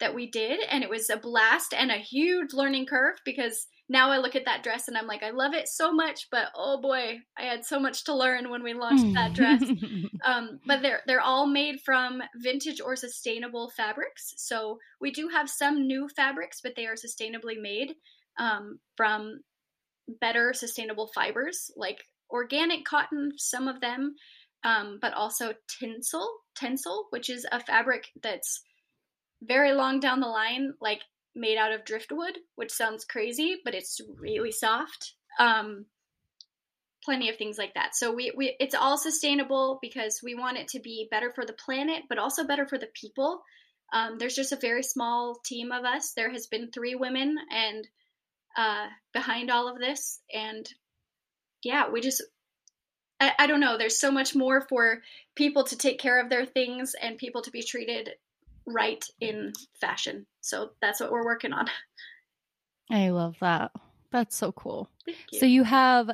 that 0.01 0.15
we 0.15 0.31
did. 0.31 0.61
And 0.69 0.83
it 0.83 0.91
was 0.91 1.09
a 1.09 1.17
blast 1.17 1.73
and 1.73 1.91
a 1.91 1.97
huge 1.97 2.53
learning 2.53 2.87
curve 2.87 3.17
because 3.25 3.67
now 3.89 4.11
i 4.11 4.19
look 4.19 4.35
at 4.35 4.45
that 4.45 4.63
dress 4.63 4.89
and 4.89 4.97
i'm 4.97 5.07
like 5.07 5.23
i 5.23 5.31
love 5.31 5.55
it 5.55 5.69
so 5.69 5.93
much 5.93 6.29
but 6.31 6.49
oh 6.57 6.81
boy 6.81 7.19
i 7.39 7.43
had 7.43 7.65
so 7.65 7.79
much 7.79 8.05
to 8.05 8.15
learn 8.15 8.51
when 8.51 8.63
we 8.63 8.75
launched 8.75 9.13
that 9.15 9.33
dress 9.33 9.63
um, 10.25 10.59
but 10.67 10.83
they're 10.83 11.01
they're 11.07 11.21
all 11.21 11.47
made 11.47 11.81
from 11.85 12.23
vintage 12.37 12.81
or 12.81 12.97
sustainable 12.97 13.71
fabrics. 13.77 14.35
So 14.37 14.79
we 15.01 15.11
do 15.11 15.29
have 15.29 15.49
some 15.49 15.87
new 15.87 16.09
fabrics, 16.09 16.61
but 16.63 16.75
they 16.77 16.87
are 16.87 16.95
sustainably 16.95 17.61
made 17.61 17.95
um, 18.39 18.79
from 18.97 19.41
better 20.21 20.53
sustainable 20.53 21.11
fibers, 21.15 21.71
like 21.77 22.05
organic 22.31 22.85
cotton. 22.85 23.33
Some 23.37 23.69
of 23.69 23.81
them, 23.81 24.15
um, 24.65 24.99
but 25.01 25.13
also 25.13 25.53
Tencel, 25.83 26.27
Tencel, 26.59 27.05
which 27.11 27.31
is 27.31 27.47
a 27.53 27.61
fabric 27.61 28.09
that's 28.23 28.63
very 29.43 29.73
long 29.73 30.01
down 30.01 30.21
the 30.21 30.27
line, 30.27 30.73
like 30.81 31.03
made 31.35 31.59
out 31.59 31.73
of 31.73 31.85
driftwood, 31.85 32.39
which 32.57 32.73
sounds 32.73 33.05
crazy, 33.05 33.57
but 33.65 33.75
it's 33.75 34.01
really 34.19 34.53
soft. 34.53 35.15
Um, 35.39 35.87
plenty 37.05 37.29
of 37.29 37.37
things 37.37 37.59
like 37.59 37.75
that. 37.75 37.95
So 37.95 38.13
we, 38.13 38.33
we 38.37 38.57
it's 38.59 38.75
all 38.75 38.97
sustainable 38.97 39.79
because 39.83 40.21
we 40.23 40.35
want 40.35 40.59
it 40.59 40.69
to 40.69 40.81
be 40.81 41.09
better 41.11 41.33
for 41.35 41.45
the 41.45 41.53
planet, 41.53 42.05
but 42.09 42.19
also 42.19 42.47
better 42.47 42.67
for 42.67 42.79
the 42.79 42.89
people. 42.95 43.43
Um, 43.93 44.17
there's 44.19 44.35
just 44.35 44.53
a 44.53 44.57
very 44.57 44.83
small 44.83 45.39
team 45.45 45.71
of 45.71 45.85
us. 45.85 46.13
There 46.13 46.31
has 46.31 46.47
been 46.47 46.71
three 46.71 46.95
women 46.95 47.37
and 47.53 47.87
uh, 48.57 48.87
behind 49.13 49.51
all 49.51 49.69
of 49.69 49.79
this, 49.79 50.21
and 50.33 50.69
yeah, 51.63 51.91
we 51.91 52.01
just 52.01 52.23
I, 53.21 53.33
I 53.39 53.47
don't 53.47 53.61
know. 53.61 53.79
There's 53.79 53.99
so 53.99 54.11
much 54.11 54.35
more 54.35 54.63
for 54.69 55.03
people 55.35 55.65
to 55.65 55.77
take 55.77 55.99
care 55.99 56.21
of 56.21 56.31
their 56.31 56.47
things 56.47 56.95
and 57.01 57.19
people 57.19 57.43
to 57.43 57.51
be 57.51 57.63
treated 57.63 58.11
right 58.67 59.05
in 59.21 59.53
fashion. 59.81 60.27
So 60.41 60.71
that's 60.81 61.01
what 61.01 61.13
we're 61.13 61.25
working 61.25 61.53
on. 61.53 61.67
I 62.91 63.11
love 63.11 63.37
that. 63.41 63.73
That's 64.11 64.37
so 64.37 64.53
cool. 64.53 64.91
You. 65.07 65.39
So 65.39 65.47
you 65.47 65.65
have 65.65 66.11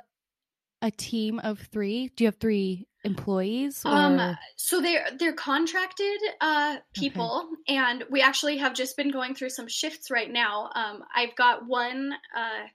a 0.83 0.91
team 0.91 1.39
of 1.39 1.59
three. 1.59 2.11
Do 2.17 2.25
you 2.25 2.29
have 2.29 2.37
three 2.37 2.87
employees? 3.05 3.83
Or... 3.85 3.93
Um, 3.93 4.37
so 4.57 4.81
they're 4.81 5.07
they're 5.19 5.33
contracted 5.33 6.19
uh, 6.41 6.77
people, 6.95 7.49
and 7.69 8.05
we 8.11 8.23
actually 8.23 8.59
have 8.59 8.75
just 8.75 8.97
been 8.97 9.11
going 9.11 9.35
through 9.35 9.51
some 9.51 9.69
shifts 9.69 10.11
right 10.11 10.31
now. 10.31 10.71
Um, 10.75 11.05
I've 11.15 11.37
got 11.37 11.67
one. 11.67 12.13
Uh, 12.37 12.67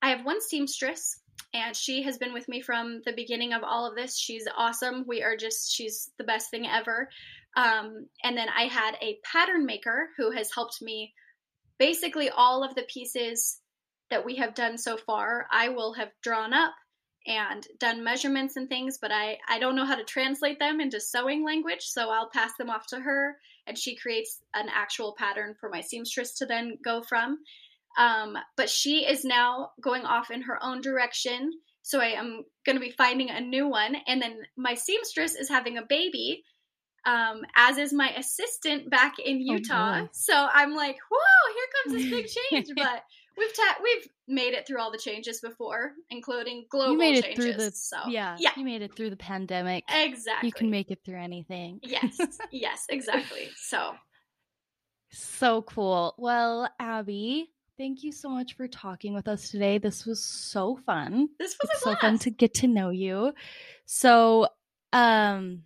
I 0.00 0.10
have 0.10 0.24
one 0.24 0.40
seamstress, 0.40 1.20
and 1.52 1.74
she 1.76 2.02
has 2.02 2.18
been 2.18 2.32
with 2.32 2.48
me 2.48 2.60
from 2.60 3.02
the 3.04 3.12
beginning 3.12 3.52
of 3.52 3.62
all 3.62 3.86
of 3.86 3.96
this. 3.96 4.18
She's 4.18 4.46
awesome. 4.56 5.04
We 5.06 5.22
are 5.22 5.36
just 5.36 5.72
she's 5.72 6.10
the 6.18 6.24
best 6.24 6.50
thing 6.50 6.66
ever. 6.66 7.08
Um, 7.56 8.08
and 8.22 8.36
then 8.36 8.48
I 8.48 8.64
had 8.64 8.96
a 9.00 9.18
pattern 9.30 9.66
maker 9.66 10.08
who 10.16 10.30
has 10.32 10.50
helped 10.54 10.82
me. 10.82 11.12
Basically, 11.78 12.30
all 12.30 12.62
of 12.62 12.74
the 12.74 12.86
pieces 12.88 13.60
that 14.10 14.24
we 14.24 14.36
have 14.36 14.54
done 14.54 14.78
so 14.78 14.96
far, 14.96 15.46
I 15.50 15.68
will 15.70 15.94
have 15.94 16.10
drawn 16.22 16.52
up 16.52 16.72
and 17.26 17.66
done 17.78 18.04
measurements 18.04 18.56
and 18.56 18.68
things, 18.68 18.98
but 19.00 19.10
I, 19.10 19.38
I 19.48 19.58
don't 19.58 19.76
know 19.76 19.86
how 19.86 19.96
to 19.96 20.04
translate 20.04 20.58
them 20.58 20.80
into 20.80 21.00
sewing 21.00 21.44
language, 21.44 21.82
so 21.82 22.10
I'll 22.10 22.28
pass 22.28 22.52
them 22.58 22.70
off 22.70 22.86
to 22.88 23.00
her 23.00 23.36
and 23.66 23.78
she 23.78 23.96
creates 23.96 24.40
an 24.52 24.68
actual 24.72 25.14
pattern 25.16 25.54
for 25.58 25.70
my 25.70 25.80
seamstress 25.80 26.34
to 26.38 26.46
then 26.46 26.78
go 26.84 27.02
from. 27.02 27.38
Um, 27.96 28.36
but 28.56 28.68
she 28.68 29.06
is 29.06 29.24
now 29.24 29.70
going 29.80 30.02
off 30.02 30.30
in 30.30 30.42
her 30.42 30.62
own 30.62 30.80
direction, 30.80 31.52
so 31.82 32.00
I 32.00 32.08
am 32.08 32.44
going 32.66 32.76
to 32.76 32.84
be 32.84 32.90
finding 32.90 33.30
a 33.30 33.40
new 33.40 33.68
one. 33.68 33.96
And 34.06 34.20
then 34.20 34.40
my 34.56 34.74
seamstress 34.74 35.34
is 35.34 35.48
having 35.48 35.78
a 35.78 35.86
baby, 35.88 36.44
um, 37.06 37.42
as 37.56 37.78
is 37.78 37.92
my 37.92 38.10
assistant 38.10 38.88
back 38.90 39.18
in 39.18 39.36
Oh, 39.36 39.54
Utah. 39.54 40.00
boy. 40.02 40.08
so 40.12 40.48
I'm 40.52 40.74
like, 40.74 40.96
whoa, 41.10 41.52
here 41.54 41.66
comes 41.74 42.02
this 42.02 42.10
big 42.10 42.64
change. 42.66 42.76
but 42.76 43.02
we've 43.36 43.54
ta- 43.54 43.76
we've 43.82 44.08
made 44.28 44.54
it 44.54 44.66
through 44.66 44.80
all 44.80 44.90
the 44.90 44.98
changes 44.98 45.40
before, 45.40 45.92
including 46.10 46.64
global 46.70 46.92
you 46.92 46.98
made 46.98 47.16
it 47.16 47.24
changes. 47.24 47.44
through 47.44 47.52
the 47.54 47.70
so 47.72 47.96
yeah, 48.08 48.36
yeah, 48.38 48.50
You 48.56 48.64
made 48.64 48.82
it 48.82 48.94
through 48.96 49.10
the 49.10 49.16
pandemic. 49.16 49.84
exactly. 49.88 50.48
You 50.48 50.52
can 50.52 50.70
make 50.70 50.90
it 50.90 51.00
through 51.04 51.18
anything. 51.20 51.80
yes, 51.82 52.16
yes, 52.50 52.86
exactly. 52.88 53.48
So 53.56 53.92
So 55.10 55.62
cool. 55.62 56.14
Well, 56.18 56.68
Abby, 56.78 57.50
Thank 57.76 58.04
you 58.04 58.12
so 58.12 58.28
much 58.28 58.54
for 58.56 58.68
talking 58.68 59.14
with 59.14 59.26
us 59.26 59.50
today. 59.50 59.78
This 59.78 60.06
was 60.06 60.24
so 60.24 60.78
fun. 60.86 61.28
This 61.40 61.56
was 61.60 61.82
so 61.82 61.96
fun 61.96 62.18
to 62.20 62.30
get 62.30 62.54
to 62.54 62.68
know 62.68 62.90
you. 62.90 63.32
So, 63.84 64.46
um, 64.92 65.62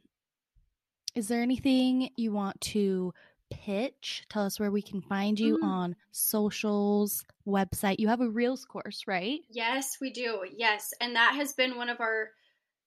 is 1.18 1.28
there 1.28 1.42
anything 1.42 2.10
you 2.16 2.32
want 2.32 2.60
to 2.60 3.12
pitch? 3.50 4.24
Tell 4.28 4.44
us 4.44 4.60
where 4.60 4.70
we 4.70 4.82
can 4.82 5.00
find 5.00 5.38
you 5.38 5.58
Mm. 5.58 5.64
on 5.64 5.96
socials, 6.12 7.24
website. 7.46 7.98
You 7.98 8.08
have 8.08 8.20
a 8.20 8.28
Reels 8.30 8.64
course, 8.64 9.06
right? 9.06 9.40
Yes, 9.50 9.98
we 10.00 10.10
do. 10.10 10.44
Yes, 10.56 10.94
and 11.00 11.16
that 11.16 11.34
has 11.34 11.52
been 11.54 11.76
one 11.76 11.88
of 11.90 12.00
our 12.00 12.30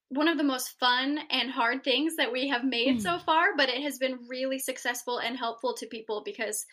one 0.09 0.27
of 0.27 0.37
the 0.37 0.43
most 0.43 0.77
fun 0.77 1.19
and 1.29 1.49
hard 1.49 1.85
things 1.85 2.17
that 2.17 2.31
we 2.33 2.49
have 2.49 2.65
made 2.65 2.97
Mm. 2.97 3.01
so 3.01 3.17
far, 3.19 3.55
but 3.55 3.69
it 3.69 3.81
has 3.81 3.97
been 3.97 4.27
really 4.27 4.59
successful 4.59 5.19
and 5.19 5.37
helpful 5.37 5.73
to 5.75 5.87
people 5.87 6.21
because 6.25 6.65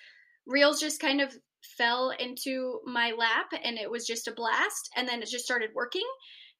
Reels 0.46 0.80
just 0.80 1.00
kind 1.00 1.20
of 1.20 1.36
fell 1.62 2.10
into 2.10 2.80
my 2.84 3.12
lap 3.12 3.52
and 3.62 3.78
it 3.78 3.90
was 3.90 4.06
just 4.08 4.26
a 4.26 4.32
blast 4.32 4.90
and 4.96 5.08
then 5.08 5.22
it 5.22 5.28
just 5.28 5.44
started 5.44 5.70
working 5.74 6.06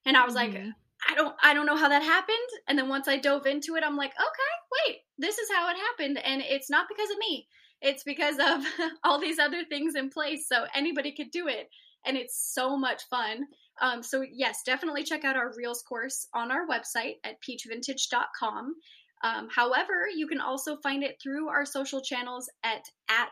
and 0.05 0.15
I 0.15 0.23
was 0.25 0.35
like 0.35 0.51
Mhm. 0.51 0.73
I 1.07 1.15
don't 1.15 1.35
I 1.41 1.53
don't 1.53 1.65
know 1.65 1.77
how 1.77 1.89
that 1.89 2.03
happened 2.03 2.37
and 2.67 2.77
then 2.77 2.89
once 2.89 3.07
I 3.07 3.17
dove 3.17 3.45
into 3.45 3.75
it 3.75 3.83
I'm 3.85 3.95
like 3.95 4.11
okay 4.11 4.87
wait 4.87 4.97
this 5.17 5.37
is 5.37 5.49
how 5.53 5.69
it 5.69 5.77
happened 5.77 6.19
and 6.23 6.41
it's 6.41 6.69
not 6.69 6.87
because 6.89 7.09
of 7.09 7.17
me 7.17 7.47
it's 7.81 8.03
because 8.03 8.37
of 8.37 8.65
all 9.03 9.19
these 9.19 9.39
other 9.39 9.63
things 9.63 9.95
in 9.95 10.09
place 10.09 10.47
so 10.47 10.65
anybody 10.73 11.13
could 11.15 11.31
do 11.31 11.47
it 11.47 11.69
and 12.05 12.15
it's 12.15 12.53
so 12.53 12.77
much 12.77 13.03
fun. 13.09 13.45
Um, 13.81 14.03
so 14.03 14.25
yes 14.29 14.61
definitely 14.65 15.03
check 15.03 15.23
out 15.23 15.37
our 15.37 15.53
reels 15.57 15.83
course 15.87 16.27
on 16.33 16.51
our 16.51 16.67
website 16.67 17.15
at 17.23 17.37
peachvintage.com 17.41 18.75
um, 19.23 19.47
however 19.53 20.07
you 20.13 20.27
can 20.27 20.41
also 20.41 20.77
find 20.83 21.03
it 21.03 21.15
through 21.21 21.47
our 21.47 21.65
social 21.65 22.01
channels 22.01 22.49
at 22.63 22.83
at 23.09 23.31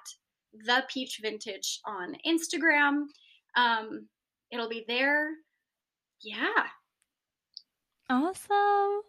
the 0.65 0.83
peach 0.91 1.19
vintage 1.21 1.79
on 1.85 2.15
instagram. 2.25 3.03
Um, 3.55 4.07
it'll 4.51 4.69
be 4.69 4.85
there. 4.87 5.29
Yeah 6.23 6.67
Awesome. 8.09 9.01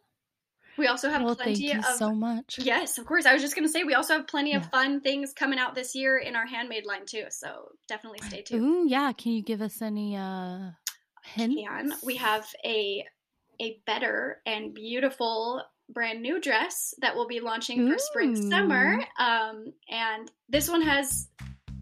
we 0.76 0.86
also 0.86 1.11
have 1.11 1.22
Well, 1.22 1.34
thank 1.34 1.59
plenty 1.59 1.72
you 1.72 1.78
of 1.78 1.84
so 1.84 2.12
much. 2.12 2.59
Yes, 2.59 2.99
of 2.99 3.07
course. 3.07 3.26
I 3.26 3.32
was 3.32 3.42
just 3.42 3.55
going 3.55 3.66
to 3.66 3.72
say 3.72 3.84
we 3.84 3.94
also 3.94 4.14
have 4.14 4.26
plenty 4.26 4.55
of 4.55 4.66
fun 4.66 5.01
things 5.01 5.32
coming 5.32 5.59
out 5.59 5.74
this 5.74 5.94
year 5.94 6.18
in 6.18 6.36
our 6.36 6.46
handmade 6.46 6.86
line 6.86 7.07
too. 7.07 7.24
So 7.30 7.68
definitely 7.88 8.20
stay 8.26 8.42
tuned. 8.42 8.64
Ooh, 8.64 8.86
yeah. 8.88 9.12
Can 9.12 9.32
you 9.32 9.42
give 9.42 9.62
us 9.62 9.82
any 9.82 10.16
uh 10.16 10.70
hints? 11.24 11.62
Can 11.62 11.92
we 12.05 12.16
have 12.16 12.46
a 12.64 13.05
a 13.61 13.80
better 13.86 14.40
and 14.46 14.72
beautiful 14.74 15.62
brand 15.88 16.22
new 16.22 16.40
dress 16.40 16.94
that 17.01 17.16
will 17.16 17.26
be 17.26 17.40
launching 17.40 17.90
for 17.90 17.99
spring 17.99 18.51
summer. 18.51 18.99
Um, 19.18 19.72
and 19.88 20.30
this 20.49 20.68
one 20.68 20.82
has 20.82 21.28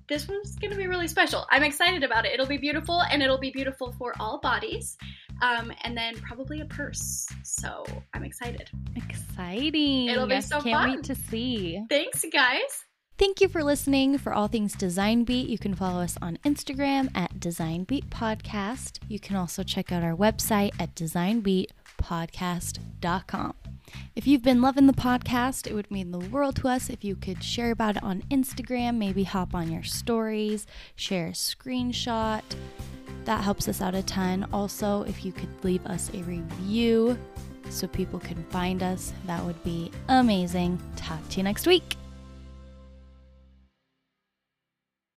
this 0.09 0.29
one's 0.29 0.57
going 0.57 0.71
to 0.71 0.77
be 0.77 0.87
really 0.87 1.09
special. 1.09 1.47
I'm 1.51 1.63
excited 1.63 2.03
about 2.03 2.25
it. 2.25 2.33
It'll 2.33 2.47
be 2.47 2.59
beautiful 2.59 3.03
and 3.03 3.23
it'll 3.23 3.39
be 3.39 3.51
beautiful 3.51 3.93
for 3.93 4.15
all 4.21 4.39
bodies. 4.41 4.97
Um, 5.43 5.73
and 5.83 5.97
then 5.97 6.17
probably 6.17 6.61
a 6.61 6.65
purse. 6.65 7.29
So 7.43 7.85
I'm 8.15 8.25
excited. 8.25 8.71
Exciting. 8.95 10.07
It'll 10.07 10.27
be 10.27 10.41
so 10.41 10.61
Can't 10.61 10.77
fun. 10.77 10.91
wait 10.93 11.05
to 11.05 11.15
see. 11.15 11.83
Thanks, 11.91 12.25
guys. 12.33 12.86
Thank 13.19 13.41
you 13.41 13.49
for 13.49 13.64
listening. 13.64 14.19
For 14.19 14.35
all 14.35 14.47
things 14.47 14.75
Design 14.75 15.25
Beat, 15.25 15.49
you 15.49 15.57
can 15.57 15.75
follow 15.75 16.03
us 16.03 16.19
on 16.21 16.37
Instagram 16.45 17.09
at 17.17 17.41
Design 17.41 17.85
Beat 17.85 18.11
Podcast. 18.11 18.99
You 19.09 19.19
can 19.19 19.37
also 19.37 19.62
check 19.62 19.91
out 19.91 20.03
our 20.03 20.14
website 20.14 20.73
at 20.79 20.95
designbeatpodcast.com. 20.95 23.55
If 24.14 24.27
you've 24.27 24.43
been 24.43 24.61
loving 24.61 24.87
the 24.87 24.93
podcast, 24.93 25.67
it 25.67 25.73
would 25.73 25.91
mean 25.91 26.11
the 26.11 26.19
world 26.19 26.57
to 26.57 26.69
us 26.69 26.91
if 26.91 27.05
you 27.05 27.17
could 27.17 27.43
share 27.43 27.71
about 27.71 27.97
it 27.97 28.03
on 28.03 28.21
Instagram, 28.31 28.97
maybe 28.97 29.25
hop 29.25 29.55
on 29.55 29.73
your 29.73 29.85
stories, 29.85 30.67
share 30.95 31.29
a 31.29 31.33
screenshot. 31.33 32.43
That 33.25 33.43
helps 33.43 33.67
us 33.67 33.81
out 33.81 33.95
a 33.95 34.03
ton. 34.03 34.47
Also, 34.53 35.05
if 35.05 35.25
you 35.25 35.33
could 35.33 35.49
leave 35.64 35.87
us 35.87 36.11
a 36.12 36.23
review 36.25 37.17
so 37.71 37.87
people 37.87 38.21
can 38.21 38.45
find 38.51 38.83
us, 38.83 39.14
that 39.27 39.43
would 39.43 39.64
be 39.64 39.91
amazing. 40.09 40.79
Talk 40.97 41.27
to 41.31 41.39
you 41.39 41.45
next 41.45 41.67
week. 41.67 41.97